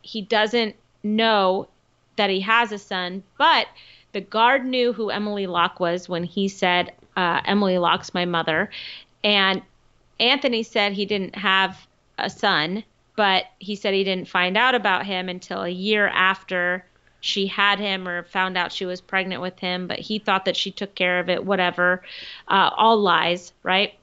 he 0.00 0.22
doesn't 0.22 0.76
know 1.02 1.68
that 2.16 2.30
he 2.30 2.40
has 2.40 2.72
a 2.72 2.78
son, 2.78 3.22
but 3.36 3.66
the 4.12 4.20
guard 4.20 4.64
knew 4.64 4.92
who 4.92 5.10
Emily 5.10 5.46
Locke 5.46 5.80
was 5.80 6.08
when 6.08 6.24
he 6.24 6.48
said, 6.48 6.92
uh, 7.16 7.40
Emily 7.44 7.78
Locke's 7.78 8.14
my 8.14 8.24
mother. 8.24 8.70
And 9.24 9.62
Anthony 10.20 10.62
said 10.62 10.92
he 10.92 11.06
didn't 11.06 11.36
have 11.36 11.86
a 12.18 12.30
son, 12.30 12.84
but 13.16 13.46
he 13.58 13.76
said 13.76 13.94
he 13.94 14.04
didn't 14.04 14.28
find 14.28 14.56
out 14.56 14.74
about 14.74 15.06
him 15.06 15.28
until 15.28 15.62
a 15.62 15.68
year 15.68 16.08
after 16.08 16.84
she 17.20 17.46
had 17.46 17.78
him 17.78 18.08
or 18.08 18.24
found 18.24 18.58
out 18.58 18.72
she 18.72 18.84
was 18.84 19.00
pregnant 19.00 19.40
with 19.40 19.58
him, 19.58 19.86
but 19.86 20.00
he 20.00 20.18
thought 20.18 20.44
that 20.46 20.56
she 20.56 20.70
took 20.70 20.94
care 20.94 21.20
of 21.20 21.28
it, 21.28 21.44
whatever. 21.44 22.02
Uh, 22.48 22.70
all 22.76 23.00
lies, 23.00 23.52
right? 23.62 23.94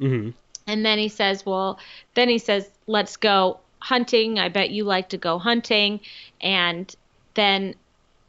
Mm-hmm. 0.00 0.30
And 0.66 0.84
then 0.84 0.98
he 0.98 1.08
says, 1.08 1.46
Well, 1.46 1.78
then 2.14 2.28
he 2.28 2.38
says, 2.38 2.68
Let's 2.86 3.16
go 3.16 3.60
hunting. 3.78 4.38
I 4.38 4.48
bet 4.48 4.70
you 4.70 4.84
like 4.84 5.10
to 5.10 5.18
go 5.18 5.38
hunting. 5.38 6.00
And 6.40 6.92
then 7.34 7.74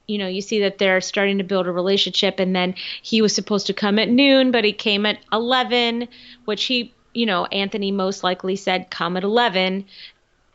you 0.07 0.17
know, 0.17 0.27
you 0.27 0.41
see 0.41 0.61
that 0.61 0.77
they're 0.77 1.01
starting 1.01 1.37
to 1.39 1.43
build 1.43 1.67
a 1.67 1.71
relationship. 1.71 2.39
And 2.39 2.55
then 2.55 2.75
he 3.01 3.21
was 3.21 3.33
supposed 3.33 3.67
to 3.67 3.73
come 3.73 3.99
at 3.99 4.09
noon, 4.09 4.51
but 4.51 4.63
he 4.63 4.73
came 4.73 5.05
at 5.05 5.19
11, 5.31 6.07
which 6.45 6.65
he, 6.65 6.93
you 7.13 7.25
know, 7.25 7.45
Anthony 7.45 7.91
most 7.91 8.23
likely 8.23 8.55
said, 8.55 8.89
come 8.89 9.17
at 9.17 9.23
11. 9.23 9.85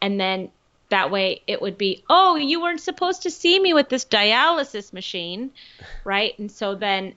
And 0.03 0.21
then 0.21 0.51
that 0.91 1.11
way 1.11 1.43
it 1.47 1.63
would 1.63 1.79
be, 1.79 2.05
oh, 2.09 2.37
you 2.37 2.61
weren't 2.61 2.81
supposed 2.81 3.23
to 3.23 3.31
see 3.31 3.59
me 3.59 3.75
with 3.75 3.89
this 3.89 4.05
dialysis 4.05 4.93
machine. 4.93 5.51
Right. 6.05 6.39
And 6.39 6.51
so 6.51 6.75
then 6.75 7.15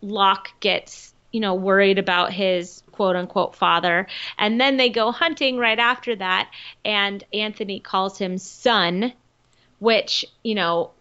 Locke 0.00 0.48
gets, 0.60 1.12
you 1.32 1.40
know, 1.40 1.54
worried 1.54 1.98
about 1.98 2.32
his 2.32 2.82
quote 2.92 3.16
unquote 3.16 3.56
father. 3.56 4.06
And 4.38 4.60
then 4.60 4.76
they 4.76 4.88
go 4.88 5.10
hunting 5.10 5.58
right 5.58 5.78
after 5.78 6.14
that. 6.16 6.48
And 6.84 7.24
Anthony 7.32 7.80
calls 7.80 8.18
him 8.18 8.38
son, 8.38 9.12
which, 9.80 10.24
you 10.44 10.54
know, 10.54 10.92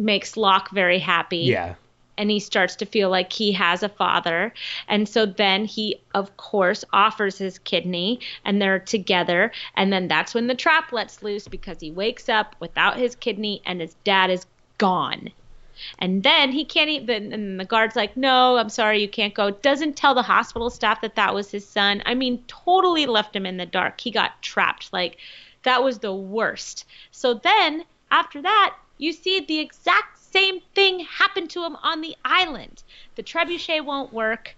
makes 0.00 0.36
Locke 0.36 0.70
very 0.70 0.98
happy. 0.98 1.38
Yeah. 1.38 1.74
And 2.18 2.30
he 2.30 2.40
starts 2.40 2.76
to 2.76 2.86
feel 2.86 3.08
like 3.08 3.32
he 3.32 3.52
has 3.52 3.82
a 3.82 3.88
father. 3.88 4.52
And 4.88 5.08
so 5.08 5.24
then 5.24 5.64
he, 5.64 6.00
of 6.14 6.36
course, 6.36 6.84
offers 6.92 7.38
his 7.38 7.58
kidney 7.60 8.20
and 8.44 8.60
they're 8.60 8.78
together. 8.78 9.52
And 9.74 9.90
then 9.90 10.08
that's 10.08 10.34
when 10.34 10.46
the 10.46 10.54
trap 10.54 10.92
lets 10.92 11.22
loose 11.22 11.48
because 11.48 11.80
he 11.80 11.90
wakes 11.90 12.28
up 12.28 12.56
without 12.60 12.98
his 12.98 13.14
kidney 13.14 13.62
and 13.64 13.80
his 13.80 13.94
dad 14.04 14.28
is 14.28 14.44
gone. 14.76 15.30
And 15.98 16.22
then 16.22 16.52
he 16.52 16.64
can't 16.64 16.90
even, 16.90 17.32
and 17.32 17.58
the 17.58 17.64
guard's 17.64 17.96
like, 17.96 18.16
no, 18.16 18.58
I'm 18.58 18.68
sorry, 18.68 19.00
you 19.00 19.08
can't 19.08 19.32
go. 19.32 19.50
Doesn't 19.50 19.96
tell 19.96 20.14
the 20.14 20.22
hospital 20.22 20.68
staff 20.68 21.00
that 21.00 21.14
that 21.14 21.34
was 21.34 21.50
his 21.50 21.66
son. 21.66 22.02
I 22.04 22.14
mean, 22.14 22.44
totally 22.48 23.06
left 23.06 23.34
him 23.34 23.46
in 23.46 23.56
the 23.56 23.64
dark. 23.64 23.98
He 23.98 24.10
got 24.10 24.42
trapped. 24.42 24.92
Like, 24.92 25.16
that 25.62 25.82
was 25.82 25.98
the 25.98 26.14
worst. 26.14 26.86
So 27.12 27.34
then, 27.34 27.84
after 28.10 28.42
that, 28.42 28.76
you 29.00 29.12
see 29.12 29.40
the 29.40 29.58
exact 29.58 30.18
same 30.18 30.60
thing 30.74 31.00
happen 31.00 31.48
to 31.48 31.64
him 31.64 31.76
on 31.82 32.00
the 32.00 32.16
island. 32.24 32.82
The 33.16 33.22
trebuchet 33.22 33.84
won't 33.84 34.12
work. 34.12 34.54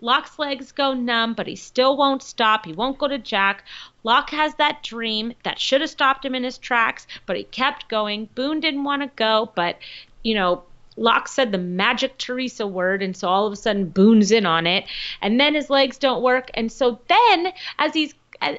Locke's 0.00 0.38
legs 0.38 0.72
go 0.72 0.94
numb, 0.94 1.34
but 1.34 1.46
he 1.46 1.56
still 1.56 1.96
won't 1.96 2.22
stop. 2.22 2.64
He 2.64 2.72
won't 2.72 2.98
go 2.98 3.08
to 3.08 3.18
Jack. 3.18 3.64
Locke 4.02 4.30
has 4.30 4.54
that 4.54 4.82
dream 4.82 5.34
that 5.42 5.58
should 5.58 5.82
have 5.82 5.90
stopped 5.90 6.24
him 6.24 6.34
in 6.34 6.44
his 6.44 6.56
tracks, 6.56 7.06
but 7.26 7.36
he 7.36 7.44
kept 7.44 7.88
going. 7.88 8.30
Boone 8.34 8.60
didn't 8.60 8.84
want 8.84 9.02
to 9.02 9.10
go, 9.16 9.52
but, 9.54 9.76
you 10.22 10.34
know, 10.34 10.62
Locke 10.96 11.28
said 11.28 11.52
the 11.52 11.58
magic 11.58 12.16
Teresa 12.16 12.66
word, 12.66 13.02
and 13.02 13.16
so 13.16 13.28
all 13.28 13.46
of 13.46 13.52
a 13.52 13.56
sudden 13.56 13.88
Boone's 13.88 14.30
in 14.30 14.46
on 14.46 14.66
it. 14.66 14.84
And 15.20 15.38
then 15.38 15.54
his 15.54 15.68
legs 15.68 15.98
don't 15.98 16.22
work, 16.22 16.50
and 16.54 16.70
so 16.70 17.00
then 17.08 17.52
as 17.78 17.92
he's 17.92 18.14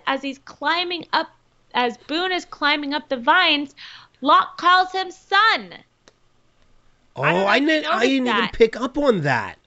as 0.05 0.21
he's 0.21 0.37
climbing 0.39 1.05
up, 1.11 1.27
as 1.73 1.97
Boone 1.97 2.31
is 2.31 2.45
climbing 2.45 2.93
up 2.93 3.09
the 3.09 3.17
vines, 3.17 3.73
Locke 4.21 4.57
calls 4.57 4.91
him 4.91 5.11
son. 5.11 5.73
Oh, 7.15 7.23
I 7.23 7.55
I, 7.55 7.59
didn't. 7.59 7.85
I 7.87 8.05
didn't 8.07 8.27
even 8.27 8.49
pick 8.49 8.79
up 8.79 8.97
on 8.97 9.21
that. 9.21 9.57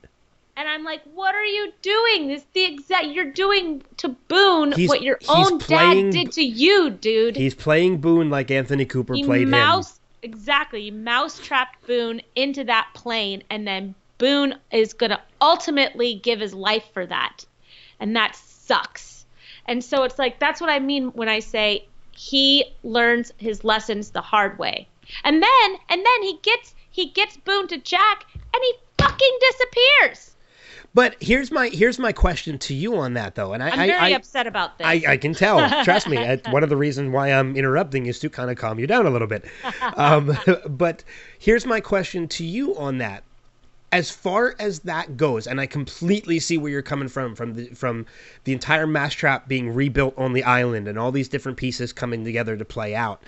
And 0.56 0.68
I'm 0.68 0.84
like, 0.84 1.02
what 1.14 1.34
are 1.34 1.44
you 1.44 1.72
doing? 1.82 2.28
This 2.28 2.44
the 2.52 2.64
exact 2.64 3.06
you're 3.06 3.32
doing 3.32 3.82
to 3.98 4.10
Boone 4.28 4.72
He's- 4.72 4.88
what 4.88 5.02
your 5.02 5.18
own 5.28 5.58
playing- 5.58 6.10
dad 6.10 6.24
did 6.24 6.32
to 6.32 6.42
you, 6.42 6.90
dude. 6.90 7.36
He's 7.36 7.54
playing 7.54 7.98
Boone 7.98 8.30
like 8.30 8.50
Anthony 8.52 8.84
Cooper 8.84 9.14
he 9.14 9.24
played 9.24 9.48
mouse 9.48 9.98
exactly 10.22 10.82
he 10.82 10.90
mouse 10.90 11.38
trapped 11.38 11.84
Boone 11.86 12.22
into 12.36 12.64
that 12.64 12.88
plane, 12.94 13.42
and 13.50 13.66
then 13.66 13.94
Boone 14.18 14.54
is 14.70 14.92
gonna 14.94 15.20
ultimately 15.40 16.14
give 16.14 16.38
his 16.40 16.54
life 16.54 16.84
for 16.94 17.04
that, 17.04 17.44
and 17.98 18.14
that 18.16 18.36
sucks. 18.36 19.26
And 19.66 19.82
so 19.82 20.04
it's 20.04 20.18
like 20.20 20.38
that's 20.38 20.60
what 20.60 20.70
I 20.70 20.78
mean 20.78 21.08
when 21.08 21.28
I 21.28 21.40
say 21.40 21.86
he 22.16 22.64
learns 22.82 23.32
his 23.38 23.64
lessons 23.64 24.10
the 24.10 24.20
hard 24.20 24.58
way. 24.58 24.88
And 25.22 25.42
then 25.42 25.76
and 25.88 26.04
then 26.04 26.22
he 26.22 26.38
gets 26.42 26.74
he 26.90 27.10
gets 27.10 27.36
Boone 27.36 27.68
to 27.68 27.78
Jack, 27.78 28.24
and 28.32 28.62
he 28.62 28.72
fucking 28.98 29.38
disappears. 29.40 30.34
But 30.94 31.16
here's 31.20 31.50
my 31.50 31.68
here's 31.68 31.98
my 31.98 32.12
question 32.12 32.56
to 32.60 32.74
you 32.74 32.96
on 32.96 33.14
that 33.14 33.34
though, 33.34 33.52
and 33.52 33.62
I 33.62 33.70
I'm 33.70 33.88
very 33.88 33.98
I, 33.98 34.08
upset 34.10 34.46
about 34.46 34.78
this. 34.78 34.86
I, 34.86 35.02
I 35.08 35.16
can 35.16 35.34
tell. 35.34 35.58
Trust 35.84 36.08
me. 36.08 36.16
It's 36.16 36.48
one 36.48 36.62
of 36.62 36.68
the 36.68 36.76
reasons 36.76 37.10
why 37.12 37.32
I'm 37.32 37.56
interrupting 37.56 38.06
is 38.06 38.20
to 38.20 38.30
kind 38.30 38.48
of 38.48 38.56
calm 38.56 38.78
you 38.78 38.86
down 38.86 39.06
a 39.06 39.10
little 39.10 39.28
bit. 39.28 39.44
Um, 39.96 40.36
but 40.68 41.04
here's 41.38 41.66
my 41.66 41.80
question 41.80 42.26
to 42.28 42.44
you 42.44 42.76
on 42.76 42.98
that. 42.98 43.22
As 43.94 44.10
far 44.10 44.56
as 44.58 44.80
that 44.80 45.16
goes, 45.16 45.46
and 45.46 45.60
I 45.60 45.66
completely 45.66 46.40
see 46.40 46.58
where 46.58 46.72
you're 46.72 46.82
coming 46.82 47.06
from, 47.06 47.36
from 47.36 47.54
the 47.54 47.66
from 47.74 48.06
the 48.42 48.52
entire 48.52 48.88
mass 48.88 49.14
trap 49.14 49.46
being 49.46 49.72
rebuilt 49.72 50.14
on 50.18 50.32
the 50.32 50.42
island 50.42 50.88
and 50.88 50.98
all 50.98 51.12
these 51.12 51.28
different 51.28 51.56
pieces 51.58 51.92
coming 51.92 52.24
together 52.24 52.56
to 52.56 52.64
play 52.64 52.96
out. 52.96 53.22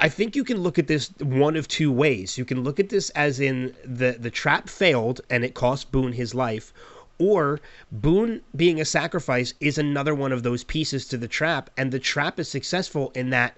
I 0.00 0.08
think 0.08 0.36
you 0.36 0.44
can 0.44 0.58
look 0.58 0.78
at 0.78 0.86
this 0.86 1.10
one 1.18 1.56
of 1.56 1.66
two 1.66 1.90
ways. 1.90 2.38
You 2.38 2.44
can 2.44 2.62
look 2.62 2.78
at 2.78 2.90
this 2.90 3.10
as 3.10 3.40
in 3.40 3.74
the 3.84 4.12
the 4.12 4.30
trap 4.30 4.68
failed 4.68 5.20
and 5.30 5.44
it 5.44 5.54
cost 5.54 5.90
Boone 5.90 6.12
his 6.12 6.32
life, 6.32 6.72
or 7.18 7.58
Boone 7.90 8.42
being 8.54 8.80
a 8.80 8.84
sacrifice 8.84 9.52
is 9.58 9.78
another 9.78 10.14
one 10.14 10.30
of 10.30 10.44
those 10.44 10.62
pieces 10.62 11.08
to 11.08 11.16
the 11.16 11.26
trap, 11.26 11.70
and 11.76 11.90
the 11.90 11.98
trap 11.98 12.38
is 12.38 12.48
successful 12.48 13.10
in 13.16 13.30
that 13.30 13.56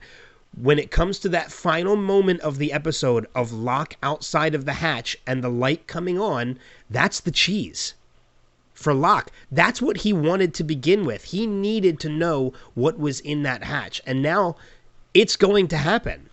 when 0.56 0.78
it 0.78 0.90
comes 0.90 1.18
to 1.20 1.28
that 1.28 1.52
final 1.52 1.96
moment 1.96 2.40
of 2.40 2.58
the 2.58 2.72
episode 2.72 3.26
of 3.34 3.52
Locke 3.52 3.96
outside 4.02 4.54
of 4.54 4.64
the 4.64 4.74
hatch 4.74 5.16
and 5.26 5.42
the 5.42 5.48
light 5.48 5.86
coming 5.86 6.18
on, 6.18 6.58
that's 6.88 7.20
the 7.20 7.30
cheese. 7.30 7.94
For 8.74 8.94
Locke, 8.94 9.30
that's 9.52 9.80
what 9.80 9.98
he 9.98 10.12
wanted 10.12 10.54
to 10.54 10.64
begin 10.64 11.04
with. 11.04 11.24
He 11.24 11.46
needed 11.46 12.00
to 12.00 12.08
know 12.08 12.52
what 12.74 12.98
was 12.98 13.20
in 13.20 13.42
that 13.42 13.64
hatch, 13.64 14.00
and 14.06 14.22
now 14.22 14.56
it's 15.14 15.36
going 15.36 15.68
to 15.68 15.76
happen. 15.76 16.30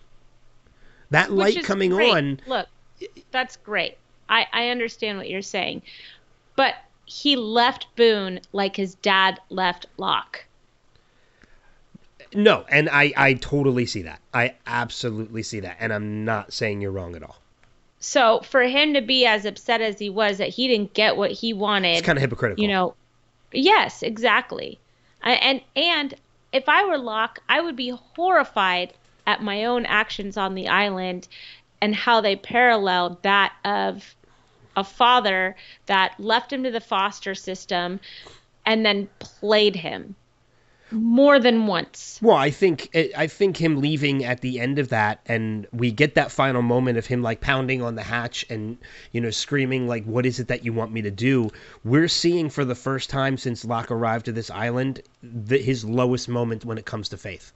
That 1.10 1.30
Which 1.30 1.56
light 1.56 1.64
coming 1.64 1.90
great. 1.90 2.10
on, 2.10 2.40
Look, 2.46 2.68
that's 3.30 3.56
great. 3.56 3.98
I, 4.28 4.46
I 4.52 4.68
understand 4.68 5.18
what 5.18 5.28
you're 5.28 5.42
saying. 5.42 5.82
But 6.56 6.74
he 7.04 7.36
left 7.36 7.86
Boone 7.96 8.40
like 8.52 8.76
his 8.76 8.94
dad 8.96 9.40
left 9.48 9.86
Locke. 9.96 10.44
No, 12.34 12.64
and 12.68 12.88
I 12.88 13.12
I 13.16 13.34
totally 13.34 13.86
see 13.86 14.02
that. 14.02 14.20
I 14.34 14.54
absolutely 14.66 15.42
see 15.42 15.60
that, 15.60 15.76
and 15.80 15.92
I'm 15.92 16.24
not 16.24 16.52
saying 16.52 16.80
you're 16.80 16.90
wrong 16.90 17.16
at 17.16 17.22
all. 17.22 17.36
So 18.00 18.40
for 18.40 18.62
him 18.62 18.94
to 18.94 19.00
be 19.00 19.26
as 19.26 19.44
upset 19.44 19.80
as 19.80 19.98
he 19.98 20.08
was 20.08 20.38
that 20.38 20.50
he 20.50 20.68
didn't 20.68 20.94
get 20.94 21.16
what 21.16 21.32
he 21.32 21.52
wanted, 21.52 21.96
It's 21.96 22.06
kind 22.06 22.16
of 22.16 22.22
hypocritical. 22.22 22.62
you 22.62 22.68
know, 22.68 22.94
yes, 23.52 24.02
exactly. 24.02 24.78
I, 25.22 25.32
and 25.32 25.60
and 25.74 26.14
if 26.52 26.68
I 26.68 26.84
were 26.84 26.98
Locke, 26.98 27.40
I 27.48 27.60
would 27.60 27.76
be 27.76 27.90
horrified 27.90 28.94
at 29.26 29.42
my 29.42 29.64
own 29.64 29.84
actions 29.86 30.36
on 30.36 30.54
the 30.54 30.68
island 30.68 31.28
and 31.80 31.94
how 31.94 32.20
they 32.20 32.36
paralleled 32.36 33.22
that 33.22 33.52
of 33.64 34.14
a 34.76 34.84
father 34.84 35.56
that 35.86 36.18
left 36.18 36.52
him 36.52 36.62
to 36.62 36.70
the 36.70 36.80
foster 36.80 37.34
system 37.34 38.00
and 38.64 38.86
then 38.86 39.08
played 39.18 39.74
him 39.76 40.14
more 40.90 41.38
than 41.38 41.66
once. 41.66 42.18
Well, 42.22 42.36
I 42.36 42.50
think 42.50 42.90
I 43.16 43.26
think 43.26 43.56
him 43.56 43.80
leaving 43.80 44.24
at 44.24 44.40
the 44.40 44.60
end 44.60 44.78
of 44.78 44.88
that, 44.88 45.20
and 45.26 45.66
we 45.72 45.90
get 45.90 46.14
that 46.14 46.30
final 46.30 46.62
moment 46.62 46.98
of 46.98 47.06
him 47.06 47.22
like 47.22 47.40
pounding 47.40 47.82
on 47.82 47.94
the 47.94 48.02
hatch 48.02 48.44
and 48.48 48.78
you 49.12 49.20
know 49.20 49.30
screaming 49.30 49.86
like, 49.86 50.04
"What 50.04 50.26
is 50.26 50.40
it 50.40 50.48
that 50.48 50.64
you 50.64 50.72
want 50.72 50.92
me 50.92 51.02
to 51.02 51.10
do?" 51.10 51.50
We're 51.84 52.08
seeing 52.08 52.50
for 52.50 52.64
the 52.64 52.74
first 52.74 53.10
time 53.10 53.36
since 53.36 53.64
Locke 53.64 53.90
arrived 53.90 54.26
to 54.26 54.32
this 54.32 54.50
island 54.50 55.02
the, 55.22 55.58
his 55.58 55.84
lowest 55.84 56.28
moment 56.28 56.64
when 56.64 56.78
it 56.78 56.86
comes 56.86 57.08
to 57.10 57.16
faith. 57.16 57.52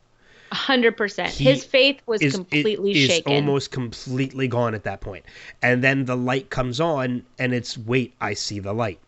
A 0.51 0.55
hundred 0.55 0.99
percent. 0.99 1.33
His 1.33 1.65
faith 1.65 2.03
was 2.05 2.21
Is 2.21 2.35
completely 2.35 2.93
is 2.93 3.09
shaken. 3.11 3.33
almost 3.33 3.71
completely 3.71 4.49
gone 4.49 4.75
at 4.75 4.85
that 4.85 5.01
point, 5.01 5.25
and 5.63 5.83
then 5.83 6.05
the 6.05 6.17
light 6.17 6.51
comes 6.51 6.79
on, 6.81 7.25
and 7.39 7.55
it's 7.55 7.79
wait, 7.79 8.13
I 8.21 8.35
see 8.35 8.61
the 8.61 8.75
light, 8.75 9.01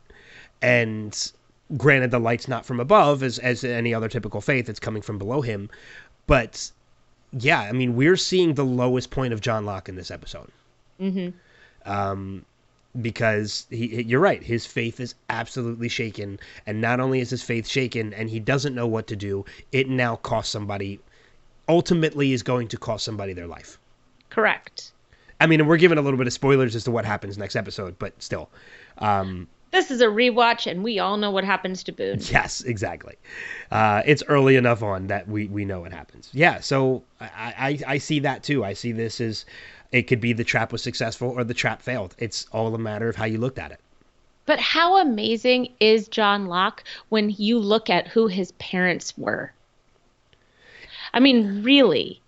and 0.63 1.33
granted 1.77 2.11
the 2.11 2.19
light's 2.19 2.49
not 2.49 2.67
from 2.67 2.81
above 2.81 3.23
as 3.23 3.39
as 3.39 3.65
any 3.65 3.95
other 3.95 4.09
typical 4.09 4.41
faith 4.41 4.69
it's 4.69 4.81
coming 4.81 5.03
from 5.03 5.19
below 5.19 5.41
him 5.41 5.71
but 6.27 6.71
yeah 7.33 7.61
i 7.61 7.73
mean 7.73 7.97
we're 7.97 8.17
seeing 8.17 8.55
the 8.55 8.65
lowest 8.65 9.11
point 9.11 9.33
of 9.33 9.41
john 9.41 9.65
locke 9.65 9.89
in 9.89 9.97
this 9.97 10.11
episode 10.11 10.51
hmm 10.99 11.29
um 11.87 12.45
because 13.01 13.67
he, 13.71 14.03
you're 14.03 14.21
right. 14.21 14.43
His 14.43 14.67
faith 14.67 15.01
is 15.01 15.15
absolutely 15.29 15.89
shaken, 15.89 16.39
and 16.67 16.81
not 16.81 17.01
only 17.01 17.21
is 17.21 17.31
his 17.31 17.43
faith 17.43 17.67
shaken, 17.67 18.13
and 18.15 18.31
he 18.31 18.41
doesn't 18.41 18.75
know 18.75 18.87
what 18.87 19.07
to 19.09 19.17
do. 19.17 19.45
It 19.73 19.89
now 19.89 20.17
costs 20.17 20.53
somebody. 20.53 21.01
Ultimately, 21.69 22.33
is 22.33 22.43
going 22.43 22.69
to 22.69 22.77
cost 22.77 23.05
somebody 23.05 23.33
their 23.33 23.47
life. 23.47 23.79
Correct. 24.31 24.93
I 25.41 25.47
mean, 25.47 25.67
we're 25.67 25.79
giving 25.79 25.99
a 25.99 26.03
little 26.03 26.19
bit 26.19 26.27
of 26.27 26.33
spoilers 26.33 26.77
as 26.77 26.85
to 26.85 26.91
what 26.91 27.05
happens 27.05 27.39
next 27.39 27.57
episode, 27.57 27.99
but 27.99 28.23
still. 28.23 28.51
Um, 28.99 29.49
this 29.75 29.91
is 29.91 30.01
a 30.01 30.07
rewatch, 30.07 30.71
and 30.71 30.85
we 30.85 31.01
all 31.01 31.17
know 31.17 31.31
what 31.31 31.45
happens 31.45 31.83
to 31.83 31.93
Boone. 31.93 32.19
Yes, 32.21 32.63
exactly. 32.63 33.17
Uh, 33.71 34.03
it's 34.07 34.23
early 34.29 34.57
enough 34.57 34.83
on 34.83 35.09
that 35.09 35.29
we, 35.29 35.49
we 35.49 35.65
know 35.65 35.81
what 35.81 35.93
happens. 35.93 36.31
Yeah, 36.33 36.61
so 36.61 37.03
I, 37.21 37.27
I, 37.87 37.95
I 37.95 37.99
see 37.99 38.21
that 38.21 38.45
too. 38.45 38.65
I 38.65 38.73
see 38.73 38.93
this 38.93 39.21
as 39.21 39.45
it 39.91 40.03
could 40.03 40.21
be 40.21 40.33
the 40.33 40.45
trap 40.45 40.73
was 40.73 40.83
successful 40.83 41.29
or 41.29 41.45
the 41.45 41.55
trap 41.55 41.83
failed. 41.83 42.15
It's 42.19 42.47
all 42.53 42.75
a 42.75 42.79
matter 42.79 43.09
of 43.09 43.17
how 43.17 43.25
you 43.25 43.39
looked 43.39 43.59
at 43.59 43.73
it. 43.73 43.81
But 44.47 44.61
how 44.61 44.99
amazing 44.99 45.73
is 45.81 46.07
John 46.07 46.47
Locke 46.47 46.85
when 47.09 47.31
you 47.31 47.59
look 47.59 47.91
at 47.91 48.07
who 48.07 48.29
his 48.29 48.53
parents 48.53 49.17
were? 49.19 49.53
I 51.13 51.21
mean, 51.21 51.63
really. 51.63 52.21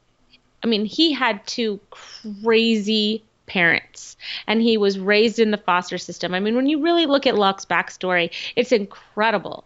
I 0.65 0.67
mean, 0.67 0.85
he 0.85 1.13
had 1.13 1.47
two 1.47 1.79
crazy 1.91 3.23
parents 3.47 4.17
and 4.47 4.61
he 4.61 4.77
was 4.77 4.99
raised 4.99 5.39
in 5.39 5.51
the 5.51 5.59
foster 5.59 5.99
system. 5.99 6.35
I 6.35 6.41
mean, 6.41 6.57
when 6.57 6.67
you 6.67 6.83
really 6.83 7.07
look 7.07 7.27
at 7.27 7.37
Locke's 7.37 7.65
backstory, 7.65 8.33
it's 8.57 8.73
incredible 8.73 9.65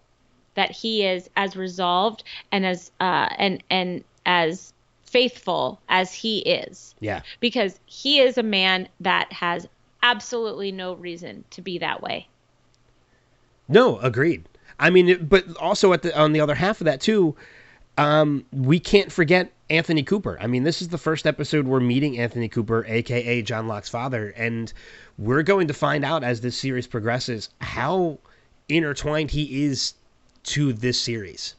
that 0.54 0.70
he 0.70 1.06
is 1.06 1.30
as 1.36 1.56
resolved 1.56 2.24
and 2.52 2.66
as 2.66 2.90
uh, 3.00 3.28
and 3.38 3.62
and 3.70 4.04
as 4.26 4.72
faithful 5.04 5.80
as 5.88 6.12
he 6.12 6.38
is. 6.40 6.94
Yeah. 7.00 7.22
Because 7.40 7.78
he 7.86 8.20
is 8.20 8.38
a 8.38 8.42
man 8.42 8.88
that 9.00 9.32
has 9.32 9.66
absolutely 10.02 10.72
no 10.72 10.94
reason 10.94 11.44
to 11.50 11.62
be 11.62 11.78
that 11.78 12.02
way. 12.02 12.28
No, 13.68 13.98
agreed. 13.98 14.44
I 14.78 14.90
mean, 14.90 15.26
but 15.26 15.56
also 15.56 15.92
at 15.92 16.02
the 16.02 16.18
on 16.18 16.32
the 16.32 16.40
other 16.40 16.54
half 16.54 16.80
of 16.80 16.84
that 16.86 17.00
too, 17.00 17.36
um, 17.98 18.44
we 18.52 18.80
can't 18.80 19.12
forget 19.12 19.52
Anthony 19.68 20.02
Cooper. 20.02 20.38
I 20.40 20.46
mean, 20.46 20.64
this 20.64 20.82
is 20.82 20.88
the 20.88 20.98
first 20.98 21.26
episode 21.26 21.66
we're 21.66 21.80
meeting 21.80 22.18
Anthony 22.18 22.48
Cooper, 22.48 22.84
aka 22.86 23.42
John 23.42 23.68
Locke's 23.68 23.88
father, 23.88 24.30
and 24.36 24.72
we're 25.18 25.42
going 25.42 25.68
to 25.68 25.74
find 25.74 26.04
out 26.04 26.24
as 26.24 26.40
this 26.40 26.58
series 26.58 26.86
progresses 26.86 27.50
how 27.60 28.18
intertwined 28.68 29.30
he 29.30 29.64
is 29.64 29.94
to 30.44 30.72
this 30.72 30.98
series. 30.98 31.54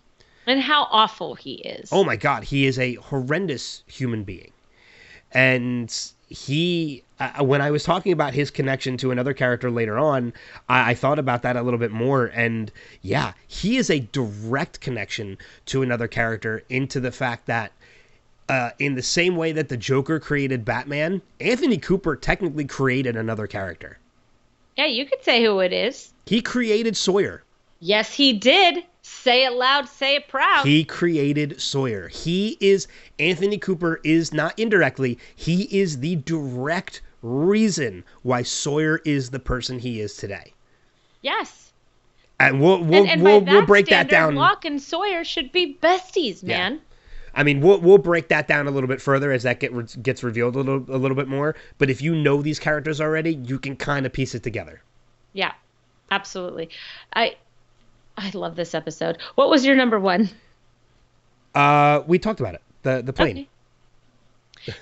And 0.48 0.60
how 0.60 0.88
awful 0.90 1.36
he 1.36 1.56
is. 1.56 1.90
Oh 1.92 2.04
my 2.04 2.16
god, 2.16 2.44
he 2.44 2.66
is 2.66 2.80
a 2.80 2.96
horrendous 2.96 3.84
human 3.88 4.24
being. 4.24 4.52
And 5.32 5.96
he 6.28 7.04
uh, 7.22 7.44
when 7.44 7.62
I 7.62 7.70
was 7.70 7.84
talking 7.84 8.12
about 8.12 8.34
his 8.34 8.50
connection 8.50 8.98
to 8.98 9.12
another 9.12 9.34
character 9.34 9.70
later 9.70 10.00
on, 10.00 10.34
I, 10.68 10.92
I, 10.92 10.94
thought 10.96 11.20
about 11.20 11.44
that 11.44 11.56
a 11.56 11.62
little 11.62 11.78
bit 11.80 11.92
more. 11.92 12.32
And 12.34 12.72
yeah, 13.04 13.34
he 13.48 13.78
is 13.78 13.92
a 13.92 14.00
direct 14.00 14.82
connection 14.82 15.38
to 15.68 15.84
another 15.84 16.08
character 16.08 16.64
into 16.70 17.00
the 17.00 17.12
fact 17.12 17.46
that. 17.46 17.72
Uh, 18.50 18.72
in 18.80 18.96
the 18.96 19.02
same 19.02 19.38
way 19.38 19.54
that 19.54 19.70
the 19.70 19.78
Joker 19.78 20.20
created 20.20 20.66
Batman, 20.66 21.22
Anthony 21.40 21.78
Cooper 21.78 22.18
technically 22.18 22.66
created 22.66 23.16
another 23.16 23.48
character. 23.48 23.98
Yeah, 24.76 24.88
you 24.88 25.06
could 25.06 25.24
say 25.24 25.42
who 25.42 25.60
it 25.60 25.72
is. 25.72 26.12
He 26.26 26.42
created 26.42 26.98
Sawyer. 26.98 27.44
Yes, 27.80 28.14
he 28.14 28.34
did. 28.34 28.84
Say 29.04 29.46
it 29.46 29.54
loud, 29.54 29.88
say 29.88 30.18
it 30.18 30.28
proud. 30.28 30.66
He 30.66 30.84
created 30.84 31.62
Sawyer. 31.62 32.10
He 32.10 32.58
is 32.60 32.88
Anthony 33.20 33.58
Cooper 33.58 34.02
is 34.04 34.34
not 34.34 34.60
indirectly, 34.60 35.18
he 35.34 35.64
is 35.72 36.00
the 36.00 36.18
direct 36.18 37.02
reason 37.22 38.04
why 38.24 38.44
Sawyer 38.44 39.02
is 39.06 39.30
the 39.30 39.40
person 39.40 39.80
he 39.80 40.02
is 40.02 40.16
today. 40.16 40.54
Yes. 41.22 41.72
And 42.40 42.60
we'll 42.60 42.84
we'll 42.84 43.02
and, 43.02 43.10
and 43.12 43.24
we'll, 43.24 43.42
that 43.42 43.52
we'll 43.52 43.66
break 43.66 43.86
standard, 43.86 44.12
that 44.12 44.16
down. 44.16 44.36
Locke 44.36 44.66
and 44.66 44.82
Sawyer 44.82 45.24
should 45.24 45.52
be 45.52 45.78
besties, 45.82 46.44
man. 46.44 46.74
Yeah. 46.74 46.80
I 47.34 47.44
mean, 47.44 47.62
we'll 47.62 47.80
we'll 47.80 47.98
break 47.98 48.30
that 48.30 48.48
down 48.48 48.68
a 48.68 48.72
little 48.72 48.88
bit 48.88 49.02
further 49.02 49.32
as 49.32 49.44
that 49.44 49.60
get 49.60 50.02
gets 50.04 50.24
revealed 50.24 50.56
a 50.56 50.60
little 50.60 50.96
a 50.96 50.98
little 50.98 51.16
bit 51.16 51.28
more. 51.28 51.56
But 51.78 51.90
if 51.90 52.02
you 52.02 52.16
know 52.16 52.42
these 52.42 52.60
characters 52.60 53.00
already, 53.00 53.36
you 53.36 53.60
can 53.60 53.76
kind 53.76 54.06
of 54.06 54.12
piece 54.12 54.36
it 54.36 54.44
together. 54.44 54.82
Yeah, 55.34 55.54
absolutely. 56.10 56.70
I 57.14 57.36
I 58.18 58.32
love 58.34 58.56
this 58.56 58.74
episode. 58.74 59.18
What 59.36 59.50
was 59.50 59.66
your 59.66 59.76
number 59.76 60.00
one? 60.00 60.30
Uh, 61.54 62.02
we 62.08 62.20
talked 62.20 62.40
about 62.40 62.56
it. 62.56 62.62
The 62.82 63.02
the 63.02 63.14
plane. 63.14 63.38
Okay. 63.38 63.50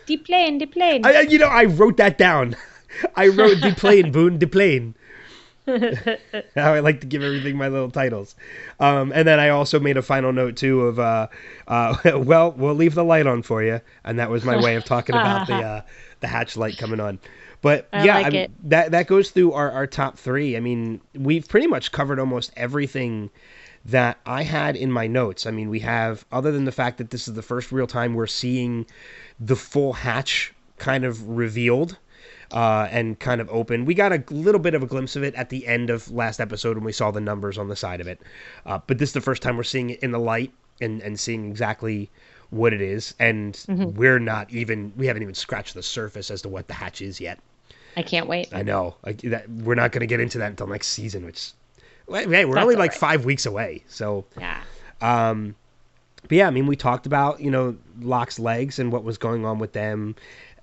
The 0.05 0.17
plane, 0.17 0.57
the 0.57 0.65
plane. 0.65 1.05
I, 1.05 1.21
you 1.21 1.39
know, 1.39 1.47
I 1.47 1.65
wrote 1.65 1.97
that 1.97 2.17
down. 2.17 2.55
I 3.15 3.27
wrote 3.27 3.61
the 3.61 3.73
plane, 3.73 4.11
Boone, 4.13 4.39
the 4.39 4.47
plane. 4.47 4.95
How 6.55 6.73
I 6.73 6.79
like 6.79 7.01
to 7.01 7.07
give 7.07 7.21
everything 7.21 7.55
my 7.55 7.67
little 7.67 7.91
titles. 7.91 8.35
Um, 8.79 9.11
and 9.13 9.27
then 9.27 9.39
I 9.39 9.49
also 9.49 9.79
made 9.79 9.97
a 9.97 10.01
final 10.01 10.33
note 10.33 10.55
too 10.55 10.81
of, 10.81 10.99
uh, 10.99 11.27
uh, 11.67 11.95
well, 12.15 12.51
we'll 12.51 12.73
leave 12.73 12.95
the 12.95 13.03
light 13.03 13.27
on 13.27 13.43
for 13.43 13.63
you, 13.63 13.79
and 14.03 14.17
that 14.17 14.31
was 14.31 14.43
my 14.43 14.57
way 14.57 14.75
of 14.75 14.83
talking 14.85 15.15
about 15.15 15.47
the 15.47 15.55
uh, 15.55 15.81
the 16.21 16.27
hatch 16.27 16.57
light 16.57 16.77
coming 16.77 16.99
on. 16.99 17.19
But 17.61 17.87
I 17.93 18.03
yeah, 18.03 18.15
like 18.15 18.25
I 18.25 18.29
mean, 18.29 18.55
that 18.63 18.91
that 18.91 19.07
goes 19.07 19.31
through 19.31 19.51
our, 19.53 19.69
our 19.71 19.85
top 19.85 20.17
three. 20.17 20.57
I 20.57 20.59
mean, 20.59 21.01
we've 21.13 21.47
pretty 21.47 21.67
much 21.67 21.91
covered 21.91 22.19
almost 22.19 22.51
everything 22.55 23.29
that 23.85 24.19
I 24.25 24.43
had 24.43 24.75
in 24.75 24.91
my 24.91 25.07
notes. 25.07 25.45
I 25.45 25.51
mean, 25.51 25.69
we 25.69 25.79
have 25.79 26.25
other 26.31 26.51
than 26.51 26.65
the 26.65 26.71
fact 26.71 26.97
that 26.97 27.09
this 27.11 27.27
is 27.27 27.33
the 27.33 27.41
first 27.41 27.71
real 27.71 27.87
time 27.87 28.13
we're 28.13 28.27
seeing 28.27 28.85
the 29.39 29.55
full 29.55 29.93
hatch 29.93 30.53
kind 30.77 31.05
of 31.05 31.27
revealed 31.29 31.97
uh, 32.51 32.87
and 32.91 33.19
kind 33.19 33.39
of 33.41 33.49
open. 33.49 33.85
We 33.85 33.93
got 33.93 34.11
a 34.11 34.23
little 34.29 34.59
bit 34.59 34.73
of 34.73 34.83
a 34.83 34.87
glimpse 34.87 35.15
of 35.15 35.23
it 35.23 35.33
at 35.35 35.49
the 35.49 35.65
end 35.67 35.89
of 35.89 36.09
last 36.11 36.39
episode 36.39 36.75
when 36.77 36.83
we 36.83 36.91
saw 36.91 37.11
the 37.11 37.21
numbers 37.21 37.57
on 37.57 37.67
the 37.67 37.75
side 37.75 38.01
of 38.01 38.07
it. 38.07 38.21
Uh, 38.65 38.79
but 38.87 38.97
this 38.97 39.09
is 39.09 39.13
the 39.13 39.21
first 39.21 39.41
time 39.41 39.55
we're 39.57 39.63
seeing 39.63 39.91
it 39.91 39.99
in 40.01 40.11
the 40.11 40.19
light 40.19 40.51
and, 40.81 41.01
and 41.01 41.19
seeing 41.19 41.49
exactly 41.49 42.09
what 42.49 42.73
it 42.73 42.81
is. 42.81 43.13
And 43.19 43.53
Mm-hmm. 43.53 43.95
we're 43.95 44.19
not 44.19 44.51
even, 44.51 44.91
we 44.97 45.07
haven't 45.07 45.21
even 45.21 45.35
scratched 45.35 45.73
the 45.73 45.83
surface 45.83 46.31
as 46.31 46.41
to 46.41 46.49
what 46.49 46.67
the 46.67 46.73
hatch 46.73 47.01
is 47.01 47.21
yet. 47.21 47.39
I 47.97 48.03
can't 48.03 48.27
wait. 48.27 48.49
I 48.53 48.61
know. 48.63 48.95
Like 49.05 49.21
that, 49.21 49.49
we're 49.49 49.75
not 49.75 49.91
going 49.91 50.01
to 50.01 50.07
get 50.07 50.19
into 50.19 50.37
that 50.39 50.49
until 50.49 50.67
next 50.67 50.87
season, 50.89 51.25
which, 51.25 51.51
hey, 52.11 52.45
we're 52.45 52.55
That's 52.55 52.63
only 52.63 52.75
like 52.75 52.91
right. 52.91 52.99
five 52.99 53.25
weeks 53.25 53.45
away. 53.45 53.83
So, 53.87 54.25
Yeah. 54.37 54.61
um, 55.01 55.55
but 56.23 56.31
yeah, 56.31 56.47
I 56.47 56.51
mean, 56.51 56.67
we 56.67 56.75
talked 56.75 57.05
about 57.05 57.39
you 57.39 57.51
know 57.51 57.77
Locke's 58.01 58.39
legs 58.39 58.79
and 58.79 58.91
what 58.91 59.03
was 59.03 59.17
going 59.17 59.45
on 59.45 59.59
with 59.59 59.73
them, 59.73 60.15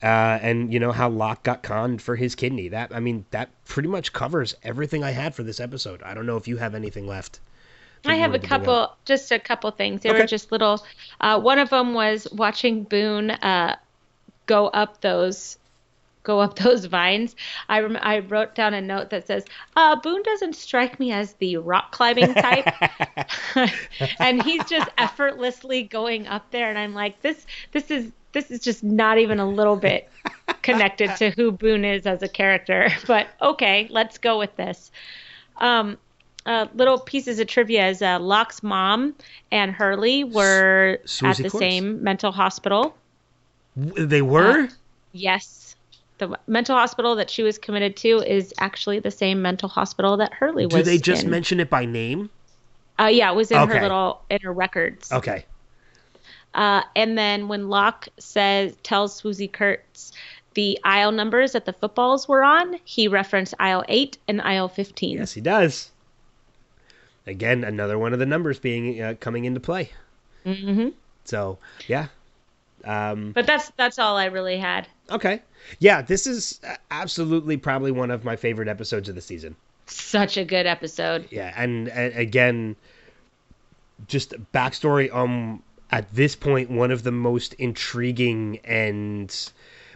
uh, 0.02 0.06
and 0.42 0.72
you 0.72 0.78
know 0.78 0.92
how 0.92 1.08
Locke 1.08 1.42
got 1.42 1.62
conned 1.62 2.02
for 2.02 2.16
his 2.16 2.34
kidney. 2.34 2.68
That 2.68 2.94
I 2.94 3.00
mean, 3.00 3.24
that 3.30 3.48
pretty 3.64 3.88
much 3.88 4.12
covers 4.12 4.54
everything 4.62 5.02
I 5.02 5.10
had 5.12 5.34
for 5.34 5.42
this 5.42 5.58
episode. 5.60 6.02
I 6.02 6.14
don't 6.14 6.26
know 6.26 6.36
if 6.36 6.46
you 6.46 6.56
have 6.58 6.74
anything 6.74 7.06
left. 7.06 7.40
I 8.04 8.14
have 8.14 8.30
a 8.30 8.32
wanted 8.32 8.42
to 8.42 8.48
bring 8.48 8.60
couple, 8.60 8.96
just 9.04 9.32
a 9.32 9.38
couple 9.40 9.70
things. 9.72 10.02
They 10.02 10.10
Okay. 10.10 10.20
were 10.20 10.26
just 10.26 10.52
little. 10.52 10.84
Uh, 11.20 11.40
one 11.40 11.58
of 11.58 11.70
them 11.70 11.94
was 11.94 12.28
watching 12.30 12.84
Boone 12.84 13.30
uh, 13.30 13.76
go 14.46 14.68
up 14.68 15.00
those, 15.00 15.58
go 16.26 16.40
up 16.40 16.56
those 16.66 16.84
vines. 16.84 17.34
I 17.68 17.80
rem- 17.80 17.98
I 18.02 18.18
wrote 18.18 18.54
down 18.54 18.74
a 18.74 18.80
note 18.80 19.08
that 19.10 19.26
says, 19.26 19.44
uh, 19.76 19.96
"Boone 19.96 20.22
doesn't 20.24 20.56
strike 20.56 20.98
me 21.00 21.12
as 21.12 21.32
the 21.34 21.56
rock 21.58 21.92
climbing 21.92 22.34
type," 22.34 22.66
and 24.18 24.42
he's 24.42 24.64
just 24.64 24.88
effortlessly 24.98 25.84
going 25.84 26.26
up 26.26 26.50
there, 26.50 26.68
and 26.68 26.78
I'm 26.78 26.94
like, 26.94 27.22
this 27.22 27.46
this 27.72 27.90
is 27.90 28.10
this 28.32 28.50
is 28.50 28.60
just 28.60 28.84
not 28.84 29.16
even 29.18 29.38
a 29.40 29.48
little 29.48 29.76
bit 29.76 30.10
connected 30.62 31.14
to 31.16 31.30
who 31.30 31.50
Boone 31.52 31.84
is 31.86 32.06
as 32.06 32.22
a 32.22 32.28
character. 32.28 32.90
But 33.06 33.28
okay, 33.40 33.86
let's 33.90 34.18
go 34.18 34.38
with 34.38 34.54
this. 34.56 34.90
Um, 35.58 35.96
uh, 36.44 36.66
little 36.74 36.98
pieces 37.00 37.38
of 37.40 37.46
trivia 37.48 37.88
is 37.88 38.02
uh, 38.02 38.20
Locke's 38.20 38.62
mom 38.62 39.14
and 39.50 39.72
Hurley 39.72 40.22
were 40.22 40.98
Susie 41.04 41.30
at 41.30 41.36
the 41.38 41.50
Quartz. 41.50 41.58
same 41.58 42.04
mental 42.04 42.30
hospital. 42.30 42.94
W- 43.78 44.06
They 44.06 44.22
were. 44.22 44.64
Uh, 44.64 44.68
Yes. 45.12 45.65
The 46.18 46.38
mental 46.46 46.76
hospital 46.76 47.14
that 47.16 47.28
she 47.28 47.42
was 47.42 47.58
committed 47.58 47.96
to 47.98 48.18
is 48.18 48.54
actually 48.58 49.00
the 49.00 49.10
same 49.10 49.42
mental 49.42 49.68
hospital 49.68 50.16
that 50.16 50.32
Hurley 50.32 50.64
was. 50.64 50.74
Do 50.74 50.82
they 50.82 50.98
just 50.98 51.24
in. 51.24 51.30
mention 51.30 51.60
it 51.60 51.68
by 51.68 51.84
name? 51.84 52.30
Uh, 52.98 53.06
yeah, 53.06 53.30
it 53.30 53.36
was 53.36 53.50
in 53.50 53.58
Okay. 53.58 53.74
her 53.74 53.82
little 53.82 54.22
in 54.30 54.40
her 54.40 54.52
records. 54.52 55.12
Okay. 55.12 55.44
Uh, 56.54 56.82
and 56.94 57.18
then 57.18 57.48
when 57.48 57.68
Locke 57.68 58.08
says 58.18 58.74
tells 58.82 59.20
Swoosie 59.20 59.52
Kurtz 59.52 60.12
the 60.54 60.78
aisle 60.84 61.12
numbers 61.12 61.52
that 61.52 61.66
the 61.66 61.72
footballs 61.74 62.26
were 62.26 62.42
on, 62.42 62.80
he 62.84 63.08
referenced 63.08 63.52
aisle 63.60 63.84
eight 63.88 64.16
and 64.26 64.40
aisle 64.40 64.68
fifteen. 64.68 65.18
Yes, 65.18 65.34
he 65.34 65.42
does. 65.42 65.90
Again, 67.26 67.62
another 67.62 67.98
one 67.98 68.14
of 68.14 68.18
the 68.18 68.24
numbers 68.24 68.58
being 68.58 69.02
uh, 69.02 69.14
coming 69.20 69.44
into 69.44 69.60
play. 69.60 69.90
Mm-hmm. 70.46 70.90
So 71.26 71.58
yeah. 71.86 72.06
Um, 72.84 73.32
But 73.32 73.46
that's 73.46 73.70
that's 73.76 73.98
all 73.98 74.16
I 74.16 74.26
really 74.26 74.58
had. 74.58 74.86
Okay. 75.10 75.42
Yeah, 75.78 76.02
this 76.02 76.26
is 76.26 76.60
absolutely 76.90 77.56
probably 77.56 77.90
one 77.90 78.10
of 78.10 78.24
my 78.24 78.36
favorite 78.36 78.68
episodes 78.68 79.08
of 79.08 79.14
the 79.14 79.20
season. 79.20 79.56
Such 79.86 80.36
a 80.36 80.44
good 80.44 80.66
episode. 80.66 81.28
Yeah, 81.30 81.52
and, 81.56 81.88
and 81.88 82.14
again, 82.14 82.76
just 84.08 84.34
backstory 84.52 85.12
um 85.14 85.62
at 85.90 86.12
this 86.14 86.36
point 86.36 86.70
one 86.70 86.90
of 86.90 87.02
the 87.02 87.12
most 87.12 87.54
intriguing 87.54 88.58
and 88.64 89.50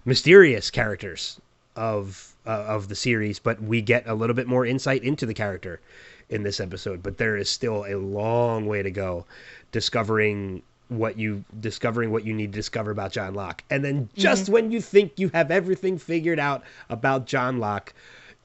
mysterious 0.05 0.71
characters 0.71 1.41
of 1.77 2.35
uh, 2.47 2.51
of 2.51 2.89
the 2.89 2.95
series, 2.95 3.39
but 3.39 3.63
we 3.63 3.83
get 3.83 4.07
a 4.07 4.15
little 4.15 4.35
bit 4.35 4.47
more 4.47 4.65
insight 4.65 5.05
into 5.05 5.27
the 5.27 5.35
character 5.35 5.81
in 6.29 6.43
this 6.43 6.61
episode. 6.61 7.03
But 7.03 7.19
there 7.19 7.37
is 7.37 7.51
still 7.51 7.85
a 7.87 7.97
long 7.97 8.67
way 8.67 8.83
to 8.83 8.91
go 8.91 9.27
discovering 9.73 10.63
what 10.91 11.19
you 11.19 11.45
discovering 11.61 12.11
what 12.13 12.25
you 12.27 12.35
need 12.35 12.53
to 12.53 12.59
discover 12.59 12.91
about 12.91 13.13
John 13.13 13.33
Locke. 13.35 13.65
And 13.71 13.83
then 13.85 14.09
just 14.17 14.49
when 14.49 14.71
you 14.71 14.81
think 14.81 15.13
you 15.19 15.31
have 15.33 15.51
everything 15.51 15.97
figured 15.99 16.39
out 16.39 16.63
about 16.91 17.27
John 17.27 17.59
Locke, 17.59 17.95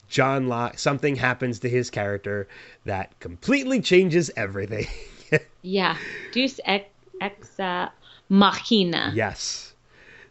John 0.07 0.47
Locke 0.47 0.79
something 0.79 1.15
happens 1.15 1.59
to 1.59 1.69
his 1.69 1.89
character 1.89 2.47
that 2.85 3.19
completely 3.19 3.81
changes 3.81 4.31
everything. 4.37 4.87
Yeah. 5.63 5.97
Deus 6.31 6.59
ex, 6.65 6.85
ex 7.19 7.59
uh, 7.59 7.89
machina. 8.29 9.11
yes. 9.15 9.73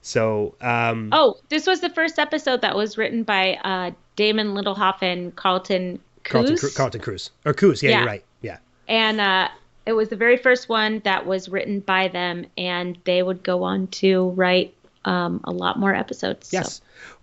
So, 0.03 0.55
um 0.61 1.09
Oh, 1.13 1.37
this 1.49 1.67
was 1.67 1.81
the 1.81 1.91
first 1.91 2.19
episode 2.21 2.61
that 2.61 2.77
was 2.77 2.97
written 2.97 3.25
by 3.25 3.55
uh, 3.65 3.91
Damon 4.17 4.55
Lindelof 4.55 4.99
and 5.03 5.35
Carlton 5.35 5.99
Carlton, 6.23 6.57
Carlton 6.77 7.01
Cuse. 7.01 7.31
Or 7.45 7.53
Cuse, 7.53 7.83
yeah, 7.83 7.91
Yeah. 7.91 7.99
you're 7.99 8.07
right. 8.07 8.25
Yeah. 8.43 8.59
and 8.87 9.21
uh, 9.21 9.49
it 9.87 9.93
was 9.93 10.09
the 10.09 10.17
very 10.17 10.37
first 10.37 10.69
one 10.69 11.01
that 11.05 11.27
was 11.27 11.49
written 11.49 11.81
by 11.81 12.09
them, 12.09 12.47
and 12.57 12.97
they 13.05 13.23
would 13.23 13.43
go 13.43 13.63
on 13.65 13.87
to 13.89 14.31
write 14.31 14.75
um, 15.05 15.41
a 15.45 15.51
lot 15.51 15.79
more 15.79 15.95
episodes. 15.95 16.49
so- 16.49 16.57
Yes. 16.59 16.81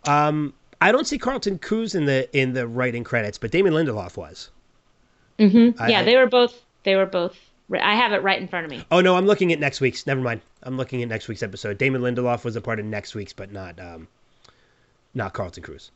Um 0.07 0.53
I 0.83 0.91
don't 0.91 1.05
see 1.05 1.17
Carlton 1.19 1.59
Cuse 1.59 1.93
in 1.93 2.05
the 2.05 2.27
in 2.37 2.53
the 2.53 2.67
writing 2.67 3.03
credits, 3.03 3.37
but 3.37 3.51
Damon 3.51 3.73
Lindelof 3.73 4.17
was. 4.17 4.49
Mhm. 5.39 5.79
I- 5.79 5.89
yeah, 5.89 6.03
they 6.03 6.15
were 6.17 6.27
both. 6.27 6.59
They 6.83 6.95
were 6.95 7.05
both. 7.05 7.37
I 7.71 7.95
have 7.95 8.11
it 8.11 8.21
right 8.23 8.39
in 8.41 8.47
front 8.47 8.65
of 8.65 8.71
me. 8.71 8.83
Oh 8.91 8.99
no, 8.99 9.15
I'm 9.15 9.25
looking 9.25 9.53
at 9.53 9.59
next 9.59 9.79
week's. 9.79 10.05
Never 10.05 10.21
mind. 10.21 10.41
I'm 10.63 10.77
looking 10.77 11.01
at 11.03 11.07
next 11.09 11.27
week's 11.27 11.41
episode. 11.43 11.77
Damon 11.77 12.01
Lindelof 12.01 12.43
was 12.43 12.55
a 12.55 12.61
part 12.61 12.79
of 12.79 12.85
next 12.85 13.15
week's, 13.15 13.31
but 13.33 13.51
not 13.51 13.79
um, 13.79 14.07
not 15.13 15.33
Carlton 15.33 15.63
Cuse. 15.63 15.91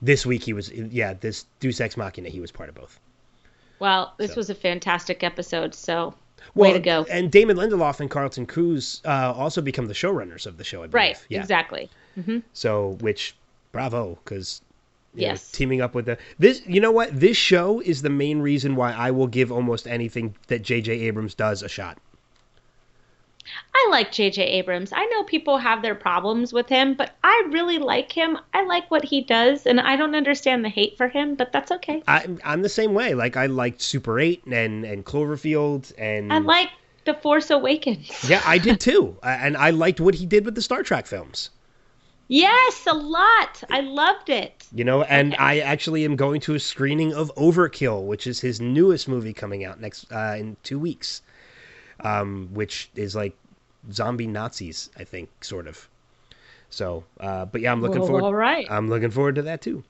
This 0.00 0.24
week 0.24 0.42
he 0.44 0.52
was. 0.52 0.70
Yeah, 0.70 1.14
this 1.14 1.44
Deus 1.60 1.80
Ex 1.80 1.96
Machina. 1.96 2.28
He 2.28 2.40
was 2.40 2.50
part 2.52 2.68
of 2.68 2.74
both. 2.76 2.98
Well, 3.78 4.14
this 4.18 4.32
So. 4.32 4.36
was 4.36 4.50
a 4.50 4.54
fantastic 4.54 5.22
episode. 5.22 5.74
So 5.74 6.14
way 6.54 6.72
to 6.72 6.80
go. 6.80 7.06
And 7.10 7.30
Damon 7.30 7.56
Lindelof 7.56 8.00
and 8.00 8.10
Carlton 8.10 8.46
Cuse 8.46 9.00
uh, 9.04 9.32
also 9.36 9.60
become 9.60 9.86
the 9.86 9.94
showrunners 9.94 10.46
of 10.46 10.56
the 10.58 10.64
show. 10.64 10.78
I 10.78 10.86
believe. 10.86 10.94
Right. 10.94 11.24
Yeah. 11.28 11.40
Exactly. 11.40 11.88
So, 12.52 12.96
which, 13.00 13.36
bravo, 13.72 14.18
because 14.24 14.60
Yes. 15.14 15.50
teaming 15.50 15.80
up 15.80 15.94
with 15.94 16.06
the 16.06 16.18
this. 16.38 16.62
You 16.66 16.80
know 16.80 16.90
what? 16.92 17.18
This 17.18 17.36
show 17.36 17.80
is 17.80 18.02
the 18.02 18.10
main 18.10 18.40
reason 18.40 18.76
why 18.76 18.92
I 18.92 19.10
will 19.10 19.26
give 19.26 19.50
almost 19.50 19.86
anything 19.88 20.34
that 20.48 20.62
J.J. 20.62 20.92
Abrams 20.92 21.34
does 21.34 21.62
a 21.62 21.68
shot. 21.68 21.98
I 23.74 23.88
like 23.90 24.12
J.J. 24.12 24.42
Abrams. 24.42 24.92
I 24.92 25.04
know 25.06 25.22
people 25.24 25.58
have 25.58 25.82
their 25.82 25.94
problems 25.94 26.52
with 26.52 26.68
him, 26.68 26.94
but 26.94 27.14
I 27.22 27.48
really 27.50 27.78
like 27.78 28.10
him. 28.10 28.38
I 28.52 28.64
like 28.64 28.90
what 28.90 29.04
he 29.04 29.20
does, 29.20 29.66
and 29.66 29.80
I 29.80 29.96
don't 29.96 30.14
understand 30.14 30.64
the 30.64 30.68
hate 30.68 30.96
for 30.96 31.08
him, 31.08 31.34
but 31.34 31.52
that's 31.52 31.70
okay. 31.72 32.02
I, 32.08 32.26
I'm 32.44 32.62
the 32.62 32.68
same 32.68 32.94
way. 32.94 33.14
Like 33.14 33.36
I 33.36 33.46
liked 33.46 33.80
Super 33.80 34.18
Eight 34.18 34.44
and 34.46 34.84
and 34.84 35.04
Cloverfield 35.04 35.92
and 35.98 36.32
I 36.32 36.38
like 36.38 36.70
The 37.04 37.14
Force 37.14 37.50
Awakens. 37.50 38.24
yeah, 38.28 38.42
I 38.44 38.58
did 38.58 38.80
too. 38.80 39.16
And 39.22 39.56
I 39.56 39.70
liked 39.70 40.00
what 40.00 40.14
he 40.14 40.26
did 40.26 40.44
with 40.44 40.54
the 40.54 40.62
Star 40.62 40.82
Trek 40.82 41.06
films. 41.06 41.50
Yes, 42.28 42.86
a 42.86 42.92
lot. 42.92 43.64
I 43.70 43.80
loved 43.80 44.28
it. 44.28 44.66
You 44.70 44.84
know, 44.84 45.02
and 45.02 45.34
I 45.38 45.60
actually 45.60 46.04
am 46.04 46.14
going 46.14 46.42
to 46.42 46.54
a 46.54 46.60
screening 46.60 47.14
of 47.14 47.34
Overkill, 47.36 48.04
which 48.04 48.26
is 48.26 48.40
his 48.40 48.60
newest 48.60 49.08
movie 49.08 49.32
coming 49.32 49.64
out 49.64 49.80
next 49.80 50.12
uh, 50.12 50.36
in 50.38 50.58
two 50.62 50.78
weeks, 50.78 51.22
um, 52.00 52.48
which 52.52 52.90
is 52.94 53.14
like 53.16 53.34
zombie 53.92 54.26
Nazis, 54.26 54.90
I 54.96 55.04
think, 55.04 55.28
sort 55.44 55.66
of. 55.66 55.88
So, 56.70 57.04
uh, 57.20 57.46
but 57.46 57.62
yeah, 57.62 57.72
I'm 57.72 57.80
looking 57.80 58.00
Well, 58.00 58.08
forward. 58.08 58.24
all 58.24 58.34
right. 58.34 58.66
I'm 58.70 58.88
looking 58.88 59.10
forward 59.10 59.36
to 59.36 59.42
that 59.42 59.62
too. 59.62 59.82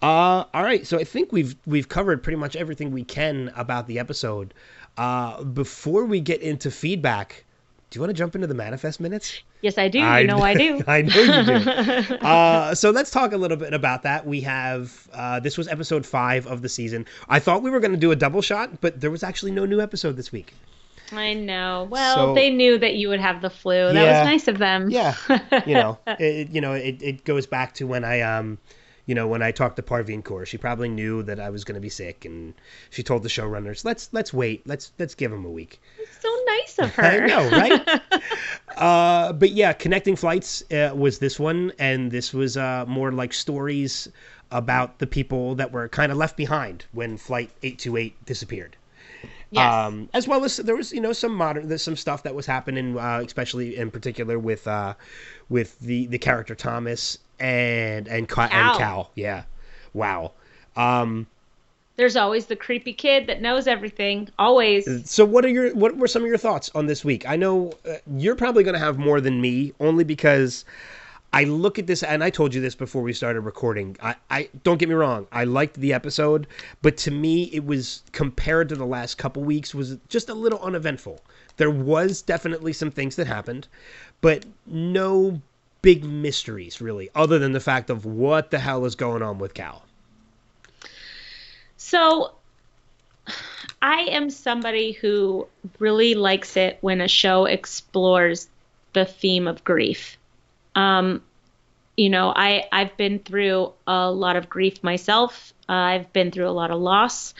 Uh, 0.00 0.44
all 0.54 0.62
right, 0.62 0.86
so 0.86 0.98
I 0.98 1.04
think 1.04 1.32
we've 1.32 1.56
we've 1.66 1.88
covered 1.88 2.22
pretty 2.22 2.36
much 2.38 2.54
everything 2.56 2.92
we 2.92 3.02
can 3.04 3.50
about 3.56 3.86
the 3.88 3.98
episode. 3.98 4.54
Uh, 4.96 5.42
before 5.42 6.04
we 6.04 6.20
get 6.20 6.40
into 6.40 6.70
feedback, 6.70 7.44
do 7.90 7.96
you 7.96 8.00
want 8.00 8.10
to 8.10 8.14
jump 8.14 8.34
into 8.36 8.46
the 8.46 8.54
manifest 8.54 9.00
minutes? 9.00 9.40
Yes, 9.62 9.76
I 9.76 9.88
do. 9.88 9.98
You 9.98 10.26
know 10.26 10.38
I 10.40 10.54
do. 10.54 10.82
I 10.86 11.02
know 11.02 11.20
you 11.20 11.44
do. 11.44 12.14
uh, 12.26 12.74
so 12.74 12.90
let's 12.90 13.10
talk 13.10 13.32
a 13.32 13.36
little 13.36 13.56
bit 13.56 13.74
about 13.74 14.04
that. 14.04 14.24
We 14.24 14.40
have 14.42 15.08
uh, 15.12 15.40
this 15.40 15.58
was 15.58 15.66
episode 15.68 16.06
five 16.06 16.46
of 16.46 16.62
the 16.62 16.68
season. 16.68 17.06
I 17.28 17.40
thought 17.40 17.62
we 17.62 17.70
were 17.70 17.80
going 17.80 17.92
to 17.92 17.98
do 17.98 18.12
a 18.12 18.16
double 18.16 18.40
shot, 18.40 18.80
but 18.80 19.00
there 19.00 19.10
was 19.10 19.22
actually 19.24 19.50
no 19.50 19.66
new 19.66 19.80
episode 19.80 20.16
this 20.16 20.30
week. 20.30 20.54
I 21.12 21.34
know. 21.34 21.86
Well, 21.90 22.14
So- 22.28 22.34
they 22.34 22.50
knew 22.50 22.78
that 22.78 22.94
you 22.94 23.08
would 23.08 23.20
have 23.20 23.42
the 23.42 23.50
flu. 23.50 23.92
That 23.92 23.94
Yeah. 23.94 24.20
was 24.20 24.26
nice 24.26 24.48
of 24.48 24.58
them. 24.58 24.90
Yeah, 24.90 25.14
you 25.66 25.74
know, 25.74 25.98
it, 26.06 26.50
you 26.50 26.60
know, 26.60 26.72
it, 26.72 27.02
it 27.02 27.24
goes 27.24 27.46
back 27.46 27.74
to 27.74 27.86
when 27.86 28.04
I 28.04 28.20
um, 28.20 28.58
you 29.06 29.14
know, 29.14 29.26
when 29.26 29.42
I 29.42 29.50
talked 29.50 29.74
to 29.76 29.82
Parveen 29.82 30.22
Kaur, 30.22 30.46
she 30.46 30.56
probably 30.56 30.88
knew 30.88 31.22
that 31.24 31.40
I 31.40 31.50
was 31.50 31.64
going 31.64 31.74
to 31.74 31.80
be 31.80 31.88
sick, 31.88 32.24
and 32.24 32.54
she 32.90 33.02
told 33.02 33.24
the 33.24 33.28
showrunners, 33.28 33.84
"Let's 33.84 34.08
let's 34.12 34.32
wait, 34.32 34.64
let's 34.66 34.92
let's 35.00 35.14
give 35.16 35.32
him 35.32 35.44
a 35.44 35.50
week." 35.50 35.80
It's 35.98 36.20
so 36.22 36.28
nice 36.46 36.78
of 36.78 36.94
her. 36.94 37.02
I 37.02 37.26
know, 37.26 37.50
right? 37.50 38.00
uh, 38.76 39.32
but 39.32 39.50
yeah, 39.50 39.72
connecting 39.72 40.14
flights 40.16 40.62
uh, 40.70 40.92
was 40.94 41.18
this 41.18 41.40
one, 41.40 41.72
and 41.78 42.10
this 42.12 42.32
was 42.32 42.56
uh, 42.56 42.84
more 42.86 43.10
like 43.10 43.32
stories 43.32 44.08
about 44.52 44.98
the 44.98 45.06
people 45.06 45.54
that 45.56 45.72
were 45.72 45.88
kind 45.88 46.10
of 46.12 46.18
left 46.18 46.36
behind 46.36 46.84
when 46.92 47.16
Flight 47.16 47.50
828 47.62 48.24
disappeared. 48.26 48.76
Yes. 49.50 49.74
Um, 49.74 50.08
as 50.14 50.26
well 50.28 50.44
as 50.44 50.56
there 50.58 50.76
was, 50.76 50.92
you 50.92 51.00
know, 51.00 51.12
some 51.12 51.34
modern, 51.34 51.68
there's 51.68 51.82
some 51.82 51.96
stuff 51.96 52.22
that 52.22 52.34
was 52.34 52.46
happening, 52.46 52.98
uh, 52.98 53.22
especially 53.24 53.76
in 53.76 53.90
particular 53.90 54.38
with, 54.38 54.66
uh, 54.66 54.94
with 55.48 55.78
the 55.80 56.06
the 56.06 56.18
character 56.18 56.54
Thomas 56.54 57.18
and 57.38 58.06
and 58.08 58.28
Cal. 58.28 58.48
Cal. 58.48 58.70
And 58.70 58.78
Cal. 58.78 59.10
Yeah, 59.14 59.44
wow. 59.92 60.32
Um, 60.76 61.26
There's 61.96 62.16
always 62.16 62.46
the 62.46 62.56
creepy 62.56 62.92
kid 62.92 63.26
that 63.26 63.42
knows 63.42 63.66
everything. 63.66 64.28
Always. 64.38 65.10
so 65.10 65.24
what 65.24 65.44
are 65.44 65.48
your 65.48 65.74
what 65.74 65.96
were 65.96 66.06
some 66.08 66.22
of 66.22 66.28
your 66.28 66.38
thoughts 66.38 66.70
on 66.74 66.86
this 66.86 67.04
week? 67.04 67.28
I 67.28 67.36
know 67.36 67.72
uh, 67.88 67.96
you're 68.16 68.36
probably 68.36 68.62
going 68.62 68.74
to 68.74 68.80
have 68.80 68.98
more 68.98 69.20
than 69.20 69.40
me, 69.40 69.72
only 69.80 70.04
because 70.04 70.64
I 71.32 71.44
look 71.44 71.78
at 71.78 71.86
this, 71.86 72.02
and 72.02 72.24
I 72.24 72.30
told 72.30 72.54
you 72.54 72.60
this 72.60 72.74
before 72.74 73.02
we 73.02 73.12
started 73.12 73.42
recording. 73.42 73.96
I, 74.02 74.16
I 74.30 74.48
don't 74.64 74.78
get 74.78 74.88
me 74.88 74.94
wrong, 74.94 75.26
I 75.30 75.44
liked 75.44 75.76
the 75.76 75.92
episode, 75.92 76.46
but 76.82 76.96
to 76.98 77.10
me, 77.10 77.44
it 77.52 77.64
was 77.64 78.02
compared 78.12 78.68
to 78.70 78.76
the 78.76 78.86
last 78.86 79.16
couple 79.16 79.42
weeks 79.42 79.74
was 79.74 79.96
just 80.08 80.28
a 80.28 80.34
little 80.34 80.58
uneventful. 80.60 81.20
There 81.56 81.70
was 81.70 82.22
definitely 82.22 82.72
some 82.72 82.90
things 82.90 83.16
that 83.16 83.26
happened, 83.26 83.68
but 84.20 84.44
no 84.66 85.40
big 85.82 86.04
mysteries 86.04 86.80
really, 86.80 87.10
other 87.14 87.38
than 87.38 87.52
the 87.52 87.60
fact 87.60 87.90
of 87.90 88.04
what 88.04 88.50
the 88.50 88.58
hell 88.58 88.84
is 88.84 88.94
going 88.94 89.22
on 89.22 89.38
with 89.38 89.54
Cal. 89.54 89.84
So 91.76 92.32
I 93.80 94.02
am 94.10 94.30
somebody 94.30 94.92
who 94.92 95.46
really 95.78 96.14
likes 96.14 96.56
it 96.56 96.78
when 96.80 97.00
a 97.00 97.08
show 97.08 97.46
explores 97.46 98.48
the 98.92 99.04
theme 99.04 99.46
of 99.46 99.64
grief. 99.64 100.18
Um, 100.74 101.22
you 101.96 102.08
know, 102.08 102.32
I 102.34 102.66
I've 102.72 102.96
been 102.96 103.18
through 103.18 103.72
a 103.86 104.10
lot 104.10 104.36
of 104.36 104.48
grief 104.48 104.82
myself. 104.82 105.52
Uh, 105.68 105.72
I've 105.72 106.12
been 106.12 106.30
through 106.30 106.48
a 106.48 106.50
lot 106.50 106.70
of 106.70 106.80
loss, 106.80 107.34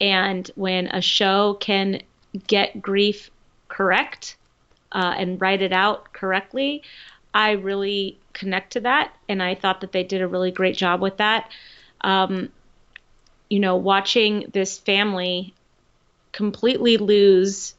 and 0.00 0.50
when 0.54 0.88
a 0.88 1.00
show 1.00 1.54
can 1.54 2.02
get 2.46 2.82
grief 2.82 3.30
correct 3.68 4.36
uh, 4.90 5.14
and 5.16 5.40
write 5.40 5.62
it 5.62 5.72
out 5.72 6.12
correctly, 6.12 6.82
I 7.32 7.52
really 7.52 8.18
connect 8.32 8.74
to 8.74 8.80
that, 8.80 9.14
and 9.28 9.42
I 9.42 9.54
thought 9.54 9.80
that 9.80 9.92
they 9.92 10.04
did 10.04 10.20
a 10.20 10.28
really 10.28 10.50
great 10.50 10.76
job 10.76 11.00
with 11.00 11.18
that. 11.18 11.50
Um, 12.02 12.50
you 13.48 13.60
know, 13.60 13.76
watching 13.76 14.46
this 14.52 14.78
family 14.78 15.54
completely 16.32 16.96
lose, 16.96 17.74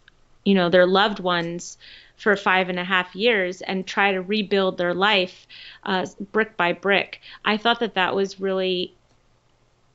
you 0.46 0.56
know, 0.56 0.70
their 0.70 0.86
loved 0.86 1.20
ones 1.20 1.78
for 2.18 2.36
five 2.36 2.70
and 2.70 2.80
a 2.80 2.84
half 2.84 3.16
years 3.16 3.62
and 3.62 3.86
try 3.86 4.12
to 4.12 4.22
rebuild 4.22 4.78
their 4.78 4.94
life 4.94 5.48
uh, 5.84 6.06
brick 6.32 6.56
by 6.56 6.74
brick. 6.74 7.22
I 7.44 7.58
thought 7.58 7.80
that 7.80 7.96
that 7.96 8.16
was 8.16 8.40
really, 8.40 8.94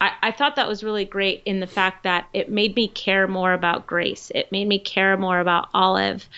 I, 0.00 0.30
thought 0.32 0.56
that 0.56 0.68
was 0.68 0.84
really 0.84 1.04
great 1.04 1.42
in 1.44 1.60
the 1.60 1.66
fact 1.66 2.04
that 2.04 2.28
it 2.32 2.50
made 2.50 2.76
me 2.76 2.88
care 2.88 3.26
more 3.26 3.52
about 3.52 3.86
Grace. 3.86 4.30
It 4.34 4.52
made 4.52 4.68
me 4.68 4.78
care 4.78 5.16
more 5.16 5.40
about 5.40 5.68
Olive. 5.74 6.28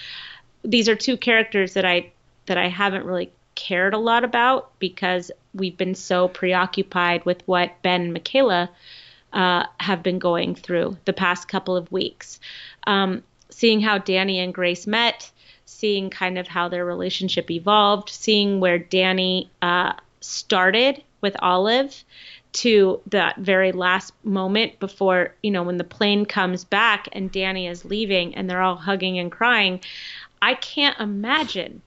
These 0.64 0.88
are 0.88 0.96
two 0.96 1.16
characters 1.16 1.74
that 1.74 1.84
I 1.84 2.12
that 2.46 2.56
I 2.56 2.68
haven't 2.68 3.04
really 3.04 3.30
cared 3.54 3.92
a 3.92 3.98
lot 3.98 4.24
about 4.24 4.70
because 4.78 5.30
we've 5.52 5.76
been 5.76 5.94
so 5.94 6.28
preoccupied 6.28 7.24
with 7.24 7.46
what 7.46 7.82
Ben 7.82 8.02
and 8.02 8.12
Michaela 8.12 8.70
uh, 9.32 9.64
have 9.78 10.02
been 10.02 10.18
going 10.18 10.54
through 10.54 10.96
the 11.04 11.12
past 11.12 11.48
couple 11.48 11.76
of 11.76 11.92
weeks. 11.92 12.40
Um, 12.86 13.22
seeing 13.50 13.80
how 13.80 13.98
Danny 13.98 14.38
and 14.38 14.54
Grace 14.54 14.86
met, 14.86 15.30
seeing 15.70 16.10
kind 16.10 16.36
of 16.36 16.48
how 16.48 16.68
their 16.68 16.84
relationship 16.84 17.50
evolved, 17.50 18.10
seeing 18.10 18.60
where 18.60 18.78
Danny 18.78 19.50
uh, 19.62 19.92
started 20.20 21.02
with 21.20 21.36
Olive 21.40 22.04
to 22.52 23.00
that 23.06 23.36
very 23.38 23.70
last 23.70 24.12
moment 24.24 24.78
before, 24.80 25.34
you 25.42 25.50
know, 25.50 25.62
when 25.62 25.78
the 25.78 25.84
plane 25.84 26.26
comes 26.26 26.64
back 26.64 27.08
and 27.12 27.30
Danny 27.30 27.68
is 27.68 27.84
leaving 27.84 28.34
and 28.34 28.50
they're 28.50 28.60
all 28.60 28.76
hugging 28.76 29.18
and 29.18 29.30
crying. 29.30 29.80
I 30.42 30.54
can't 30.54 30.98
imagine 30.98 31.82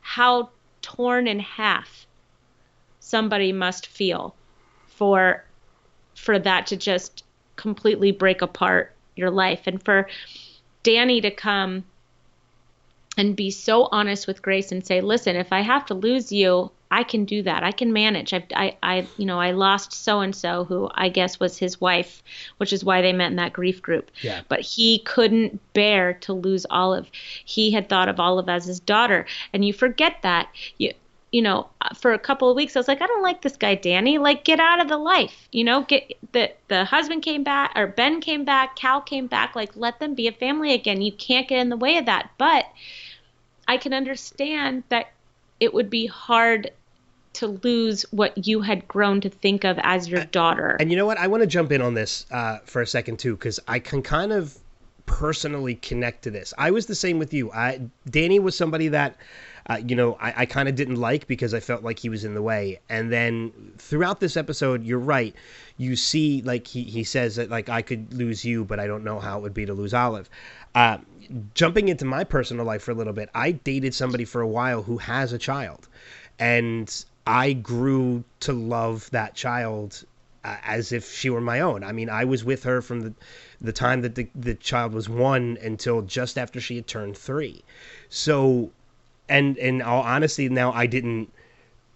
how 0.00 0.50
torn 0.80 1.28
in 1.28 1.40
half 1.40 2.06
somebody 3.00 3.52
must 3.52 3.86
feel 3.86 4.34
for 4.86 5.44
for 6.14 6.38
that 6.38 6.66
to 6.68 6.76
just 6.76 7.24
completely 7.56 8.12
break 8.12 8.40
apart 8.40 8.94
your 9.14 9.30
life 9.30 9.66
and 9.66 9.82
for 9.82 10.08
Danny 10.82 11.20
to 11.20 11.30
come 11.30 11.84
and 13.16 13.36
be 13.36 13.50
so 13.50 13.88
honest 13.90 14.26
with 14.26 14.42
Grace 14.42 14.72
and 14.72 14.86
say, 14.86 15.00
"Listen, 15.00 15.36
if 15.36 15.52
I 15.52 15.60
have 15.60 15.86
to 15.86 15.94
lose 15.94 16.32
you, 16.32 16.70
I 16.90 17.04
can 17.04 17.24
do 17.24 17.42
that. 17.42 17.62
I 17.62 17.70
can 17.70 17.92
manage. 17.92 18.34
I, 18.34 18.44
I, 18.54 18.76
I 18.82 19.06
you 19.16 19.24
know, 19.24 19.38
I 19.38 19.52
lost 19.52 19.92
so 19.92 20.20
and 20.20 20.34
so, 20.34 20.64
who 20.64 20.90
I 20.94 21.08
guess 21.08 21.38
was 21.38 21.56
his 21.56 21.80
wife, 21.80 22.22
which 22.56 22.72
is 22.72 22.84
why 22.84 23.00
they 23.00 23.12
met 23.12 23.30
in 23.30 23.36
that 23.36 23.52
grief 23.52 23.80
group. 23.80 24.10
Yeah. 24.22 24.40
But 24.48 24.60
he 24.60 24.98
couldn't 25.00 25.60
bear 25.72 26.14
to 26.14 26.32
lose 26.32 26.66
Olive. 26.68 27.08
He 27.44 27.70
had 27.70 27.88
thought 27.88 28.08
of 28.08 28.18
Olive 28.18 28.48
as 28.48 28.64
his 28.64 28.80
daughter, 28.80 29.26
and 29.52 29.64
you 29.64 29.72
forget 29.72 30.16
that. 30.22 30.48
You, 30.78 30.92
you 31.32 31.42
know, 31.42 31.68
for 31.94 32.12
a 32.12 32.18
couple 32.18 32.50
of 32.50 32.56
weeks, 32.56 32.74
I 32.74 32.80
was 32.80 32.88
like, 32.88 33.00
I 33.00 33.06
don't 33.06 33.22
like 33.22 33.42
this 33.42 33.56
guy, 33.56 33.76
Danny. 33.76 34.18
Like, 34.18 34.44
get 34.44 34.58
out 34.58 34.80
of 34.80 34.88
the 34.88 34.98
life. 34.98 35.48
You 35.52 35.64
know, 35.64 35.82
get 35.82 36.12
the 36.32 36.52
the 36.68 36.84
husband 36.84 37.22
came 37.22 37.44
back, 37.44 37.72
or 37.76 37.86
Ben 37.86 38.20
came 38.20 38.44
back, 38.44 38.76
Cal 38.76 39.00
came 39.00 39.26
back. 39.26 39.54
Like, 39.54 39.76
let 39.76 40.00
them 40.00 40.14
be 40.14 40.26
a 40.26 40.32
family 40.32 40.74
again. 40.74 41.00
You 41.00 41.12
can't 41.12 41.46
get 41.46 41.60
in 41.60 41.68
the 41.68 41.76
way 41.76 41.98
of 41.98 42.06
that. 42.06 42.30
But 42.36 42.66
I 43.68 43.76
can 43.76 43.94
understand 43.94 44.82
that 44.88 45.12
it 45.60 45.72
would 45.72 45.90
be 45.90 46.06
hard 46.06 46.72
to 47.32 47.46
lose 47.46 48.02
what 48.10 48.46
you 48.46 48.60
had 48.60 48.88
grown 48.88 49.20
to 49.20 49.28
think 49.28 49.62
of 49.62 49.78
as 49.84 50.08
your 50.08 50.24
daughter. 50.24 50.76
And 50.80 50.90
you 50.90 50.96
know 50.96 51.06
what? 51.06 51.18
I 51.18 51.28
want 51.28 51.42
to 51.42 51.46
jump 51.46 51.70
in 51.70 51.80
on 51.80 51.94
this 51.94 52.26
uh, 52.32 52.58
for 52.64 52.82
a 52.82 52.86
second 52.86 53.20
too, 53.20 53.36
because 53.36 53.60
I 53.68 53.78
can 53.78 54.02
kind 54.02 54.32
of 54.32 54.58
personally 55.06 55.76
connect 55.76 56.22
to 56.22 56.30
this. 56.32 56.52
I 56.58 56.72
was 56.72 56.86
the 56.86 56.94
same 56.96 57.20
with 57.20 57.32
you. 57.32 57.52
I, 57.52 57.80
Danny 58.08 58.40
was 58.40 58.56
somebody 58.56 58.88
that, 58.88 59.16
uh, 59.68 59.80
you 59.86 59.94
know, 59.96 60.16
I, 60.20 60.34
I 60.38 60.46
kind 60.46 60.68
of 60.68 60.74
didn't 60.74 60.96
like 60.96 61.26
because 61.26 61.54
I 61.54 61.60
felt 61.60 61.82
like 61.82 61.98
he 61.98 62.08
was 62.08 62.24
in 62.24 62.34
the 62.34 62.42
way. 62.42 62.80
And 62.88 63.12
then 63.12 63.52
throughout 63.78 64.20
this 64.20 64.36
episode, 64.36 64.84
you're 64.84 64.98
right. 64.98 65.34
You 65.76 65.96
see, 65.96 66.42
like 66.42 66.66
he, 66.66 66.84
he 66.84 67.04
says 67.04 67.36
that 67.36 67.50
like 67.50 67.68
I 67.68 67.82
could 67.82 68.12
lose 68.14 68.44
you, 68.44 68.64
but 68.64 68.80
I 68.80 68.86
don't 68.86 69.04
know 69.04 69.20
how 69.20 69.38
it 69.38 69.42
would 69.42 69.54
be 69.54 69.66
to 69.66 69.74
lose 69.74 69.94
Olive. 69.94 70.30
Uh, 70.74 70.98
jumping 71.54 71.88
into 71.88 72.04
my 72.04 72.24
personal 72.24 72.64
life 72.64 72.82
for 72.82 72.90
a 72.90 72.94
little 72.94 73.12
bit, 73.12 73.30
I 73.34 73.52
dated 73.52 73.94
somebody 73.94 74.24
for 74.24 74.40
a 74.40 74.48
while 74.48 74.82
who 74.82 74.98
has 74.98 75.32
a 75.32 75.38
child, 75.38 75.88
and 76.38 77.04
I 77.26 77.52
grew 77.52 78.24
to 78.40 78.52
love 78.52 79.10
that 79.10 79.34
child 79.34 80.04
uh, 80.42 80.56
as 80.62 80.92
if 80.92 81.12
she 81.12 81.30
were 81.30 81.40
my 81.40 81.60
own. 81.60 81.84
I 81.84 81.92
mean, 81.92 82.08
I 82.08 82.24
was 82.24 82.44
with 82.44 82.64
her 82.64 82.80
from 82.80 83.00
the 83.00 83.14
the 83.60 83.72
time 83.72 84.00
that 84.00 84.14
the, 84.14 84.26
the 84.34 84.54
child 84.54 84.94
was 84.94 85.08
one 85.08 85.58
until 85.62 86.00
just 86.00 86.38
after 86.38 86.60
she 86.60 86.76
had 86.76 86.86
turned 86.86 87.16
three. 87.16 87.62
So, 88.08 88.70
and 89.30 89.56
in 89.58 89.82
all 89.82 90.02
honesty, 90.02 90.48
now 90.50 90.72
I 90.72 90.86
didn't. 90.86 91.32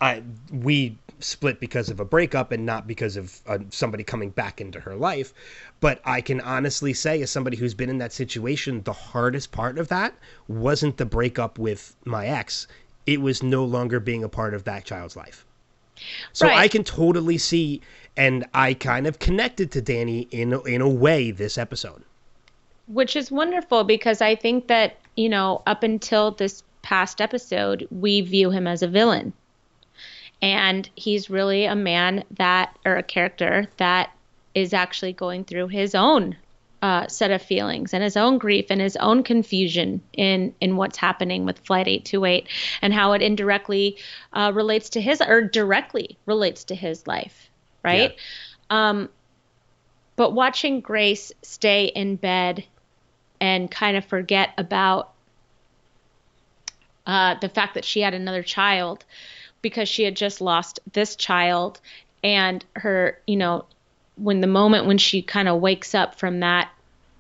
I 0.01 0.23
we 0.53 0.99
split 1.21 1.61
because 1.61 1.89
of 1.91 2.01
a 2.01 2.05
breakup 2.05 2.53
and 2.53 2.67
not 2.67 2.87
because 2.87 3.17
of 3.17 3.41
uh, 3.47 3.59
somebody 3.71 4.05
coming 4.05 4.31
back 4.31 4.61
into 4.61 4.81
her 4.81 4.95
life. 4.97 5.33
But 5.81 6.01
I 6.05 6.21
can 6.21 6.41
honestly 6.41 6.93
say, 6.95 7.23
as 7.23 7.31
somebody 7.31 7.57
who's 7.57 7.75
been 7.75 7.91
in 7.91 7.99
that 7.99 8.13
situation, 8.13 8.83
the 8.83 8.93
hardest 8.93 9.53
part 9.53 9.79
of 9.79 9.89
that 9.89 10.15
wasn't 10.49 10.97
the 10.97 11.07
breakup 11.07 11.59
with 11.59 11.97
my 12.05 12.27
ex. 12.27 12.67
It 13.07 13.21
was 13.21 13.43
no 13.43 13.65
longer 13.65 14.01
being 14.01 14.25
a 14.25 14.29
part 14.29 14.55
of 14.55 14.65
that 14.65 14.85
child's 14.85 15.17
life. 15.17 15.47
So 16.33 16.49
Right. 16.49 16.59
I 16.59 16.69
can 16.69 16.85
totally 16.85 17.39
see, 17.39 17.81
and 18.17 18.45
I 18.55 18.75
kind 18.75 19.07
of 19.07 19.19
connected 19.19 19.71
to 19.73 19.83
Danny 19.83 20.29
in 20.31 20.53
in 20.67 20.81
a 20.83 20.89
way 20.89 21.31
this 21.31 21.57
episode. 21.59 22.05
which 22.87 23.17
is 23.17 23.31
wonderful 23.31 23.85
because 23.85 24.21
I 24.21 24.35
think 24.35 24.67
that, 24.69 24.99
you 25.17 25.29
know, 25.29 25.63
up 25.67 25.83
until 25.83 26.33
this 26.33 26.63
past 26.85 27.21
episode, 27.21 27.89
we 27.91 28.21
view 28.21 28.51
him 28.51 28.67
as 28.67 28.83
a 28.83 28.89
villain. 28.89 29.33
And 30.41 30.89
he's 30.95 31.31
really 31.31 31.65
a 31.65 31.75
man 31.75 32.25
that, 32.33 32.79
or 32.85 32.97
a 32.97 33.03
character 33.03 33.67
that 33.79 34.13
is 34.55 34.73
actually 34.73 35.15
going 35.15 35.45
through 35.45 35.69
his 35.69 35.95
own 35.95 36.37
uh, 36.83 37.09
set 37.09 37.31
of 37.31 37.41
feelings 37.41 37.95
and 37.95 38.05
his 38.05 38.15
own 38.15 38.37
grief 38.37 38.67
and 38.69 38.79
his 38.79 38.95
own 38.97 39.23
confusion 39.23 40.03
in 40.13 40.55
in 40.61 40.77
what's 40.77 40.99
happening 40.99 41.47
with 41.47 41.59
Flight 41.61 41.89
828 41.89 42.47
and 42.83 42.93
how 42.93 43.15
it 43.15 43.23
indirectly 43.23 43.97
uh, 44.35 44.53
relates 44.55 44.91
to 44.91 45.01
his 45.01 45.23
or 45.23 45.41
directly 45.41 46.19
relates 46.27 46.65
to 46.65 46.75
his 46.75 47.07
life, 47.07 47.49
right? 47.83 48.15
Um, 48.69 49.09
but 50.17 50.35
watching 50.35 50.83
Grace 50.83 51.33
stay 51.41 51.87
in 51.87 52.17
bed 52.17 52.65
and 53.41 53.71
kind 53.71 53.97
of 53.97 54.05
forget 54.05 54.51
about 54.59 55.14
uh, 57.07 57.37
the 57.41 57.49
fact 57.49 57.75
that 57.75 57.85
she 57.85 58.01
had 58.01 58.15
another 58.15 58.43
child 58.43 59.05
because 59.63 59.89
she 59.89 60.05
had 60.05 60.17
just 60.17 60.41
lost 60.41 60.81
this 60.93 61.17
child. 61.17 61.81
And 62.23 62.65
her 62.77 63.19
you 63.27 63.37
know 63.37 63.67
when 64.17 64.41
the 64.41 64.47
moment 64.47 64.87
when 64.87 64.99
she 64.99 65.23
kind 65.23 65.49
of 65.49 65.61
wakes 65.61 65.95
up 65.95 66.15
from 66.15 66.41
that 66.41 66.71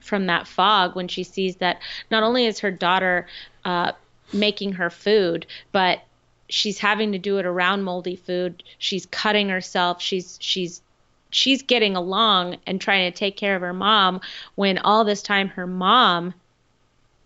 from 0.01 0.27
that 0.27 0.47
fog 0.47 0.95
when 0.95 1.09
she 1.09 1.25
sees 1.25 1.57
that 1.57 1.81
not 2.11 2.23
only 2.23 2.47
is 2.47 2.61
her 2.61 2.71
daughter 2.71 3.27
uh, 3.65 3.93
making 4.33 4.73
her 4.73 4.91
food 4.91 5.47
but 5.73 6.03
she's 6.49 6.79
having 6.79 7.13
to 7.13 7.19
do 7.19 7.39
it 7.39 7.47
around 7.47 7.83
moldy 7.83 8.17
food. 8.17 8.63
She's 8.79 9.07
cutting 9.07 9.49
herself. 9.49 10.01
She's 10.01 10.39
she's 10.41 10.83
she's 11.31 11.63
getting 11.63 11.97
along 11.97 12.59
and 12.67 12.81
trying 12.81 13.11
to 13.11 13.19
take 13.19 13.37
care 13.37 13.57
of 13.57 13.63
her 13.63 13.73
mom 13.73 14.21
when 14.55 14.79
all 14.79 15.05
this 15.05 15.23
time 15.23 15.49
her 15.49 15.67
mom 15.67 16.35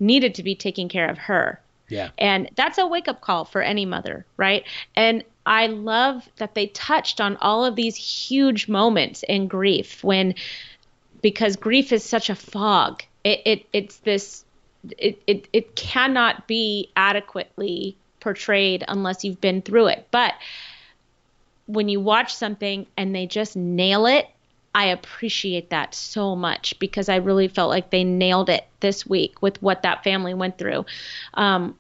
needed 0.01 0.35
to 0.37 0.43
be 0.43 0.55
taking 0.55 0.89
care 0.89 1.09
of 1.09 1.19
her 1.19 1.61
Yeah. 1.89 2.11
and 2.19 2.51
that's 2.55 2.79
a 2.79 2.87
wake 2.87 3.09
up 3.09 3.21
call 3.21 3.45
for 3.45 3.63
any 3.63 3.87
mother, 3.87 4.27
right? 4.37 4.65
And 4.95 5.25
I 5.47 5.67
love 5.69 6.29
that 6.37 6.55
they 6.55 6.67
touched 6.69 7.21
on 7.21 7.37
all 7.39 7.65
of 7.65 7.75
these 7.75 7.97
huge 7.97 8.69
moments 8.69 9.25
in 9.27 9.49
grief 9.49 10.05
when 10.05 10.35
because 11.23 11.57
grief 11.57 11.93
is 11.93 12.05
such 12.05 12.31
a 12.31 12.35
fog. 12.35 13.03
It, 13.25 13.41
it 13.45 13.67
it's 13.73 13.97
this 13.99 14.45
it, 14.99 15.21
it 15.27 15.49
it 15.53 15.75
cannot 15.75 16.47
be 16.47 16.91
adequately 16.97 17.97
portrayed 18.21 18.85
unless 18.87 19.25
you've 19.25 19.41
been 19.41 19.63
through 19.63 19.89
it. 19.89 20.07
But 20.11 20.35
when 21.67 21.89
you 21.89 22.01
watch 22.01 22.35
something 22.35 22.87
and 22.97 23.15
they 23.15 23.27
just 23.27 23.57
nail 23.57 24.07
it, 24.07 24.27
I 24.75 24.87
appreciate 24.87 25.71
that 25.71 25.95
so 25.95 26.37
much 26.37 26.79
because 26.79 27.09
I 27.09 27.17
really 27.17 27.49
felt 27.49 27.71
like 27.71 27.91
they 27.91 28.05
nailed 28.05 28.49
it 28.49 28.67
this 28.81 29.07
week 29.07 29.43
with 29.43 29.61
what 29.63 29.83
that 29.83 30.05
family 30.05 30.35
went 30.35 30.59
through. 30.59 30.87
Um, 31.35 31.77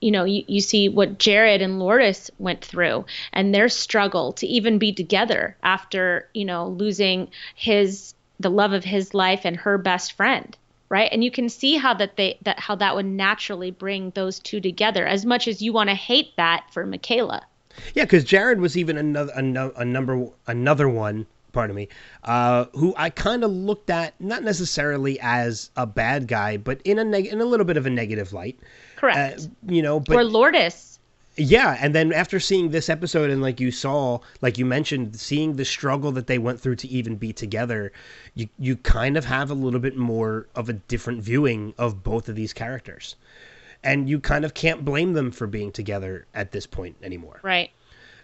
you 0.00 0.10
know, 0.10 0.24
you, 0.24 0.44
you 0.46 0.60
see 0.60 0.88
what 0.88 1.18
Jared 1.18 1.62
and 1.62 1.78
Lourdes 1.78 2.30
went 2.38 2.64
through 2.64 3.06
and 3.32 3.54
their 3.54 3.68
struggle 3.68 4.32
to 4.34 4.46
even 4.46 4.78
be 4.78 4.92
together 4.92 5.56
after, 5.62 6.28
you 6.32 6.44
know, 6.44 6.68
losing 6.68 7.28
his 7.54 8.14
the 8.38 8.50
love 8.50 8.72
of 8.72 8.84
his 8.84 9.14
life 9.14 9.40
and 9.44 9.56
her 9.56 9.78
best 9.78 10.12
friend 10.12 10.58
right 10.90 11.08
and 11.10 11.24
you 11.24 11.30
can 11.30 11.48
see 11.48 11.76
how 11.76 11.94
that 11.94 12.16
they 12.16 12.38
that 12.42 12.60
how 12.60 12.74
that 12.74 12.94
would 12.94 13.06
naturally 13.06 13.70
bring 13.70 14.10
those 14.10 14.38
two 14.40 14.60
together 14.60 15.06
as 15.06 15.24
much 15.24 15.48
as 15.48 15.62
you 15.62 15.72
want 15.72 15.88
to 15.88 15.94
hate 15.94 16.36
that 16.36 16.64
for 16.70 16.84
Michaela 16.84 17.40
Yeah, 17.94 18.04
because 18.04 18.24
Jared 18.24 18.60
was 18.60 18.76
even 18.76 18.96
another 18.96 19.32
another 19.34 19.66
no- 19.68 19.72
a 19.76 19.84
number 19.84 20.28
another 20.46 20.88
one. 20.88 21.26
Pardon 21.56 21.74
me. 21.74 21.88
Uh, 22.22 22.66
who 22.74 22.92
I 22.98 23.08
kind 23.08 23.42
of 23.42 23.50
looked 23.50 23.88
at 23.88 24.12
not 24.20 24.42
necessarily 24.42 25.18
as 25.20 25.70
a 25.74 25.86
bad 25.86 26.28
guy, 26.28 26.58
but 26.58 26.82
in 26.84 26.98
a 26.98 27.04
neg- 27.04 27.28
in 27.28 27.40
a 27.40 27.46
little 27.46 27.64
bit 27.64 27.78
of 27.78 27.86
a 27.86 27.90
negative 27.90 28.34
light. 28.34 28.58
Uh, 28.60 29.00
correct 29.00 29.48
you 29.66 29.80
know, 29.80 29.98
but 29.98 30.16
or 30.16 30.24
Lourdes 30.24 30.98
yeah, 31.38 31.78
and 31.80 31.94
then 31.94 32.12
after 32.12 32.38
seeing 32.38 32.72
this 32.72 32.90
episode 32.90 33.30
and 33.30 33.40
like 33.40 33.58
you 33.58 33.70
saw, 33.70 34.18
like 34.42 34.58
you 34.58 34.66
mentioned, 34.66 35.16
seeing 35.16 35.56
the 35.56 35.64
struggle 35.64 36.12
that 36.12 36.26
they 36.26 36.36
went 36.36 36.60
through 36.60 36.76
to 36.76 36.88
even 36.88 37.16
be 37.16 37.32
together, 37.32 37.90
you 38.34 38.50
you 38.58 38.76
kind 38.76 39.16
of 39.16 39.24
have 39.24 39.50
a 39.50 39.54
little 39.54 39.80
bit 39.80 39.96
more 39.96 40.48
of 40.54 40.68
a 40.68 40.74
different 40.74 41.22
viewing 41.22 41.72
of 41.78 42.02
both 42.02 42.28
of 42.28 42.36
these 42.36 42.52
characters. 42.52 43.16
And 43.82 44.10
you 44.10 44.20
kind 44.20 44.44
of 44.44 44.52
can't 44.52 44.84
blame 44.84 45.14
them 45.14 45.30
for 45.30 45.46
being 45.46 45.72
together 45.72 46.26
at 46.34 46.52
this 46.52 46.66
point 46.66 46.96
anymore. 47.02 47.40
right 47.42 47.70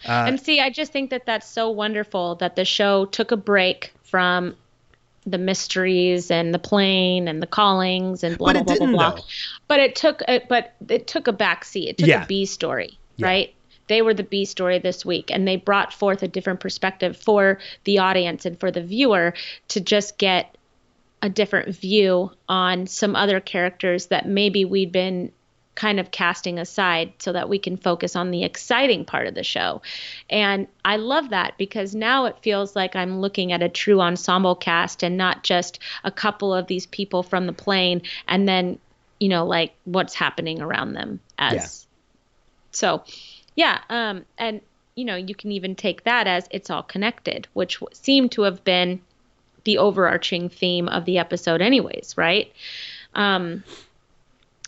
Uh, 0.06 0.24
and 0.28 0.40
see, 0.40 0.60
I 0.60 0.70
just 0.70 0.92
think 0.92 1.10
that 1.10 1.26
that's 1.26 1.48
so 1.48 1.70
wonderful 1.70 2.36
that 2.36 2.56
the 2.56 2.64
show 2.64 3.04
took 3.06 3.30
a 3.30 3.36
break 3.36 3.92
from 4.04 4.56
the 5.24 5.38
mysteries 5.38 6.30
and 6.30 6.52
the 6.52 6.58
plane 6.58 7.28
and 7.28 7.40
the 7.40 7.46
callings 7.46 8.24
and 8.24 8.36
blah 8.38 8.52
blah 8.52 8.62
blah 8.62 8.74
blah 8.76 8.86
blah. 8.86 9.18
But 9.68 9.80
it 9.80 9.94
took, 9.94 10.22
it, 10.26 10.48
but 10.48 10.74
it 10.88 11.06
took 11.06 11.28
a 11.28 11.32
backseat. 11.32 11.88
It 11.90 11.98
took 11.98 12.08
Yeah. 12.08 12.24
a 12.24 12.26
B 12.26 12.44
story, 12.44 12.98
Yeah. 13.16 13.26
right? 13.26 13.54
They 13.88 14.02
were 14.02 14.14
the 14.14 14.24
B 14.24 14.44
story 14.44 14.78
this 14.78 15.04
week, 15.04 15.30
and 15.30 15.46
they 15.46 15.56
brought 15.56 15.92
forth 15.92 16.22
a 16.22 16.28
different 16.28 16.60
perspective 16.60 17.16
for 17.16 17.58
the 17.84 17.98
audience 17.98 18.46
and 18.46 18.58
for 18.58 18.70
the 18.70 18.82
viewer 18.82 19.34
to 19.68 19.80
just 19.80 20.18
get 20.18 20.56
a 21.20 21.28
different 21.28 21.74
view 21.76 22.32
on 22.48 22.86
some 22.88 23.14
other 23.14 23.38
characters 23.38 24.06
that 24.06 24.26
maybe 24.26 24.64
we'd 24.64 24.90
been 24.90 25.30
kind 25.74 25.98
of 25.98 26.10
casting 26.10 26.58
aside 26.58 27.12
so 27.18 27.32
that 27.32 27.48
we 27.48 27.58
can 27.58 27.76
focus 27.76 28.14
on 28.14 28.30
the 28.30 28.44
exciting 28.44 29.04
part 29.04 29.26
of 29.26 29.34
the 29.34 29.42
show. 29.42 29.80
And 30.28 30.68
I 30.84 30.96
love 30.96 31.30
that 31.30 31.56
because 31.56 31.94
now 31.94 32.26
it 32.26 32.38
feels 32.42 32.76
like 32.76 32.94
I'm 32.94 33.20
looking 33.20 33.52
at 33.52 33.62
a 33.62 33.68
true 33.68 34.00
ensemble 34.00 34.54
cast 34.54 35.02
and 35.02 35.16
not 35.16 35.44
just 35.44 35.78
a 36.04 36.10
couple 36.10 36.52
of 36.52 36.66
these 36.66 36.86
people 36.86 37.22
from 37.22 37.46
the 37.46 37.52
plane 37.52 38.02
and 38.28 38.46
then, 38.46 38.78
you 39.18 39.28
know, 39.28 39.46
like 39.46 39.72
what's 39.84 40.14
happening 40.14 40.60
around 40.60 40.92
them 40.92 41.20
as 41.38 41.54
Yeah. 41.54 41.88
so 42.72 43.04
yeah, 43.56 43.78
um 43.88 44.24
and 44.36 44.60
you 44.94 45.06
know, 45.06 45.16
you 45.16 45.34
can 45.34 45.52
even 45.52 45.74
take 45.74 46.04
that 46.04 46.26
as 46.26 46.46
it's 46.50 46.68
all 46.68 46.82
connected, 46.82 47.48
which 47.54 47.80
w- 47.80 47.94
seemed 47.94 48.32
to 48.32 48.42
have 48.42 48.62
been 48.62 49.00
the 49.64 49.78
overarching 49.78 50.50
theme 50.50 50.86
of 50.88 51.06
the 51.06 51.16
episode, 51.18 51.62
anyways, 51.62 52.14
right? 52.18 52.52
Um, 53.14 53.64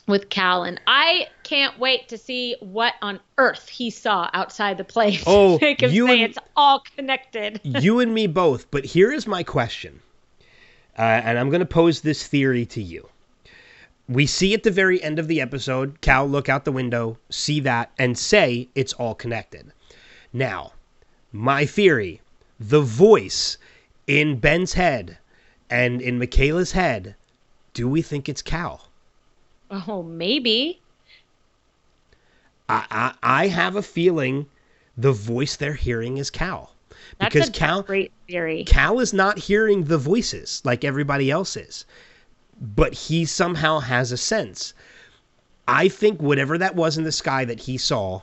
with 0.07 0.29
Cal, 0.29 0.65
and 0.65 0.81
I 0.87 1.29
can't 1.43 1.79
wait 1.79 2.09
to 2.09 2.19
see 2.19 2.57
what 2.61 2.95
on 3.01 3.21
earth 3.39 3.69
he 3.69 3.91
saw 3.91 4.29
outside 4.33 4.79
the 4.79 4.85
place. 4.85 5.23
Oh, 5.27 5.59
you 5.81 6.07
say 6.07 6.23
and- 6.23 6.31
it's 6.31 6.39
all 6.57 6.83
connected. 6.97 7.61
you 7.65 8.01
and 8.01 8.13
me 8.13 8.27
both. 8.27 8.71
But 8.71 8.85
here 8.85 9.13
is 9.13 9.27
my 9.27 9.43
question, 9.43 10.01
uh, 10.99 11.03
and 11.03 11.39
I'm 11.39 11.51
going 11.51 11.61
to 11.61 11.67
pose 11.67 12.01
this 12.01 12.27
theory 12.27 12.67
to 12.67 12.83
you. 12.83 13.09
We 14.09 14.27
see 14.27 14.53
at 14.53 14.63
the 14.63 14.71
very 14.71 15.03
end 15.03 15.19
of 15.19 15.29
the 15.29 15.41
episode, 15.41 16.01
Cal 16.03 16.29
look 16.29 16.49
out 16.51 16.67
the 16.67 16.73
window, 16.73 17.17
see 17.31 17.61
that, 17.61 17.91
and 17.99 18.19
say 18.19 18.69
it's 18.75 18.93
all 18.93 19.15
connected. 19.15 19.73
Now, 20.33 20.73
my 21.33 21.65
theory 21.65 22.21
the 22.61 22.81
voice 22.81 23.59
in 24.07 24.39
Ben's 24.39 24.75
head 24.75 25.19
and 25.69 26.01
in 26.01 26.19
Michaela's 26.19 26.73
head, 26.73 27.17
do 27.73 27.89
we 27.89 28.01
think 28.03 28.29
it's 28.29 28.43
Cal? 28.43 28.89
Oh, 29.89 30.03
maybe. 30.03 30.81
I, 32.69 32.85
I, 32.91 33.43
I 33.45 33.47
have 33.49 33.77
a 33.77 33.83
feeling 33.83 34.47
the 34.97 35.13
voice 35.13 35.57
they're 35.57 35.75
hearing 35.75 36.19
is 36.19 36.31
Cal. 36.31 36.73
That's 37.19 37.35
Because 37.35 37.49
a 37.49 37.53
Cal, 37.53 37.83
great 37.83 38.13
theory. 38.29 38.65
Cal 38.65 39.01
is 39.01 39.13
not 39.13 39.39
hearing 39.39 39.85
the 39.85 39.99
voices 39.99 40.63
like 40.65 40.85
everybody 40.85 41.31
else 41.31 41.57
is, 41.57 41.85
but 42.61 42.95
he 42.95 43.25
somehow 43.25 43.81
has 43.81 44.13
a 44.13 44.17
sense. 44.17 44.75
I 45.67 45.89
think 45.89 46.23
whatever 46.23 46.59
that 46.59 46.77
was 46.77 46.97
in 46.97 47.05
the 47.05 47.13
sky 47.13 47.45
that 47.45 47.61
he 47.61 47.77
saw, 47.77 48.23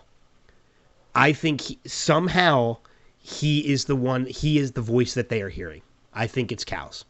I 1.13 1.33
think 1.33 1.61
he, 1.61 1.79
somehow 1.85 2.77
he 3.19 3.71
is 3.71 3.85
the 3.85 3.95
one, 3.95 4.25
he 4.25 4.57
is 4.57 4.71
the 4.71 4.81
voice 4.81 5.13
that 5.15 5.29
they 5.29 5.41
are 5.41 5.49
hearing. 5.49 5.81
I 6.13 6.27
think 6.27 6.51
it's 6.51 6.63
Cal's. 6.63 7.05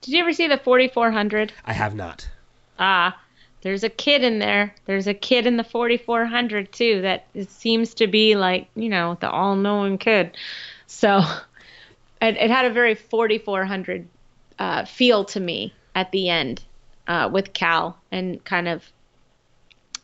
Did 0.00 0.14
you 0.14 0.20
ever 0.20 0.32
see 0.32 0.48
the 0.48 0.58
4400? 0.58 1.52
I 1.64 1.72
have 1.72 1.94
not. 1.94 2.28
Ah, 2.78 3.20
there's 3.62 3.84
a 3.84 3.88
kid 3.88 4.24
in 4.24 4.38
there. 4.38 4.74
There's 4.86 5.06
a 5.06 5.14
kid 5.14 5.46
in 5.46 5.56
the 5.56 5.64
4400 5.64 6.72
too 6.72 7.02
that 7.02 7.26
it 7.32 7.50
seems 7.50 7.94
to 7.94 8.06
be 8.06 8.34
like, 8.34 8.68
you 8.74 8.88
know, 8.88 9.16
the 9.20 9.30
all-knowing 9.30 9.98
kid. 9.98 10.36
So 10.86 11.18
it, 12.20 12.36
it 12.36 12.50
had 12.50 12.66
a 12.66 12.70
very 12.70 12.94
4400 12.94 14.08
uh, 14.58 14.84
feel 14.84 15.24
to 15.26 15.40
me 15.40 15.72
at 15.94 16.10
the 16.10 16.28
end 16.28 16.62
uh, 17.06 17.30
with 17.32 17.52
Cal 17.52 17.98
and 18.10 18.44
kind 18.44 18.68
of 18.68 18.84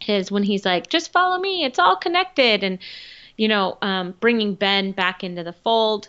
his 0.01 0.31
when 0.31 0.45
he's 0.45 0.65
like, 0.65 0.89
just 0.89 1.13
follow 1.13 1.39
me. 1.39 1.65
It's 1.65 1.81
all 1.81 1.97
connected. 1.97 2.63
And, 2.63 2.79
you 3.37 3.49
know, 3.49 3.77
um, 3.83 4.15
bringing 4.21 4.55
Ben 4.55 4.93
back 4.93 5.25
into 5.25 5.43
the 5.43 5.53
fold 5.53 6.09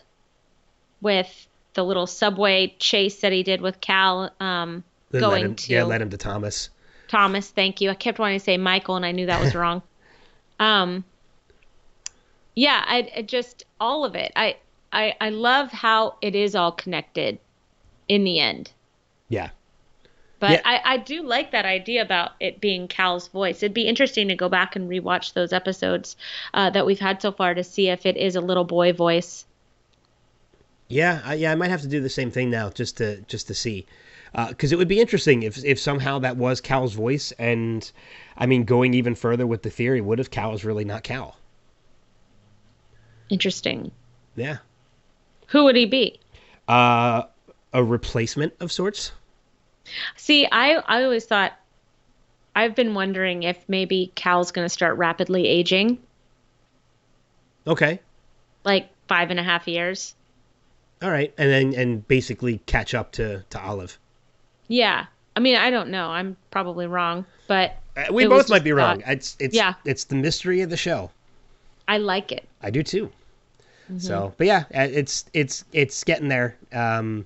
with 1.01 1.47
the 1.73 1.83
little 1.83 2.07
subway 2.07 2.75
chase 2.77 3.21
that 3.21 3.31
he 3.31 3.41
did 3.41 3.61
with 3.61 3.81
Cal. 3.81 4.31
Um, 4.39 4.83
going 5.11 5.45
him, 5.45 5.55
to 5.55 5.73
yeah, 5.73 5.83
led 5.83 6.01
him 6.01 6.11
to 6.11 6.17
Thomas. 6.17 6.69
Thomas, 7.09 7.49
thank 7.49 7.81
you. 7.81 7.89
I 7.89 7.95
kept 7.95 8.19
wanting 8.19 8.39
to 8.39 8.43
say 8.43 8.55
Michael, 8.57 8.95
and 8.95 9.05
I 9.05 9.11
knew 9.11 9.25
that 9.25 9.41
was 9.41 9.53
wrong. 9.61 9.81
um, 10.59 11.03
yeah, 12.55 12.83
I, 12.85 13.11
I 13.17 13.21
just 13.21 13.63
all 13.79 14.05
of 14.05 14.15
it. 14.15 14.31
I, 14.35 14.57
I 14.91 15.15
I 15.21 15.29
love 15.29 15.71
how 15.71 16.15
it 16.21 16.35
is 16.35 16.55
all 16.55 16.71
connected 16.71 17.39
in 18.07 18.23
the 18.23 18.39
end. 18.39 18.71
Yeah. 19.29 19.49
But 20.39 20.51
Yeah. 20.51 20.61
I, 20.65 20.81
I 20.93 20.97
do 20.97 21.21
like 21.23 21.51
that 21.51 21.65
idea 21.65 22.01
about 22.01 22.31
it 22.39 22.59
being 22.61 22.87
Cal's 22.87 23.27
voice. 23.27 23.61
It'd 23.61 23.73
be 23.73 23.87
interesting 23.87 24.29
to 24.29 24.35
go 24.35 24.49
back 24.49 24.75
and 24.75 24.89
rewatch 24.89 25.33
those 25.33 25.51
episodes 25.53 26.15
uh, 26.53 26.69
that 26.71 26.85
we've 26.85 26.99
had 26.99 27.21
so 27.21 27.31
far 27.31 27.53
to 27.53 27.63
see 27.63 27.89
if 27.89 28.05
it 28.05 28.17
is 28.17 28.35
a 28.35 28.41
little 28.41 28.63
boy 28.63 28.93
voice. 28.93 29.45
Yeah, 30.87 31.21
I, 31.23 31.35
yeah, 31.35 31.51
I 31.51 31.55
might 31.55 31.69
have 31.69 31.81
to 31.81 31.87
do 31.87 31.99
the 32.01 32.09
same 32.09 32.31
thing 32.31 32.49
now 32.49 32.69
just 32.69 32.97
to 32.97 33.21
just 33.21 33.47
to 33.47 33.53
see, 33.53 33.85
because 34.33 34.71
it 34.71 34.77
would 34.77 34.87
be 34.87 34.99
interesting 34.99 35.43
if 35.43 35.63
if 35.63 35.79
somehow 35.79 36.19
that 36.19 36.37
was 36.37 36.61
Cal's 36.61 36.93
voice, 36.93 37.31
and 37.39 37.91
I 38.37 38.45
mean, 38.45 38.63
going 38.63 38.93
even 38.93 39.15
further 39.15 39.45
with 39.47 39.63
the 39.63 39.69
theory, 39.69 40.01
what 40.01 40.19
if 40.19 40.29
Cal 40.31 40.53
is 40.53 40.63
really 40.65 40.85
not 40.85 41.03
Cal? 41.03 41.37
Interesting. 43.29 43.91
Yeah, 44.35 44.57
Who 45.47 45.65
would 45.65 45.75
he 45.75 45.85
be? 45.85 46.21
uh, 46.67 47.23
a 47.73 47.83
replacement 47.83 48.53
of 48.59 48.71
sorts. 48.71 49.11
See, 50.15 50.45
I 50.51 50.75
I 50.75 51.03
always 51.03 51.25
thought 51.25 51.53
I've 52.55 52.75
been 52.75 52.93
wondering 52.93 53.43
if 53.43 53.67
maybe 53.67 54.11
Cal's 54.15 54.51
going 54.51 54.65
to 54.65 54.69
start 54.69 54.97
rapidly 54.97 55.47
aging, 55.47 55.99
Okay, 57.67 58.01
like 58.63 58.89
five 59.07 59.31
and 59.31 59.39
a 59.39 59.43
half 59.43 59.67
years. 59.67 60.15
all 61.01 61.09
right, 61.11 61.33
and 61.37 61.49
then 61.51 61.73
and 61.75 62.07
basically 62.07 62.59
catch 62.59 62.93
up 62.93 63.11
to 63.13 63.43
to 63.49 63.61
Olive. 63.61 63.99
Yeah. 64.69 65.05
I 65.35 65.41
mean, 65.41 65.55
I 65.57 65.69
don't 65.69 65.89
know. 65.89 66.07
I'm 66.09 66.37
probably 66.51 66.87
wrong, 66.87 67.25
but 67.47 67.75
Uh, 67.97 68.05
we 68.13 68.25
both 68.27 68.49
might 68.49 68.63
be 68.63 68.71
wrong. 68.71 69.01
thought- 69.01 69.11
It's 69.11 69.35
it's 69.39 69.55
Yeah. 69.55 69.73
it's 69.83 70.05
the 70.05 70.15
mystery 70.15 70.61
of 70.61 70.69
the 70.69 70.77
show. 70.77 71.11
I 71.87 71.97
like 71.97 72.31
it. 72.31 72.47
I 72.61 72.69
do 72.69 72.81
too. 72.83 73.11
So, 73.97 74.33
but 74.37 74.45
yeah, 74.47 74.65
uh, 74.75 74.87
it's 74.91 75.25
it's 75.33 75.65
it's 75.73 76.03
getting 76.03 76.27
there. 76.29 76.55
Um, 76.71 77.25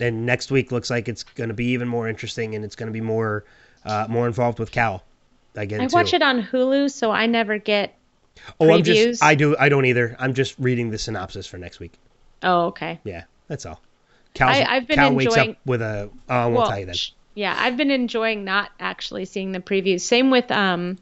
and 0.00 0.26
next 0.26 0.50
week 0.50 0.70
looks 0.72 0.90
like 0.90 1.08
it's 1.08 1.22
going 1.22 1.48
to 1.48 1.54
be 1.54 1.66
even 1.66 1.88
more 1.88 2.06
interesting, 2.08 2.54
and 2.54 2.64
it's 2.64 2.76
going 2.76 2.88
to 2.88 2.92
be 2.92 3.00
more 3.00 3.44
uh, 3.86 4.06
more 4.08 4.26
involved 4.26 4.58
with 4.58 4.70
Cal. 4.70 5.02
Again, 5.56 5.80
I 5.80 5.86
too. 5.86 5.94
watch 5.96 6.12
it 6.12 6.20
on 6.22 6.42
Hulu, 6.42 6.90
so 6.90 7.10
I 7.10 7.26
never 7.26 7.56
get. 7.58 7.94
Oh, 8.60 8.70
I'm 8.70 8.82
just 8.84 9.22
I 9.24 9.34
do 9.34 9.56
I 9.58 9.68
don't 9.70 9.86
either. 9.86 10.14
I'm 10.18 10.34
just 10.34 10.54
reading 10.58 10.90
the 10.90 10.98
synopsis 10.98 11.46
for 11.46 11.56
next 11.58 11.80
week. 11.80 11.94
Oh, 12.42 12.66
okay. 12.66 13.00
Yeah, 13.04 13.24
that's 13.48 13.64
all. 13.66 13.80
Cal's, 14.34 14.56
I- 14.56 14.76
I've 14.76 14.86
been 14.86 14.96
Cal 14.96 15.14
wakes 15.14 15.34
enjoying- 15.34 15.50
up 15.50 15.56
with 15.66 15.82
a. 15.82 16.10
Oh, 16.28 16.34
I 16.34 16.44
won't 16.46 16.54
Well, 16.56 16.68
tell 16.68 16.78
you 16.80 16.86
then. 16.86 16.94
Yeah, 17.34 17.54
I've 17.56 17.76
been 17.76 17.90
enjoying 17.90 18.44
not 18.44 18.70
actually 18.80 19.24
seeing 19.24 19.52
the 19.52 19.60
previews. 19.60 20.00
Same 20.00 20.30
with 20.30 20.50
um, 20.50 20.98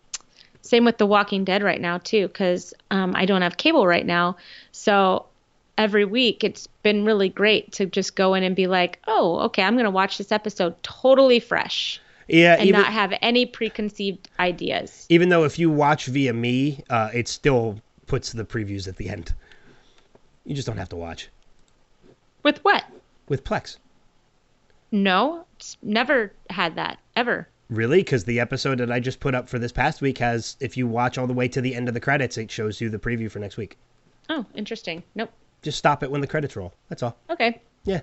same 0.61 0.85
with 0.85 0.99
The 0.99 1.07
Walking 1.07 1.45
Dead 1.45 1.63
right 1.63 1.81
now 1.81 1.99
too, 1.99 2.29
because 2.29 2.75
um, 2.91 3.15
I 3.17 3.25
don't 3.25 3.43
have 3.43 3.57
cable 3.57 3.87
right 3.87 4.05
now. 4.05 4.37
So 4.73 5.27
every 5.79 6.05
week 6.05 6.45
it's 6.45 6.67
been 6.83 7.05
really 7.05 7.29
great 7.31 7.73
to 7.73 7.87
just 7.87 8.17
go 8.17 8.35
in 8.35 8.43
and 8.43 8.55
be 8.57 8.67
like, 8.67 8.99
oh, 9.07 9.39
okay, 9.47 9.63
I'm 9.63 9.77
gonna 9.77 9.91
watch 9.91 10.19
this 10.19 10.31
episode 10.33 10.75
totally 10.83 11.39
fresh 11.41 12.01
Yeah, 12.29 12.55
and 12.59 12.69
even 12.69 12.81
not 12.83 12.93
have 12.93 13.13
any 13.23 13.47
preconceived 13.47 14.29
ideas. 14.39 15.07
even 15.09 15.29
though 15.31 15.45
if 15.45 15.59
you 15.59 15.71
watch 15.71 16.07
via 16.07 16.33
me, 16.35 16.83
uh, 16.91 17.11
it 17.15 17.29
still 17.29 17.81
puts 18.07 18.33
the 18.33 18.45
previews 18.45 18.89
at 18.89 18.97
the 18.97 19.09
end. 19.09 19.33
You 20.45 20.55
just 20.55 20.67
don't 20.67 20.77
have 20.79 20.89
to 20.91 20.97
watch 20.97 21.29
With 22.43 22.59
what? 22.65 22.85
With 23.29 23.45
Plex. 23.45 23.79
No, 24.93 25.45
it's 25.57 25.77
never 25.83 26.33
had 26.51 26.77
that 26.77 26.99
ever. 27.17 27.49
Really? 27.69 27.99
Because 27.99 28.25
the 28.25 28.39
episode 28.39 28.79
that 28.79 28.93
I 28.93 29.01
just 29.01 29.19
put 29.19 29.35
up 29.35 29.49
for 29.49 29.59
this 29.59 29.73
past 29.73 30.01
week 30.01 30.19
has, 30.19 30.57
if 30.61 30.77
you 30.77 30.87
watch 30.87 31.19
all 31.19 31.27
the 31.27 31.33
way 31.33 31.49
to 31.49 31.61
the 31.61 31.75
end 31.75 31.89
of 31.89 31.95
the 31.95 32.01
credits, 32.01 32.39
it 32.39 32.51
shows 32.51 32.81
you 32.81 32.89
the 32.89 32.99
preview 32.99 33.31
for 33.31 33.41
next 33.41 33.57
week. 33.57 33.77
Oh, 34.29 34.47
interesting. 34.55 35.03
Nope. 35.17 35.31
Just 35.63 35.79
stop 35.79 36.03
it 36.03 36.11
when 36.11 36.21
the 36.21 36.27
credits 36.27 36.55
roll. 36.55 36.73
That's 36.89 37.03
all. 37.03 37.17
Okay. 37.31 37.61
Yeah. 37.85 38.03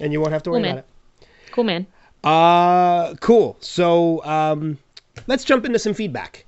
And 0.00 0.12
you 0.12 0.20
won't 0.20 0.32
have 0.32 0.42
to 0.42 0.50
worry 0.50 0.62
Cool, 0.62 0.70
about 0.70 0.84
it. 1.20 1.28
Cool, 1.52 1.64
man. 1.64 1.86
Uh, 2.22 3.14
cool. 3.16 3.56
So, 3.60 4.22
um, 4.24 4.78
let's 5.26 5.44
jump 5.44 5.64
into 5.64 5.78
some 5.78 5.94
feedback. 5.94 6.44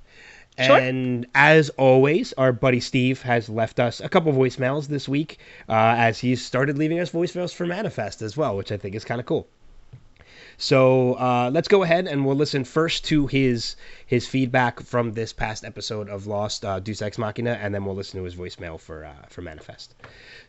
And 0.69 1.27
as 1.33 1.69
always, 1.71 2.33
our 2.33 2.51
buddy 2.51 2.79
Steve 2.79 3.21
has 3.23 3.49
left 3.49 3.79
us 3.79 3.99
a 3.99 4.09
couple 4.09 4.31
voicemails 4.33 4.87
this 4.87 5.07
week, 5.07 5.39
uh, 5.69 5.95
as 5.97 6.19
he's 6.19 6.45
started 6.45 6.77
leaving 6.77 6.99
us 6.99 7.11
voicemails 7.11 7.53
for 7.53 7.65
Manifest 7.65 8.21
as 8.21 8.37
well, 8.37 8.55
which 8.55 8.71
I 8.71 8.77
think 8.77 8.95
is 8.95 9.03
kind 9.05 9.19
of 9.19 9.25
cool. 9.25 9.47
So 10.57 11.13
uh, 11.13 11.49
let's 11.51 11.67
go 11.67 11.81
ahead 11.81 12.05
and 12.07 12.23
we'll 12.23 12.35
listen 12.35 12.65
first 12.65 13.05
to 13.05 13.25
his 13.25 13.75
his 14.05 14.27
feedback 14.27 14.79
from 14.79 15.13
this 15.13 15.33
past 15.33 15.65
episode 15.65 16.07
of 16.07 16.27
Lost 16.27 16.63
uh, 16.63 16.79
Deus 16.79 17.01
Ex 17.01 17.17
Machina, 17.17 17.57
and 17.59 17.73
then 17.73 17.83
we'll 17.83 17.95
listen 17.95 18.19
to 18.19 18.25
his 18.25 18.35
voicemail 18.35 18.79
for 18.79 19.05
uh, 19.05 19.25
for 19.29 19.41
Manifest. 19.41 19.95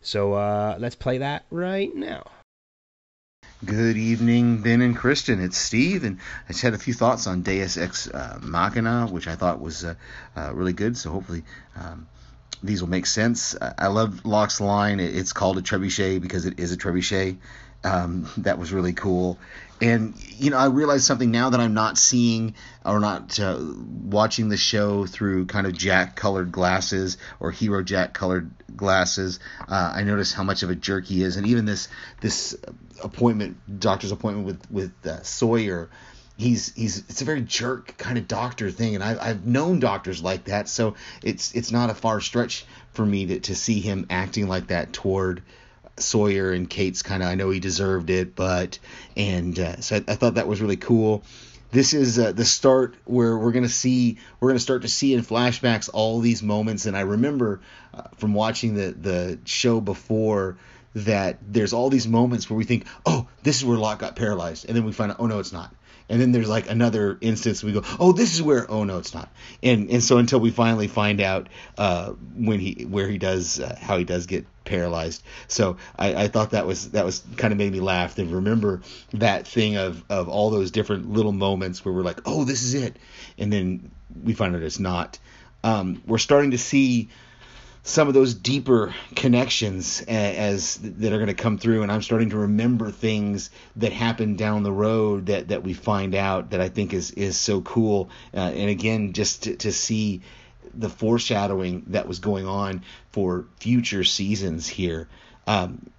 So 0.02 0.34
uh, 0.34 0.76
let's 0.78 0.96
play 0.96 1.18
that 1.18 1.46
right 1.50 1.94
now. 1.94 2.30
Good 3.64 3.96
evening, 3.96 4.60
Ben 4.60 4.80
and 4.80 4.96
Christian. 4.96 5.40
It's 5.40 5.56
Steve, 5.56 6.02
and 6.02 6.18
I 6.48 6.52
just 6.52 6.62
had 6.62 6.74
a 6.74 6.78
few 6.78 6.94
thoughts 6.94 7.28
on 7.28 7.42
Deus 7.42 7.76
Ex 7.76 8.08
uh, 8.08 8.40
Machina, 8.42 9.06
which 9.06 9.28
I 9.28 9.36
thought 9.36 9.60
was 9.60 9.84
uh, 9.84 9.94
uh, 10.36 10.52
really 10.52 10.72
good. 10.72 10.96
So 10.96 11.10
hopefully 11.10 11.44
um, 11.76 12.08
these 12.60 12.82
will 12.82 12.88
make 12.88 13.06
sense. 13.06 13.54
I 13.78 13.86
love 13.86 14.24
Locke's 14.24 14.60
line. 14.60 14.98
It's 14.98 15.32
called 15.32 15.58
a 15.58 15.62
trebuchet 15.62 16.20
because 16.20 16.44
it 16.44 16.58
is 16.58 16.72
a 16.72 16.76
trebuchet. 16.76 17.36
Um, 17.84 18.28
that 18.38 18.58
was 18.58 18.72
really 18.72 18.94
cool. 18.94 19.38
And 19.83 20.14
you 20.39 20.51
know, 20.51 20.59
I 20.59 20.66
realize 20.66 21.05
something 21.05 21.33
now 21.33 21.51
that 21.51 21.59
I'm 21.59 21.74
not 21.74 21.99
seeing 21.99 22.55
or 22.85 23.01
not 23.01 23.41
uh, 23.41 23.59
watching 23.61 24.49
the 24.49 24.57
show 24.57 25.07
through 25.07 25.47
kind 25.47 25.66
of 25.66 25.72
Jack 25.72 26.14
colored 26.14 26.53
glasses 26.53 27.18
or 27.41 27.51
Hero 27.51 27.83
Jack 27.83 28.14
colored 28.14 28.53
glasses. 28.76 29.41
Uh, 29.68 29.93
I 29.97 30.05
notice 30.05 30.33
how 30.33 30.45
much 30.45 30.62
of 30.62 30.70
a 30.70 30.76
jerk 30.76 31.07
he 31.07 31.24
is, 31.24 31.37
and 31.37 31.47
even 31.49 31.64
this 31.64 31.89
this 32.20 32.57
appointment, 33.03 33.80
doctor's 33.80 34.12
appointment 34.12 34.47
with 34.47 34.70
with 34.70 34.93
uh, 35.05 35.22
Sawyer. 35.24 35.91
he's 36.37 36.72
he's 36.74 36.99
it's 36.99 37.22
a 37.22 37.24
very 37.24 37.43
jerk 37.43 37.97
kind 37.99 38.18
of 38.18 38.28
doctor 38.28 38.70
thing, 38.70 38.95
and 38.95 39.05
I've 39.05 39.20
I've 39.20 39.47
known 39.47 39.80
doctors 39.80 40.22
like 40.22 40.45
that, 40.45 40.68
so 40.68 40.95
it's 41.22 41.55
it's 41.55 41.72
not 41.72 41.91
a 41.91 41.95
far 41.95 42.20
stretch 42.20 42.66
for 42.93 43.05
me 43.05 43.26
to 43.26 43.41
to 43.41 43.55
see 43.55 43.80
him 43.80 44.07
acting 44.11 44.49
like 44.49 44.68
that 44.68 44.93
toward. 44.93 45.43
Sawyer 45.99 46.53
and 46.53 46.68
Kate's 46.68 47.03
kind 47.03 47.22
of 47.22 47.28
I 47.28 47.34
know 47.34 47.51
he 47.51 47.61
deserved 47.61 48.11
it, 48.11 48.34
but 48.34 48.78
and 49.16 49.59
uh, 49.59 49.80
so 49.80 49.97
I, 49.97 50.12
I 50.12 50.14
thought 50.14 50.34
that 50.34 50.49
was 50.49 50.61
really 50.61 50.76
cool. 50.76 51.22
This 51.70 51.95
is 51.95 52.18
uh, 52.18 52.32
the 52.32 52.45
start 52.45 52.97
where 53.05 53.36
we're 53.36 53.53
gonna 53.53 53.68
see 53.68 54.18
we're 54.40 54.51
gonna 54.51 54.59
start 54.59 54.82
to 54.82 54.88
see 54.88 55.14
in 55.14 55.22
flashbacks 55.22 55.88
all 55.93 56.20
these 56.20 56.43
moments 56.43 56.84
and 56.84 56.95
i 56.95 57.01
remember 57.01 57.61
uh, 57.95 58.03
from 58.18 58.34
watching 58.34 58.74
the 58.74 58.93
the 58.93 59.38
show 59.47 59.80
before 59.80 60.59
that 60.95 61.38
there's 61.49 61.72
all 61.72 61.88
these 61.88 62.07
moments 62.07 62.51
where 62.51 62.59
we 62.59 62.64
think 62.64 62.84
oh 63.07 63.26
this 63.43 63.57
is 63.57 63.64
where 63.64 63.78
locke 63.78 64.01
got 64.01 64.16
paralyzed 64.16 64.66
and 64.66 64.76
then 64.76 64.84
we 64.84 64.93
find 64.93 65.12
out 65.12 65.16
oh 65.18 65.26
no 65.26 65.38
it's 65.38 65.53
not 65.53 65.74
and 66.09 66.20
then 66.20 66.32
there's 66.32 66.48
like 66.48 66.70
another 66.70 67.18
instance 67.20 67.62
we 67.62 67.72
go 67.72 67.82
oh 67.98 68.12
this 68.12 68.34
is 68.34 68.42
where 68.42 68.70
oh 68.70 68.84
no 68.84 68.98
it's 68.98 69.14
not. 69.14 69.28
And 69.62 69.90
and 69.90 70.03
so 70.03 70.18
until 70.18 70.40
we 70.40 70.50
finally 70.50 70.88
find 70.88 71.20
out 71.20 71.48
uh, 71.78 72.11
when 72.36 72.61
he 72.61 72.84
where 72.84 73.09
he 73.09 73.18
does 73.18 73.61
uh, 73.61 73.76
how 73.80 73.98
he 73.98 74.05
does 74.05 74.26
get 74.26 74.46
paralyzed. 74.64 75.22
So 75.48 75.76
I, 75.98 76.14
I 76.14 76.28
thought 76.28 76.50
that 76.50 76.66
was 76.66 76.90
that 76.92 77.05
was 77.05 77.22
kind 77.36 77.53
of 77.53 77.59
made 77.59 77.72
me 77.72 77.80
laugh 77.80 78.14
to 78.16 78.24
remember 78.24 78.82
that 79.14 79.46
thing 79.46 79.76
of 79.76 80.05
of 80.09 80.28
all 80.28 80.50
those 80.50 80.70
different 80.70 81.11
little 81.11 81.32
moments 81.32 81.84
where 81.84 81.92
we're 81.94 82.03
like 82.03 82.20
oh 82.26 82.44
this 82.44 82.62
is 82.62 82.74
it. 82.74 82.96
And 83.38 83.53
then 83.53 83.90
we 84.22 84.34
find 84.34 84.55
out 84.55 84.62
it's 84.62 84.78
not. 84.78 85.18
Um, 85.64 86.03
we're 86.07 86.18
starting 86.18 86.50
to 86.53 86.59
see 86.59 87.09
some 87.85 88.07
of 88.07 88.14
those 88.14 88.35
deeper 88.35 88.95
connections 89.16 90.03
as, 90.03 90.37
as 90.37 90.76
that 90.76 91.12
are 91.12 91.16
going 91.16 91.26
to 91.26 91.35
come 91.35 91.59
through 91.59 91.83
and 91.83 91.91
i'm 91.91 92.03
starting 92.03 92.30
to 92.30 92.39
remember 92.39 92.91
things 92.91 93.51
that 93.76 93.93
happened 93.93 94.39
down 94.39 94.62
the 94.62 94.72
road 94.72 95.26
that 95.26 95.49
that 95.49 95.62
we 95.64 95.74
find 95.74 96.14
out 96.14 96.51
that 96.51 96.61
i 96.61 96.68
think 96.68 96.93
is 96.93 97.11
is 97.12 97.37
so 97.37 97.61
cool. 97.61 98.09
Uh, 98.33 98.39
and 98.39 98.70
again 98.70 99.12
just 99.12 99.45
to, 99.45 99.57
to 99.57 99.72
see 99.72 100.22
the 100.74 100.89
foreshadowing 100.89 101.85
that 101.89 102.09
was 102.09 102.18
going 102.18 102.47
on 102.47 102.83
for 103.11 103.47
future 103.59 104.05
seasons 104.05 104.66
here. 104.66 105.09
Um, 105.47 105.91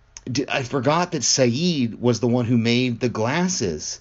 i 0.50 0.64
forgot 0.64 1.12
that 1.12 1.22
Sayid 1.22 2.00
was 2.00 2.20
the 2.20 2.28
one 2.28 2.46
who 2.46 2.58
made 2.58 3.00
the 3.00 3.10
glasses. 3.10 4.00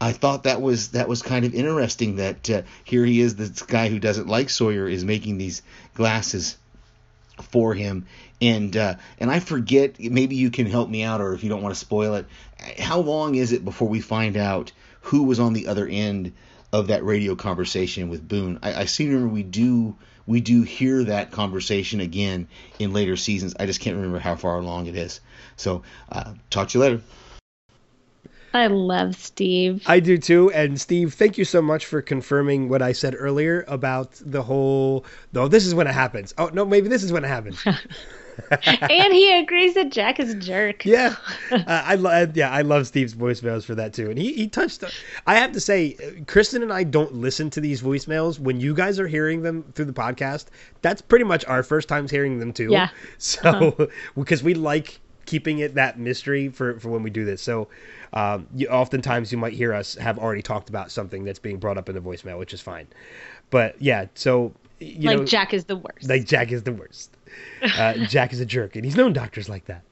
I 0.00 0.12
thought 0.12 0.44
that 0.44 0.62
was 0.62 0.92
that 0.92 1.08
was 1.08 1.22
kind 1.22 1.44
of 1.44 1.54
interesting 1.54 2.16
that 2.16 2.48
uh, 2.48 2.62
here 2.84 3.04
he 3.04 3.20
is, 3.20 3.36
this 3.36 3.62
guy 3.62 3.88
who 3.88 3.98
doesn't 3.98 4.28
like 4.28 4.48
Sawyer 4.48 4.88
is 4.88 5.04
making 5.04 5.38
these 5.38 5.62
glasses 5.94 6.56
for 7.42 7.74
him. 7.74 8.06
And 8.40 8.76
uh, 8.76 8.94
and 9.18 9.30
I 9.30 9.40
forget, 9.40 9.98
maybe 9.98 10.36
you 10.36 10.50
can 10.50 10.66
help 10.66 10.88
me 10.88 11.02
out, 11.02 11.20
or 11.20 11.34
if 11.34 11.42
you 11.42 11.48
don't 11.48 11.62
want 11.62 11.74
to 11.74 11.80
spoil 11.80 12.14
it, 12.14 12.26
how 12.78 13.00
long 13.00 13.34
is 13.34 13.52
it 13.52 13.64
before 13.64 13.88
we 13.88 14.00
find 14.00 14.36
out 14.36 14.72
who 15.02 15.24
was 15.24 15.40
on 15.40 15.52
the 15.52 15.68
other 15.68 15.86
end 15.86 16.32
of 16.72 16.88
that 16.88 17.04
radio 17.04 17.34
conversation 17.34 18.08
with 18.08 18.26
Boone? 18.26 18.58
I, 18.62 18.82
I 18.82 18.84
seem 18.84 19.08
to 19.08 19.14
remember 19.14 19.34
we 19.34 19.42
do 19.42 19.96
we 20.26 20.40
do 20.42 20.62
hear 20.62 21.04
that 21.04 21.30
conversation 21.30 22.00
again 22.00 22.48
in 22.78 22.92
later 22.92 23.16
seasons. 23.16 23.56
I 23.58 23.66
just 23.66 23.80
can't 23.80 23.96
remember 23.96 24.18
how 24.18 24.36
far 24.36 24.58
along 24.58 24.86
it 24.86 24.94
is. 24.94 25.20
So 25.56 25.82
uh, 26.12 26.34
talk 26.50 26.68
to 26.68 26.78
you 26.78 26.82
later. 26.84 27.00
I 28.54 28.66
love 28.66 29.14
Steve. 29.16 29.82
I 29.86 30.00
do 30.00 30.18
too. 30.18 30.50
And 30.52 30.80
Steve, 30.80 31.14
thank 31.14 31.38
you 31.38 31.44
so 31.44 31.60
much 31.60 31.86
for 31.86 32.00
confirming 32.00 32.68
what 32.68 32.82
I 32.82 32.92
said 32.92 33.14
earlier 33.18 33.64
about 33.68 34.12
the 34.24 34.42
whole. 34.42 35.04
No, 35.32 35.48
this 35.48 35.66
is 35.66 35.74
when 35.74 35.86
it 35.86 35.94
happens. 35.94 36.34
Oh 36.38 36.50
no, 36.52 36.64
maybe 36.64 36.88
this 36.88 37.02
is 37.02 37.12
when 37.12 37.24
it 37.24 37.28
happens. 37.28 37.62
and 38.50 39.12
he 39.12 39.36
agrees 39.36 39.74
that 39.74 39.90
Jack 39.90 40.20
is 40.20 40.30
a 40.30 40.34
jerk. 40.34 40.84
Yeah, 40.84 41.16
uh, 41.50 41.62
I 41.66 41.94
love. 41.96 42.36
Yeah, 42.36 42.50
I 42.50 42.62
love 42.62 42.86
Steve's 42.86 43.14
voicemails 43.14 43.64
for 43.64 43.74
that 43.74 43.92
too. 43.92 44.10
And 44.10 44.18
he 44.18 44.32
he 44.32 44.48
touched. 44.48 44.84
I 45.26 45.34
have 45.36 45.52
to 45.52 45.60
say, 45.60 45.96
Kristen 46.26 46.62
and 46.62 46.72
I 46.72 46.84
don't 46.84 47.14
listen 47.14 47.50
to 47.50 47.60
these 47.60 47.82
voicemails. 47.82 48.38
When 48.38 48.60
you 48.60 48.74
guys 48.74 49.00
are 49.00 49.08
hearing 49.08 49.42
them 49.42 49.64
through 49.74 49.86
the 49.86 49.92
podcast, 49.92 50.46
that's 50.82 51.02
pretty 51.02 51.24
much 51.24 51.44
our 51.46 51.62
first 51.62 51.88
times 51.88 52.10
hearing 52.10 52.38
them 52.38 52.52
too. 52.52 52.68
Yeah. 52.70 52.88
So 53.18 53.40
uh-huh. 53.42 53.86
because 54.16 54.42
we 54.42 54.54
like 54.54 55.00
keeping 55.26 55.58
it 55.58 55.74
that 55.74 55.98
mystery 55.98 56.48
for 56.48 56.78
for 56.78 56.88
when 56.88 57.02
we 57.02 57.10
do 57.10 57.24
this. 57.24 57.42
So 57.42 57.68
um, 58.12 58.46
you, 58.54 58.68
oftentimes 58.68 59.32
you 59.32 59.38
might 59.38 59.52
hear 59.52 59.72
us 59.74 59.94
have 59.96 60.18
already 60.18 60.42
talked 60.42 60.68
about 60.68 60.90
something 60.90 61.24
that's 61.24 61.38
being 61.38 61.58
brought 61.58 61.78
up 61.78 61.88
in 61.88 61.94
the 61.94 62.00
voicemail, 62.00 62.38
which 62.38 62.54
is 62.54 62.60
fine. 62.60 62.86
But 63.50 63.80
yeah, 63.80 64.06
so 64.14 64.52
you 64.80 65.08
like 65.08 65.18
know, 65.18 65.24
Jack 65.24 65.54
is 65.54 65.64
the 65.64 65.76
worst. 65.76 66.08
Like 66.08 66.24
Jack 66.24 66.52
is 66.52 66.62
the 66.62 66.72
worst. 66.72 67.16
Uh, 67.62 67.94
Jack 68.08 68.32
is 68.32 68.40
a 68.40 68.46
jerk, 68.46 68.76
and 68.76 68.84
he's 68.84 68.96
known 68.96 69.12
doctors 69.12 69.48
like 69.48 69.64
that. 69.66 69.82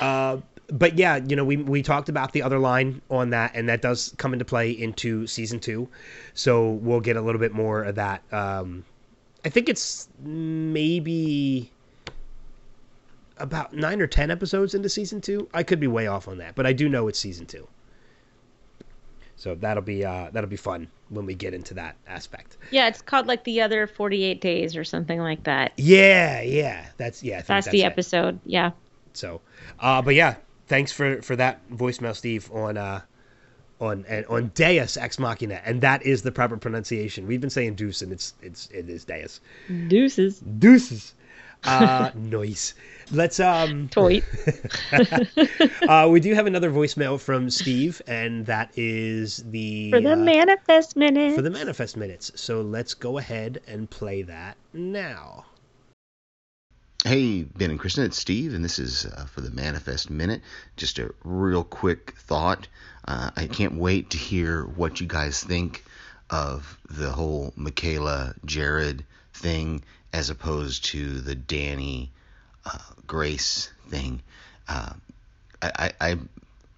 Uh, 0.00 0.38
but 0.68 0.98
yeah, 0.98 1.16
you 1.16 1.36
know, 1.36 1.44
we 1.44 1.56
we 1.56 1.82
talked 1.82 2.08
about 2.08 2.32
the 2.32 2.42
other 2.42 2.58
line 2.58 3.00
on 3.10 3.30
that, 3.30 3.52
and 3.54 3.68
that 3.68 3.82
does 3.82 4.14
come 4.18 4.32
into 4.32 4.44
play 4.44 4.70
into 4.70 5.26
season 5.26 5.60
two. 5.60 5.88
So 6.34 6.70
we'll 6.72 7.00
get 7.00 7.16
a 7.16 7.20
little 7.20 7.40
bit 7.40 7.52
more 7.52 7.82
of 7.82 7.94
that. 7.96 8.22
Um, 8.32 8.84
I 9.44 9.48
think 9.48 9.68
it's 9.68 10.08
maybe 10.20 11.70
about 13.38 13.72
nine 13.74 14.00
or 14.00 14.06
ten 14.06 14.30
episodes 14.30 14.74
into 14.74 14.88
season 14.88 15.20
two. 15.20 15.48
I 15.52 15.62
could 15.62 15.80
be 15.80 15.86
way 15.86 16.06
off 16.06 16.28
on 16.28 16.38
that, 16.38 16.54
but 16.54 16.66
I 16.66 16.72
do 16.72 16.88
know 16.88 17.08
it's 17.08 17.18
season 17.18 17.46
two. 17.46 17.68
So 19.36 19.54
that'll 19.54 19.82
be 19.82 20.04
uh, 20.04 20.30
that'll 20.32 20.50
be 20.50 20.56
fun 20.56 20.88
when 21.10 21.26
we 21.26 21.34
get 21.34 21.54
into 21.54 21.74
that 21.74 21.96
aspect. 22.06 22.56
Yeah, 22.70 22.88
it's 22.88 23.02
called 23.02 23.26
like 23.26 23.44
the 23.44 23.60
other 23.60 23.86
forty 23.86 24.24
eight 24.24 24.40
days 24.40 24.76
or 24.76 24.84
something 24.84 25.20
like 25.20 25.44
that. 25.44 25.72
Yeah, 25.76 26.40
yeah, 26.40 26.86
that's 26.96 27.22
yeah. 27.22 27.36
That's, 27.38 27.66
that's, 27.66 27.68
the 27.68 27.82
it. 27.82 27.86
episode. 27.86 28.40
Yeah. 28.44 28.70
So, 29.12 29.40
uh, 29.78 30.02
but 30.02 30.14
yeah, 30.14 30.36
thanks 30.68 30.90
for 30.90 31.20
for 31.22 31.36
that 31.36 31.68
voicemail, 31.70 32.16
Steve, 32.16 32.50
on 32.50 32.78
uh, 32.78 33.02
on 33.80 34.04
and 34.08 34.24
on 34.26 34.52
Deus 34.54 34.96
Ex 34.96 35.18
Machina, 35.18 35.60
and 35.64 35.80
that 35.82 36.02
is 36.02 36.22
the 36.22 36.32
proper 36.32 36.56
pronunciation. 36.56 37.26
We've 37.26 37.40
been 37.40 37.50
saying 37.50 37.74
Deuce, 37.74 38.02
and 38.02 38.12
it's 38.12 38.34
it's 38.40 38.68
it 38.70 38.88
is 38.88 39.04
Deus. 39.04 39.40
Deuces. 39.88 40.40
Deuces. 40.40 41.14
Uh, 41.64 42.10
noise. 42.14 42.74
Let's 43.12 43.38
um. 43.38 43.88
Toy. 43.88 44.22
uh, 45.88 46.08
we 46.10 46.20
do 46.20 46.34
have 46.34 46.46
another 46.46 46.70
voicemail 46.70 47.20
from 47.20 47.50
Steve, 47.50 48.02
and 48.06 48.46
that 48.46 48.72
is 48.76 49.38
the 49.38 49.90
for 49.92 50.00
the 50.00 50.14
uh, 50.14 50.16
manifest 50.16 50.96
minutes. 50.96 51.36
For 51.36 51.42
the 51.42 51.50
manifest 51.50 51.96
minutes. 51.96 52.32
So 52.34 52.62
let's 52.62 52.94
go 52.94 53.18
ahead 53.18 53.60
and 53.68 53.88
play 53.88 54.22
that 54.22 54.56
now. 54.72 55.44
Hey, 57.04 57.44
Ben 57.44 57.70
and 57.70 57.78
Kristen, 57.78 58.04
it's 58.04 58.18
Steve, 58.18 58.52
and 58.52 58.64
this 58.64 58.80
is 58.80 59.06
uh, 59.06 59.26
for 59.26 59.40
the 59.40 59.52
Manifest 59.52 60.10
Minute. 60.10 60.42
Just 60.76 60.98
a 60.98 61.14
real 61.22 61.62
quick 61.62 62.14
thought. 62.18 62.66
Uh, 63.06 63.30
I 63.36 63.46
can't 63.46 63.76
wait 63.76 64.10
to 64.10 64.18
hear 64.18 64.64
what 64.64 65.00
you 65.00 65.06
guys 65.06 65.40
think 65.40 65.84
of 66.30 66.76
the 66.90 67.12
whole 67.12 67.52
Michaela 67.54 68.34
Jared 68.44 69.04
thing 69.32 69.84
as 70.16 70.30
opposed 70.30 70.86
to 70.86 71.20
the 71.20 71.34
Danny 71.34 72.10
uh, 72.64 72.78
Grace 73.06 73.70
thing. 73.90 74.22
Uh, 74.66 74.94
I, 75.60 75.92
I 76.00 76.18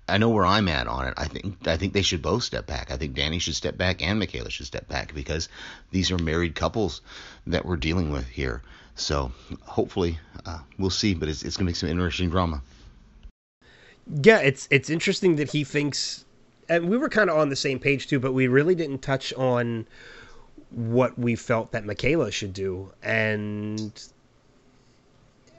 I 0.09 0.18
know 0.18 0.30
where 0.30 0.45
I'm 0.45 0.66
at 0.66 0.89
on 0.89 1.07
it. 1.07 1.14
I 1.16 1.26
think 1.26 1.68
I 1.68 1.76
think 1.76 1.93
they 1.93 2.03
should 2.03 2.20
both 2.20 2.43
step 2.43 2.66
back. 2.66 2.91
I 2.91 2.97
think 2.97 3.14
Danny 3.14 3.39
should 3.39 3.55
step 3.55 3.76
back 3.76 4.03
and 4.03 4.18
Michaela 4.18 4.51
should 4.51 4.66
step 4.66 4.89
back 4.89 5.14
because 5.14 5.49
these 5.93 6.11
are 6.11 6.18
married 6.18 6.57
couples 6.57 7.01
that 7.47 7.64
we're 7.64 7.76
dealing 7.76 8.11
with 8.11 8.26
here. 8.26 8.61
So 8.97 9.30
hopefully 9.62 10.18
uh, 10.45 10.59
we'll 10.76 10.91
see, 10.91 11.14
but 11.14 11.28
it's 11.28 11.45
it's 11.45 11.57
gonna 11.57 11.66
make 11.66 11.76
some 11.76 11.89
interesting 11.91 12.30
drama. 12.30 12.61
Yeah, 14.20 14.39
it's 14.39 14.66
it's 14.72 14.91
interesting 14.91 15.36
that 15.36 15.53
he 15.53 15.62
thinks, 15.62 16.24
and 16.68 16.89
we 16.89 16.97
were 16.97 17.09
kind 17.09 17.30
of 17.30 17.39
on 17.39 17.51
the 17.51 17.57
same 17.57 17.78
page 17.78 18.09
too, 18.09 18.18
but 18.18 18.32
we 18.32 18.49
really 18.49 18.74
didn't 18.74 19.03
touch 19.03 19.32
on 19.34 19.86
what 20.71 21.19
we 21.19 21.35
felt 21.35 21.73
that 21.73 21.85
Michaela 21.85 22.31
should 22.31 22.53
do, 22.53 22.93
and 23.03 24.03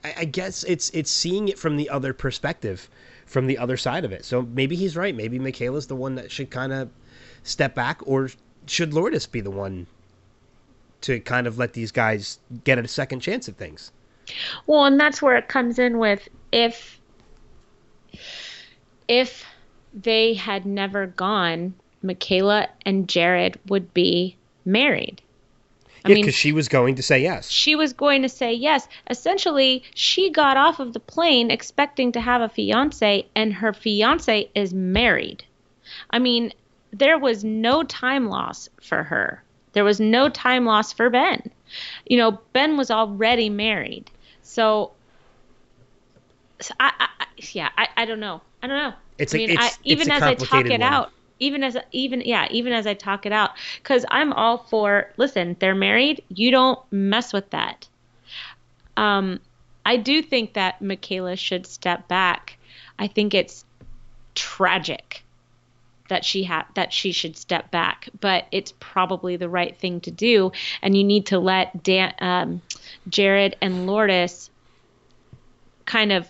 I, 0.03 0.13
I 0.19 0.25
guess 0.25 0.63
it's 0.63 0.89
it's 0.91 1.11
seeing 1.11 1.47
it 1.47 1.57
from 1.57 1.77
the 1.77 1.89
other 1.89 2.13
perspective, 2.13 2.89
from 3.25 3.47
the 3.47 3.57
other 3.57 3.77
side 3.77 4.05
of 4.05 4.11
it. 4.11 4.25
So 4.25 4.43
maybe 4.43 4.75
he's 4.75 4.95
right. 4.95 5.15
Maybe 5.15 5.39
Michaela's 5.39 5.87
the 5.87 5.95
one 5.95 6.15
that 6.15 6.31
should 6.31 6.49
kind 6.49 6.71
of 6.71 6.89
step 7.43 7.75
back, 7.75 8.01
or 8.05 8.29
should 8.67 8.93
Lourdes 8.93 9.25
be 9.25 9.41
the 9.41 9.51
one 9.51 9.87
to 11.01 11.19
kind 11.19 11.47
of 11.47 11.57
let 11.57 11.73
these 11.73 11.91
guys 11.91 12.39
get 12.63 12.77
a 12.77 12.87
second 12.87 13.21
chance 13.21 13.47
at 13.49 13.55
things? 13.55 13.91
Well, 14.67 14.85
and 14.85 14.99
that's 14.99 15.21
where 15.21 15.37
it 15.37 15.47
comes 15.47 15.79
in 15.79 15.97
with 15.97 16.27
if 16.51 16.99
if 19.07 19.43
they 19.93 20.35
had 20.35 20.65
never 20.65 21.07
gone, 21.07 21.73
Michaela 22.03 22.69
and 22.85 23.09
Jared 23.09 23.59
would 23.67 23.91
be 23.93 24.37
married. 24.65 25.21
I 26.05 26.09
yeah, 26.09 26.15
because 26.15 26.35
she 26.35 26.53
was 26.53 26.69
going 26.69 26.95
to 26.95 27.03
say 27.03 27.19
yes. 27.21 27.49
She 27.49 27.75
was 27.75 27.91
going 27.91 28.21
to 28.21 28.29
say 28.29 28.53
yes. 28.53 28.87
Essentially, 29.09 29.83
she 29.93 30.29
got 30.29 30.55
off 30.55 30.79
of 30.79 30.93
the 30.93 30.99
plane 30.99 31.51
expecting 31.51 32.13
to 32.13 32.21
have 32.21 32.41
a 32.41 32.47
fiance, 32.47 33.27
and 33.35 33.53
her 33.53 33.73
fiance 33.73 34.49
is 34.55 34.73
married. 34.73 35.43
I 36.09 36.19
mean, 36.19 36.53
there 36.91 37.19
was 37.19 37.43
no 37.43 37.83
time 37.83 38.27
loss 38.27 38.69
for 38.81 39.03
her. 39.03 39.43
There 39.73 39.83
was 39.83 39.99
no 39.99 40.29
time 40.29 40.65
loss 40.65 40.93
for 40.93 41.09
Ben. 41.09 41.51
You 42.07 42.17
know, 42.17 42.39
Ben 42.53 42.77
was 42.77 42.89
already 42.89 43.49
married. 43.49 44.09
So, 44.41 44.91
so 46.59 46.73
I, 46.79 46.91
I, 46.99 47.25
yeah, 47.51 47.69
I, 47.77 47.87
I 47.97 48.05
don't 48.05 48.19
know. 48.19 48.41
I 48.63 48.67
don't 48.67 48.77
know. 48.77 48.93
It's 49.17 49.33
I 49.33 49.37
mean, 49.37 49.49
it's, 49.51 49.61
I, 49.61 49.71
even 49.83 50.07
it's 50.07 50.21
as 50.21 50.23
I 50.23 50.33
talk 50.35 50.65
it 50.65 50.71
one. 50.71 50.81
out, 50.81 51.11
even 51.39 51.63
as 51.63 51.77
even 51.91 52.21
yeah 52.21 52.47
even 52.51 52.73
as 52.73 52.85
i 52.85 52.93
talk 52.93 53.25
it 53.25 53.31
out 53.31 53.51
because 53.77 54.05
i'm 54.11 54.33
all 54.33 54.57
for 54.57 55.11
listen 55.17 55.55
they're 55.59 55.75
married 55.75 56.23
you 56.29 56.51
don't 56.51 56.79
mess 56.91 57.33
with 57.33 57.49
that. 57.51 57.87
Um 58.97 59.39
i 59.85 59.97
do 59.97 60.21
think 60.21 60.53
that 60.53 60.81
michaela 60.81 61.35
should 61.35 61.65
step 61.65 62.07
back. 62.07 62.57
I 62.97 63.07
think 63.07 63.33
it's 63.33 63.63
tragic 64.35 65.23
that 66.09 66.25
she 66.25 66.43
had 66.43 66.65
that 66.75 66.91
she 66.91 67.11
should 67.11 67.37
step 67.37 67.71
back 67.71 68.09
but 68.19 68.45
it's 68.51 68.73
probably 68.79 69.37
the 69.37 69.47
right 69.47 69.77
thing 69.77 70.01
to 70.01 70.11
do 70.11 70.51
and 70.81 70.97
you 70.97 71.03
need 71.03 71.27
to 71.27 71.39
let 71.39 71.83
Dan, 71.83 72.13
um, 72.19 72.61
jared 73.07 73.55
and 73.61 73.87
lourdes 73.87 74.49
kind 75.85 76.11
of 76.11 76.29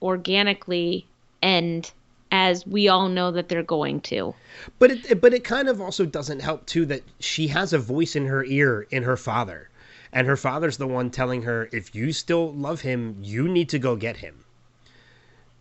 organically 0.00 1.06
end 1.42 1.92
as 2.32 2.66
we 2.66 2.88
all 2.88 3.08
know 3.08 3.30
that 3.30 3.48
they're 3.48 3.62
going 3.62 4.00
to. 4.00 4.34
But 4.78 4.90
it 4.90 5.20
but 5.20 5.34
it 5.34 5.44
kind 5.44 5.68
of 5.68 5.80
also 5.80 6.04
doesn't 6.04 6.40
help 6.40 6.66
too 6.66 6.86
that 6.86 7.02
she 7.20 7.46
has 7.48 7.72
a 7.72 7.78
voice 7.78 8.16
in 8.16 8.26
her 8.26 8.42
ear 8.44 8.88
in 8.90 9.04
her 9.04 9.16
father. 9.16 9.68
And 10.14 10.26
her 10.26 10.36
father's 10.36 10.78
the 10.78 10.88
one 10.88 11.10
telling 11.10 11.42
her 11.42 11.68
if 11.72 11.94
you 11.94 12.12
still 12.12 12.52
love 12.52 12.80
him, 12.80 13.18
you 13.22 13.48
need 13.48 13.68
to 13.70 13.78
go 13.78 13.96
get 13.96 14.16
him. 14.16 14.44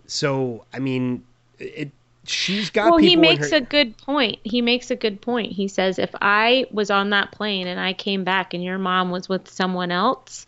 So, 0.07 0.65
I 0.73 0.79
mean, 0.79 1.23
it 1.59 1.91
she's 2.25 2.69
got 2.69 2.91
well 2.91 2.99
he 2.99 3.15
makes 3.15 3.49
her- 3.49 3.57
a 3.57 3.61
good 3.61 3.97
point 3.97 4.37
he 4.43 4.61
makes 4.61 4.91
a 4.91 4.95
good 4.95 5.19
point 5.21 5.51
he 5.51 5.67
says 5.67 5.97
if 5.97 6.11
i 6.21 6.63
was 6.69 6.91
on 6.91 7.09
that 7.09 7.31
plane 7.31 7.65
and 7.65 7.79
i 7.79 7.93
came 7.93 8.23
back 8.23 8.53
and 8.53 8.63
your 8.63 8.77
mom 8.77 9.09
was 9.09 9.27
with 9.27 9.49
someone 9.49 9.89
else 9.89 10.45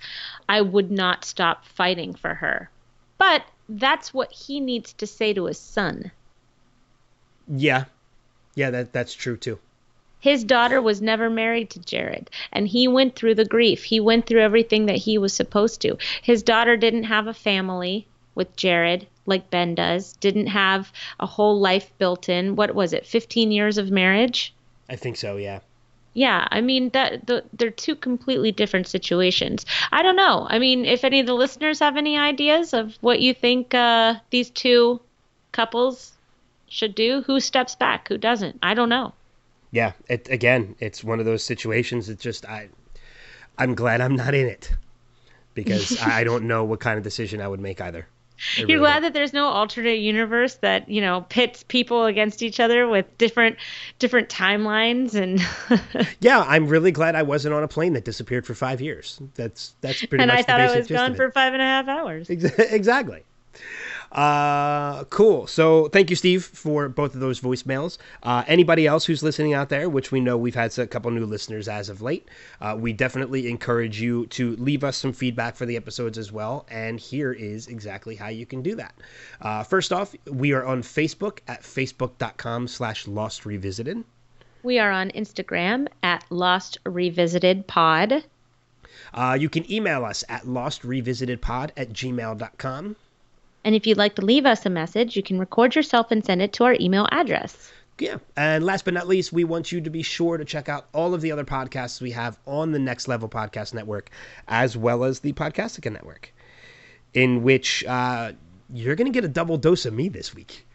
i 0.48 0.62
would 0.62 0.92
not 0.92 1.26
stop 1.26 1.66
fighting 1.66 2.14
for 2.14 2.36
her 2.36 2.70
but 3.18 3.42
that's 3.80 4.14
what 4.14 4.32
he 4.32 4.60
needs 4.60 4.94
to 4.94 5.08
say 5.08 5.34
to 5.34 5.46
his 5.46 5.60
son 5.60 6.12
Yeah. 7.48 7.86
Yeah, 8.56 8.70
that 8.70 8.94
that's 8.94 9.14
true 9.14 9.36
too. 9.38 9.58
his 10.20 10.44
daughter 10.44 10.82
was 10.82 11.02
never 11.02 11.30
married 11.30 11.70
to 11.72 11.80
Jared 11.80 12.30
and 12.52 12.68
he 12.68 12.88
went 12.88 13.16
through 13.16 13.36
the 13.36 13.46
grief. 13.56 13.84
He 13.84 14.00
went 14.00 14.26
through 14.26 14.42
everything 14.42 14.86
that 14.86 14.96
he 14.98 15.18
was 15.18 15.34
supposed 15.34 15.82
to. 15.82 15.98
His 16.22 16.44
daughter 16.44 16.78
didn't 16.78 17.04
have 17.06 17.28
a 17.28 17.34
family 17.34 18.08
with 18.36 18.56
Jared 18.56 19.08
like 19.26 19.50
Ben 19.50 19.76
does. 19.76 20.14
Didn't 20.14 20.48
have 20.48 20.92
a 21.20 21.26
whole 21.26 21.60
life 21.60 21.92
built 21.98 22.30
in. 22.30 22.56
What 22.56 22.74
was 22.76 22.94
it? 22.94 23.06
15 23.06 23.52
years 23.52 23.78
of 23.78 23.92
marriage? 23.92 24.54
I 24.90 24.96
think 24.96 25.18
so, 25.18 25.38
yeah. 25.38 25.60
Yeah, 26.14 26.48
I 26.52 26.62
mean 26.62 26.90
that 26.90 27.26
the, 27.26 27.44
they're 27.54 27.72
two 27.72 27.96
completely 27.96 28.52
different 28.52 28.88
situations. 28.88 29.66
I 29.92 30.04
don't 30.04 30.16
know. 30.16 30.46
I 30.50 30.60
mean, 30.60 30.86
if 30.86 31.04
any 31.04 31.20
of 31.20 31.26
the 31.26 31.34
listeners 31.34 31.80
have 31.80 31.98
any 31.98 32.18
ideas 32.18 32.74
of 32.74 32.96
what 33.02 33.20
you 33.20 33.34
think 33.34 33.74
uh, 33.74 34.16
these 34.30 34.50
two 34.52 35.02
couples 35.52 36.14
should 36.68 36.94
do, 36.94 37.24
who 37.26 37.40
steps 37.40 37.76
back, 37.76 38.08
who 38.08 38.18
doesn't? 38.18 38.60
I 38.62 38.74
don't 38.74 38.90
know. 38.90 39.14
Yeah, 39.72 39.94
it 40.08 40.30
again, 40.30 40.76
it's 40.80 41.04
one 41.04 41.20
of 41.20 41.26
those 41.26 41.44
situations 41.44 42.10
it's 42.10 42.22
just 42.22 42.46
I 42.46 42.70
I'm 43.58 43.74
glad 43.74 44.02
I'm 44.02 44.16
not 44.16 44.34
in 44.34 44.48
it 44.48 44.72
because 45.56 46.00
I 46.06 46.24
don't 46.24 46.46
know 46.46 46.64
what 46.64 46.80
kind 46.80 46.98
of 46.98 47.04
decision 47.04 47.42
I 47.42 47.48
would 47.48 47.60
make 47.60 47.82
either. 47.82 48.08
You're 48.58 48.68
really 48.68 48.80
glad 48.80 48.94
don't. 48.94 49.02
that 49.04 49.14
there's 49.14 49.34
no 49.34 49.46
alternate 49.48 50.00
universe 50.00 50.56
that 50.56 50.90
you 50.90 51.02
know 51.02 51.26
pits 51.30 51.64
people 51.64 52.06
against 52.06 52.42
each 52.42 52.60
other 52.60 52.88
with 52.88 53.18
different 53.18 53.58
different 54.00 54.30
timelines 54.30 55.16
and 55.16 55.40
Yeah, 56.20 56.44
I'm 56.48 56.68
really 56.68 56.92
glad 56.92 57.16
I 57.16 57.24
wasn't 57.24 57.54
on 57.54 57.64
a 57.64 57.68
plane 57.68 57.94
that 57.94 58.06
disappeared 58.06 58.46
for 58.46 58.54
5 58.54 58.82
years. 58.82 59.20
That's 59.36 59.76
that's 59.82 60.06
pretty 60.06 60.22
and 60.22 60.30
much 60.30 60.40
I 60.40 60.44
thought 60.44 60.60
I 60.62 60.76
was 60.78 60.88
gone 60.88 61.16
for 61.16 61.32
five 61.32 61.54
and 61.54 61.62
a 61.62 61.66
half 61.66 61.88
hours. 61.88 62.30
Exactly. 62.74 63.24
Uh, 64.14 65.04
cool. 65.06 65.48
So 65.48 65.88
thank 65.88 66.12
you, 66.12 66.16
Steve, 66.16 66.46
for 66.46 66.88
both 66.88 67.16
of 67.16 67.20
those 67.20 67.42
voicemails. 67.42 67.98
Uh, 68.22 68.44
anybody 68.48 68.86
else 68.86 69.06
who's 69.06 69.24
listening 69.24 69.54
out 69.54 69.70
there, 69.70 69.90
which 69.90 70.12
we 70.12 70.20
know 70.20 70.38
we've 70.38 70.54
had 70.54 70.78
a 70.78 70.86
couple 70.86 71.10
new 71.12 71.26
listeners 71.26 71.68
as 71.68 71.90
of 71.90 72.02
late, 72.02 72.30
uh, 72.62 72.78
we 72.80 72.94
definitely 72.94 73.50
encourage 73.50 74.00
you 74.00 74.28
to 74.28 74.56
leave 74.58 74.84
us 74.84 74.98
some 74.98 75.14
feedback 75.14 75.56
for 75.56 75.66
the 75.66 75.76
episodes 75.76 76.18
as 76.20 76.32
well. 76.32 76.68
And 76.70 77.00
here 77.00 77.34
is 77.34 77.68
exactly 77.68 78.16
how 78.16 78.28
you 78.28 78.46
can 78.46 78.62
do 78.62 78.76
that. 78.76 78.94
Uh, 79.42 79.64
first 79.64 79.92
off, 79.92 80.16
we 80.28 80.54
are 80.54 80.64
on 80.64 80.84
Facebook 80.84 81.40
at 81.48 81.64
facebook.com 81.64 82.68
slash 82.68 83.08
lost 83.08 83.46
revisited. 83.48 84.04
We 84.62 84.80
are 84.80 84.92
on 84.92 85.10
Instagram 85.12 85.88
at 86.04 86.24
Lost 86.30 86.78
Revisited 86.86 87.68
Pod. 87.68 88.24
Uh, 89.14 89.38
you 89.38 89.50
can 89.50 89.70
email 89.70 90.06
us 90.06 90.24
at 90.30 90.44
lostrevisited.pod 90.44 91.74
at 91.76 91.92
gmail.com. 91.92 92.96
And 93.64 93.76
if 93.76 93.88
you'd 93.88 93.98
like 93.98 94.16
to 94.16 94.26
leave 94.26 94.46
us 94.46 94.66
a 94.66 94.70
message, 94.70 95.16
you 95.16 95.24
can 95.24 95.40
record 95.40 95.76
yourself 95.76 96.12
and 96.12 96.26
send 96.26 96.42
it 96.42 96.54
to 96.54 96.66
our 96.66 96.76
email 96.80 97.08
address. 97.12 97.72
Yeah. 98.00 98.18
And 98.36 98.64
last 98.66 98.86
but 98.86 98.94
not 98.94 99.08
least, 99.08 99.32
we 99.32 99.44
want 99.44 99.72
you 99.72 99.82
to 99.82 99.90
be 99.90 100.02
sure 100.02 100.38
to 100.38 100.46
check 100.46 100.68
out 100.68 100.88
all 100.94 101.14
of 101.14 101.22
the 101.22 101.32
other 101.32 101.46
podcasts 101.46 102.02
we 102.02 102.12
have 102.12 102.38
on 102.46 102.72
the 102.72 102.80
Next 102.80 103.08
Level 103.08 103.30
Podcast 103.30 103.74
Network, 103.74 104.10
as 104.48 104.76
well 104.76 105.04
as 105.04 105.20
the 105.20 105.34
Podcastica 105.34 105.92
Network, 105.92 106.34
in 107.14 107.44
which 107.44 107.84
uh, 107.86 108.32
you're 108.74 108.96
going 108.96 109.12
to 109.12 109.12
get 109.12 109.24
a 109.24 109.30
double 109.30 109.58
dose 109.58 109.86
of 109.86 109.94
me 109.94 110.10
this 110.10 110.34
week. 110.34 110.66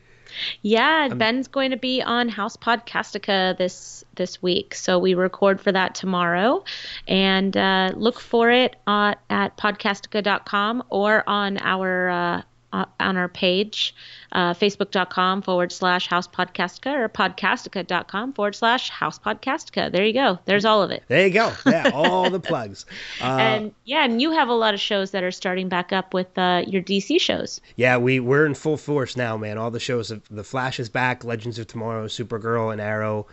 Yeah, 0.62 1.08
Ben's 1.08 1.48
going 1.48 1.70
to 1.70 1.76
be 1.76 2.02
on 2.02 2.28
House 2.28 2.56
Podcastica 2.56 3.56
this 3.56 4.04
this 4.14 4.42
week, 4.42 4.74
so 4.74 4.98
we 4.98 5.14
record 5.14 5.60
for 5.60 5.72
that 5.72 5.94
tomorrow, 5.94 6.64
and 7.06 7.56
uh, 7.56 7.92
look 7.96 8.20
for 8.20 8.50
it 8.50 8.76
on, 8.86 9.16
at 9.30 9.56
podcastica.com 9.56 10.84
or 10.90 11.28
on 11.28 11.58
our 11.58 12.10
uh, 12.10 12.42
uh, 12.72 12.84
on 13.00 13.16
our 13.16 13.28
page, 13.28 13.94
uh, 14.32 14.52
facebook.com 14.54 15.42
forward 15.42 15.72
slash 15.72 16.06
House 16.06 16.28
Podcastica 16.28 16.94
or 16.94 17.08
podcastica.com 17.08 18.32
forward 18.32 18.54
slash 18.54 18.90
House 18.90 19.18
Podcastica. 19.18 19.90
There 19.90 20.04
you 20.04 20.12
go. 20.12 20.38
There's 20.44 20.64
all 20.64 20.82
of 20.82 20.90
it. 20.90 21.02
There 21.08 21.26
you 21.26 21.32
go. 21.32 21.52
Yeah, 21.66 21.90
all 21.94 22.30
the 22.30 22.40
plugs. 22.40 22.84
Uh, 23.20 23.36
and 23.38 23.74
yeah, 23.84 24.04
and 24.04 24.20
you 24.20 24.32
have 24.32 24.48
a 24.48 24.54
lot 24.54 24.74
of 24.74 24.80
shows 24.80 25.12
that 25.12 25.22
are 25.22 25.30
starting 25.30 25.68
back 25.68 25.92
up 25.92 26.12
with 26.12 26.36
uh, 26.36 26.64
your 26.66 26.82
DC 26.82 27.20
shows. 27.20 27.60
yeah, 27.76 27.96
we 27.96 28.20
we're 28.20 28.46
in 28.46 28.54
full 28.54 28.76
force 28.76 29.16
now, 29.16 29.36
man. 29.36 29.58
All 29.58 29.70
the 29.70 29.80
shows, 29.80 30.10
of 30.10 30.22
The 30.30 30.44
Flash 30.44 30.78
is 30.78 30.88
back, 30.88 31.24
Legends 31.24 31.58
of 31.58 31.66
Tomorrow, 31.66 32.06
Supergirl, 32.06 32.72
and 32.72 32.80
Arrow. 32.80 33.26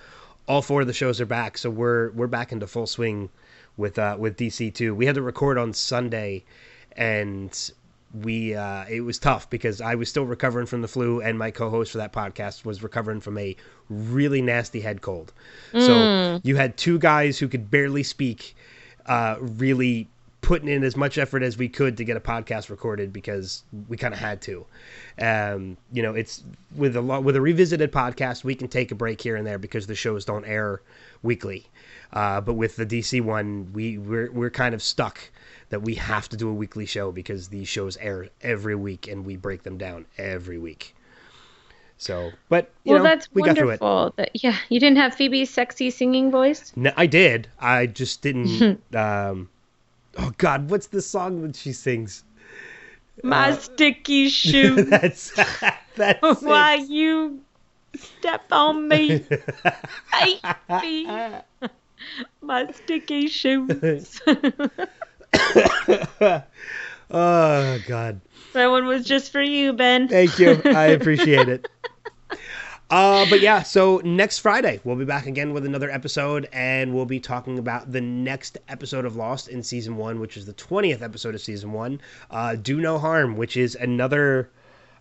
All 0.48 0.62
four 0.62 0.82
of 0.82 0.88
the 0.88 0.94
shows 0.94 1.20
are 1.20 1.26
back, 1.26 1.58
so 1.58 1.70
we're 1.70 2.12
we're 2.12 2.28
back 2.28 2.52
into 2.52 2.68
full 2.68 2.88
swing 2.88 3.30
with 3.78 4.00
uh, 4.00 4.16
with 4.18 4.38
DC 4.38 4.74
too. 4.74 4.96
We 4.96 5.06
had 5.06 5.16
to 5.16 5.22
record 5.22 5.58
on 5.58 5.74
Sunday, 5.74 6.44
and 6.96 7.72
we 8.22 8.55
uh, 8.55 8.86
it 8.89 9.01
was 9.01 9.20
tough 9.20 9.49
because 9.49 9.82
I 9.82 9.95
was 9.95 10.09
still 10.09 10.26
recovering 10.26 10.66
from 10.66 10.82
the 10.82 10.88
flu, 10.88 11.22
and 11.22 11.38
my 11.38 11.51
co-host 11.51 11.91
for 11.91 11.97
that 11.97 12.13
podcast 12.13 12.66
was 12.66 12.82
recovering 12.82 13.20
from 13.20 13.38
a 13.38 13.55
really 13.89 14.41
nasty 14.41 14.82
head 14.82 15.01
cold. 15.01 15.34
So 15.74 16.39
you 16.43 16.55
had 16.55 16.78
two 16.78 16.99
guys 16.99 17.38
who 17.38 17.47
could 17.47 17.70
barely 17.70 18.03
speak, 18.03 18.55
uh, 19.05 19.36
really 19.39 20.07
putting 20.45 20.70
in 20.70 20.84
as 20.84 20.95
much 20.95 21.18
effort 21.18 21.41
as 21.41 21.57
we 21.57 21.68
could 21.68 21.97
to 21.97 22.03
get 22.03 22.16
a 22.16 22.20
podcast 22.20 22.70
recorded 22.70 23.11
because 23.11 23.63
we 23.89 23.97
kind 23.97 24.13
of 24.13 24.20
had 24.20 24.41
to. 24.43 24.63
Um, 25.20 25.76
you 25.91 26.03
know, 26.03 26.13
it's 26.13 26.43
with 26.76 26.95
a 26.95 27.01
lot 27.01 27.24
with 27.24 27.36
a 27.36 27.41
revisited 27.41 27.91
podcast, 27.91 28.43
we 28.43 28.55
can 28.55 28.68
take 28.68 28.91
a 28.91 28.95
break 28.95 29.20
here 29.20 29.36
and 29.36 29.45
there 29.45 29.57
because 29.57 29.88
the 29.88 29.95
shows 29.95 30.24
don't 30.24 30.45
air 30.45 30.82
weekly. 31.24 31.66
Uh, 32.13 32.39
but 32.39 32.53
with 32.53 32.76
the 32.76 32.86
DC 32.86 33.22
one, 33.22 33.74
we 33.74 33.97
we're 33.97 34.32
we're 34.32 34.51
kind 34.51 34.73
of 34.73 34.81
stuck 34.81 35.19
that 35.76 35.81
we 35.81 35.95
have 35.95 36.30
to 36.30 36.38
do 36.38 36.47
a 36.47 36.53
weekly 36.53 36.85
show 36.85 37.11
because 37.11 37.49
these 37.49 37.68
shows 37.68 37.97
air 37.97 38.30
every 38.41 38.76
week 38.76 39.10
and 39.10 39.26
we 39.26 39.35
break 39.35 39.64
them 39.64 39.77
down 39.77 40.06
every 40.18 40.57
week. 40.57 40.95
So, 41.97 42.31
but 42.47 42.72
you 42.85 42.93
well, 42.93 43.03
know, 43.03 43.10
that's 43.10 43.27
we 43.34 43.43
got 43.43 43.57
through 43.57 43.72
it. 43.72 43.81
wonderful. 43.81 44.14
That, 44.15 44.30
yeah, 44.34 44.56
you 44.69 44.80
didn't 44.80 44.99
have 44.99 45.15
Phoebe's 45.15 45.49
sexy 45.49 45.91
singing 45.91 46.31
voice. 46.31 46.72
No, 46.77 46.93
I 46.95 47.07
did. 47.07 47.49
I 47.60 47.88
just 47.88 48.22
didn't. 48.22 48.81
um, 48.95 49.49
oh 50.18 50.31
God, 50.38 50.69
what's 50.69 50.88
the 50.88 51.02
song 51.02 51.41
that 51.41 51.57
she 51.57 51.73
sings? 51.73 52.23
My 53.22 53.52
sticky 53.57 54.30
shoe. 54.41 54.81
that's 54.84 55.34
that's 55.97 56.41
Why 56.41 56.76
it. 56.76 56.89
you 56.89 57.41
step 57.97 58.45
on 58.49 58.88
me? 58.88 59.26
Me. 60.23 61.41
My 62.41 62.72
sticky 62.72 63.27
shoes. 63.27 64.22
oh 67.12 67.80
God, 67.88 68.22
that 68.53 68.68
one 68.68 68.86
was 68.86 69.06
just 69.06 69.32
for 69.32 69.41
you, 69.41 69.74
Ben. 69.74 70.07
thank 70.07 70.40
you. 70.40 70.62
I 70.66 70.86
appreciate 70.88 71.49
it. 71.49 71.68
Uh, 72.91 73.26
but 73.32 73.41
yeah, 73.41 73.64
so 73.64 73.99
next 74.06 74.40
Friday 74.40 74.80
we'll 74.84 74.95
be 74.95 75.06
back 75.06 75.26
again 75.26 75.53
with 75.53 75.66
another 75.66 75.90
episode, 75.90 76.48
and 76.53 76.94
we'll 76.94 77.06
be 77.06 77.20
talking 77.20 77.57
about 77.57 77.91
the 77.91 78.02
next 78.02 78.60
episode 78.68 79.06
of 79.06 79.16
Lost 79.16 79.48
in 79.48 79.64
season 79.64 79.98
one, 79.98 80.20
which 80.20 80.38
is 80.38 80.45
the 80.45 80.53
twentieth 80.53 81.02
episode 81.02 81.34
of 81.36 81.41
season 81.41 81.72
one. 81.72 81.99
Uh, 82.30 82.56
Do 82.56 82.80
no 82.80 82.99
harm, 82.99 83.38
which 83.38 83.57
is 83.57 83.76
another 83.76 84.49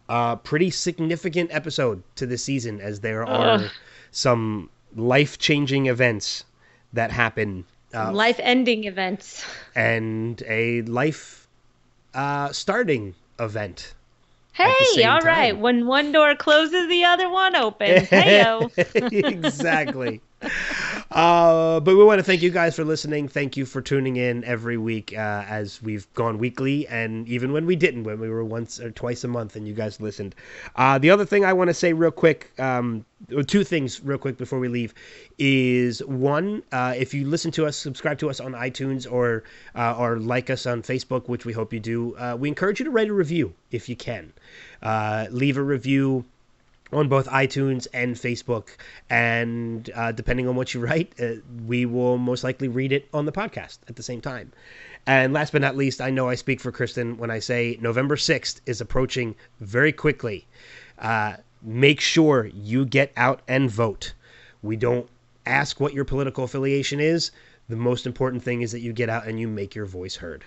uh, 0.09 0.37
pretty 0.37 0.71
significant 0.71 1.51
episode 1.53 2.03
to 2.17 2.27
the 2.27 2.39
season, 2.39 2.81
as 2.81 3.01
there 3.01 3.27
are 3.27 3.71
some 4.11 4.71
life-changing 4.97 5.87
events 5.87 6.45
that 6.93 7.11
happen, 7.11 7.65
uh, 7.95 8.13
Life-ending 8.13 8.85
events. 8.85 9.45
and 9.75 10.43
a 10.49 10.83
life 10.83 11.47
uh, 12.15 12.53
starting 12.53 13.15
event 13.39 13.95
Hey, 14.53 15.05
all 15.05 15.21
right. 15.21 15.53
time. 15.53 15.61
When 15.61 15.87
one 15.87 16.13
door 16.13 16.35
closes, 16.37 16.89
the 16.89 17.05
other 17.05 17.29
one 17.29 17.57
opens. 17.57 18.09
Heyo. 18.09 18.71
exactly. 19.11 20.21
Uh, 21.15 21.79
but 21.79 21.97
we 21.97 22.03
want 22.03 22.19
to 22.19 22.25
thank 22.25 22.43
you 22.43 22.51
guys 22.51 22.75
for 22.75 22.85
listening. 22.85 23.29
Thank 23.29 23.57
you 23.57 23.65
for 23.67 23.81
tuning 23.81 24.17
in 24.17 24.43
every 24.43 24.77
week 24.77 25.15
uh, 25.17 25.45
as 25.49 25.81
we've 25.81 26.13
gone 26.15 26.39
weekly, 26.39 26.89
and 26.89 27.29
even 27.29 27.53
when 27.53 27.67
we 27.67 27.77
didn't, 27.77 28.03
when 28.03 28.19
we 28.19 28.29
were 28.29 28.45
once 28.45 28.81
or 28.81 28.91
twice 28.91 29.23
a 29.23 29.29
month, 29.29 29.55
and 29.55 29.69
you 29.69 29.75
guys 29.75 30.01
listened. 30.01 30.35
Uh, 30.75 30.99
the 30.99 31.11
other 31.11 31.25
thing 31.25 31.45
I 31.45 31.53
want 31.53 31.69
to 31.69 31.75
say 31.75 31.93
real 31.93 32.11
quick, 32.11 32.51
um, 32.59 33.05
two 33.47 33.63
things 33.63 34.03
real 34.03 34.19
quick 34.19 34.37
before 34.37 34.59
we 34.59 34.67
leave, 34.67 34.93
is 35.39 36.05
one, 36.05 36.65
uh, 36.73 36.95
if 36.97 37.15
you 37.15 37.29
listen 37.29 37.53
to 37.53 37.65
us, 37.65 37.77
subscribe 37.77 38.19
to 38.19 38.29
us 38.29 38.41
on 38.41 38.51
iTunes 38.51 39.11
or 39.11 39.45
uh, 39.77 39.95
or 39.97 40.19
like 40.19 40.51
us 40.51 40.67
on 40.67 40.83
Facebook, 40.83 41.29
which 41.29 41.45
we 41.45 41.53
hope 41.53 41.73
you 41.73 41.79
do. 41.79 42.17
Uh, 42.17 42.37
we 42.37 42.49
encourage 42.49 42.81
you 42.81 42.87
to 42.87 42.91
write 42.91 43.09
a 43.09 43.15
review 43.15 43.55
if 43.71 43.89
you 43.89 43.95
can. 43.95 44.33
Leave 45.31 45.59
a 45.59 45.63
review 45.63 46.25
on 46.93 47.09
both 47.09 47.27
iTunes 47.29 47.87
and 47.93 48.15
Facebook. 48.15 48.69
And 49.11 49.91
uh, 49.95 50.13
depending 50.13 50.49
on 50.49 50.57
what 50.57 50.75
you 50.75 50.81
write, 50.81 51.13
uh, 51.21 51.35
we 51.67 51.87
will 51.87 52.19
most 52.19 52.45
likely 52.45 52.69
read 52.69 52.93
it 52.93 53.09
on 53.13 53.27
the 53.27 53.33
podcast 53.33 53.79
at 53.89 53.97
the 53.97 54.03
same 54.03 54.21
time. 54.21 54.53
And 55.07 55.33
last 55.33 55.53
but 55.53 55.61
not 55.61 55.77
least, 55.77 56.01
I 56.01 56.11
know 56.11 56.29
I 56.29 56.35
speak 56.35 56.61
for 56.61 56.73
Kristen 56.73 57.19
when 57.19 57.31
I 57.31 57.39
say 57.39 57.79
November 57.81 58.17
6th 58.17 58.61
is 58.65 58.81
approaching 58.81 59.35
very 59.61 59.93
quickly. 59.93 60.47
Uh, 60.99 61.35
make 61.63 62.01
sure 62.01 62.51
you 62.55 62.87
get 62.87 63.13
out 63.17 63.41
and 63.47 63.71
vote. 63.71 64.15
We 64.63 64.77
don't 64.77 65.09
ask 65.45 65.79
what 65.79 65.93
your 65.93 66.05
political 66.05 66.45
affiliation 66.45 67.01
is. 67.01 67.33
The 67.69 67.77
most 67.77 68.07
important 68.07 68.43
thing 68.43 68.63
is 68.63 68.73
that 68.73 68.81
you 68.81 68.93
get 68.93 69.11
out 69.11 69.27
and 69.27 69.39
you 69.39 69.49
make 69.49 69.75
your 69.75 69.87
voice 69.87 70.17
heard. 70.17 70.45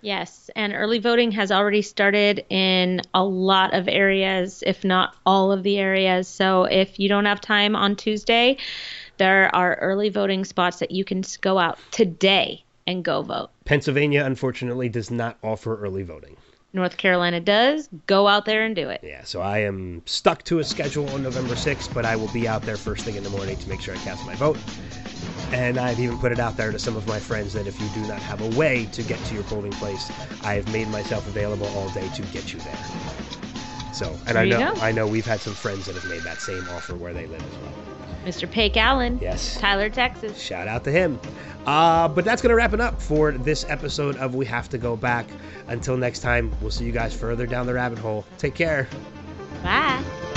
Yes, 0.00 0.50
and 0.54 0.72
early 0.72 0.98
voting 0.98 1.32
has 1.32 1.50
already 1.50 1.82
started 1.82 2.44
in 2.50 3.00
a 3.14 3.24
lot 3.24 3.74
of 3.74 3.88
areas, 3.88 4.62
if 4.66 4.84
not 4.84 5.14
all 5.26 5.50
of 5.52 5.62
the 5.62 5.78
areas. 5.78 6.28
So 6.28 6.64
if 6.64 6.98
you 6.98 7.08
don't 7.08 7.24
have 7.24 7.40
time 7.40 7.74
on 7.74 7.96
Tuesday, 7.96 8.58
there 9.16 9.54
are 9.54 9.76
early 9.76 10.08
voting 10.08 10.44
spots 10.44 10.78
that 10.78 10.90
you 10.90 11.04
can 11.04 11.22
go 11.40 11.58
out 11.58 11.78
today 11.90 12.64
and 12.86 13.04
go 13.04 13.22
vote. 13.22 13.50
Pennsylvania, 13.64 14.24
unfortunately, 14.24 14.88
does 14.88 15.10
not 15.10 15.36
offer 15.42 15.76
early 15.76 16.02
voting. 16.02 16.36
North 16.72 16.96
Carolina 16.96 17.40
does. 17.40 17.88
Go 18.06 18.28
out 18.28 18.44
there 18.44 18.64
and 18.64 18.76
do 18.76 18.88
it. 18.88 19.00
Yeah, 19.02 19.24
so 19.24 19.40
I 19.40 19.58
am 19.58 20.02
stuck 20.06 20.42
to 20.44 20.58
a 20.58 20.64
schedule 20.64 21.08
on 21.10 21.22
November 21.22 21.54
6th, 21.54 21.92
but 21.94 22.04
I 22.04 22.16
will 22.16 22.28
be 22.28 22.46
out 22.46 22.62
there 22.62 22.76
first 22.76 23.04
thing 23.04 23.16
in 23.16 23.22
the 23.22 23.30
morning 23.30 23.56
to 23.56 23.68
make 23.68 23.80
sure 23.80 23.94
I 23.94 23.98
cast 23.98 24.26
my 24.26 24.34
vote. 24.34 24.58
And 25.52 25.78
I've 25.78 25.98
even 25.98 26.18
put 26.18 26.30
it 26.32 26.38
out 26.38 26.56
there 26.56 26.70
to 26.72 26.78
some 26.78 26.96
of 26.96 27.06
my 27.06 27.18
friends 27.18 27.52
that 27.54 27.66
if 27.66 27.80
you 27.80 27.88
do 27.94 28.00
not 28.06 28.18
have 28.20 28.40
a 28.42 28.58
way 28.58 28.86
to 28.92 29.02
get 29.02 29.22
to 29.26 29.34
your 29.34 29.44
polling 29.44 29.72
place, 29.72 30.10
I 30.42 30.54
have 30.54 30.70
made 30.72 30.88
myself 30.88 31.26
available 31.26 31.66
all 31.68 31.88
day 31.90 32.08
to 32.08 32.22
get 32.22 32.52
you 32.52 32.60
there. 32.60 32.78
So, 33.92 34.14
and 34.26 34.36
I 34.38 34.44
There 34.44 34.44
you 34.44 34.58
know. 34.58 34.74
I 34.80 34.92
know 34.92 35.06
we've 35.06 35.26
had 35.26 35.40
some 35.40 35.54
friends 35.54 35.86
that 35.86 35.94
have 35.94 36.08
made 36.08 36.22
that 36.22 36.40
same 36.40 36.68
offer 36.68 36.94
where 36.94 37.12
they 37.14 37.26
live 37.26 37.42
as 37.42 37.58
well. 37.62 37.72
Mr. 38.26 38.50
Pake 38.50 38.76
Allen, 38.76 39.18
Yes. 39.22 39.58
Tyler, 39.58 39.88
Texas. 39.88 40.38
Shout 40.40 40.68
out 40.68 40.84
to 40.84 40.90
him. 40.92 41.18
Uh, 41.66 42.08
but 42.08 42.24
that's 42.24 42.42
going 42.42 42.50
to 42.50 42.56
wrap 42.56 42.74
it 42.74 42.80
up 42.80 43.00
for 43.00 43.32
this 43.32 43.64
episode 43.68 44.16
of 44.16 44.34
We 44.34 44.44
Have 44.46 44.68
to 44.70 44.78
Go 44.78 44.96
Back. 44.96 45.26
Until 45.68 45.96
next 45.96 46.20
time, 46.20 46.54
we'll 46.60 46.70
see 46.70 46.84
you 46.84 46.92
guys 46.92 47.14
further 47.14 47.46
down 47.46 47.66
the 47.66 47.74
rabbit 47.74 47.98
hole. 47.98 48.24
Take 48.36 48.54
care. 48.54 48.86
Bye. 49.62 50.27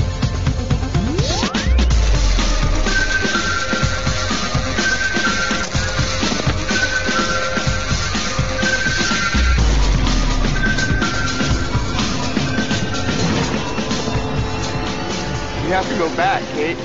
Have 15.71 15.87
to 15.87 15.97
go 15.97 16.09
back, 16.09 16.43
Kate. 16.53 16.77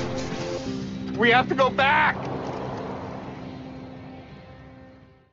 We 1.19 1.31
have 1.31 1.49
to 1.49 1.55
go 1.55 1.71
back! 1.71 2.36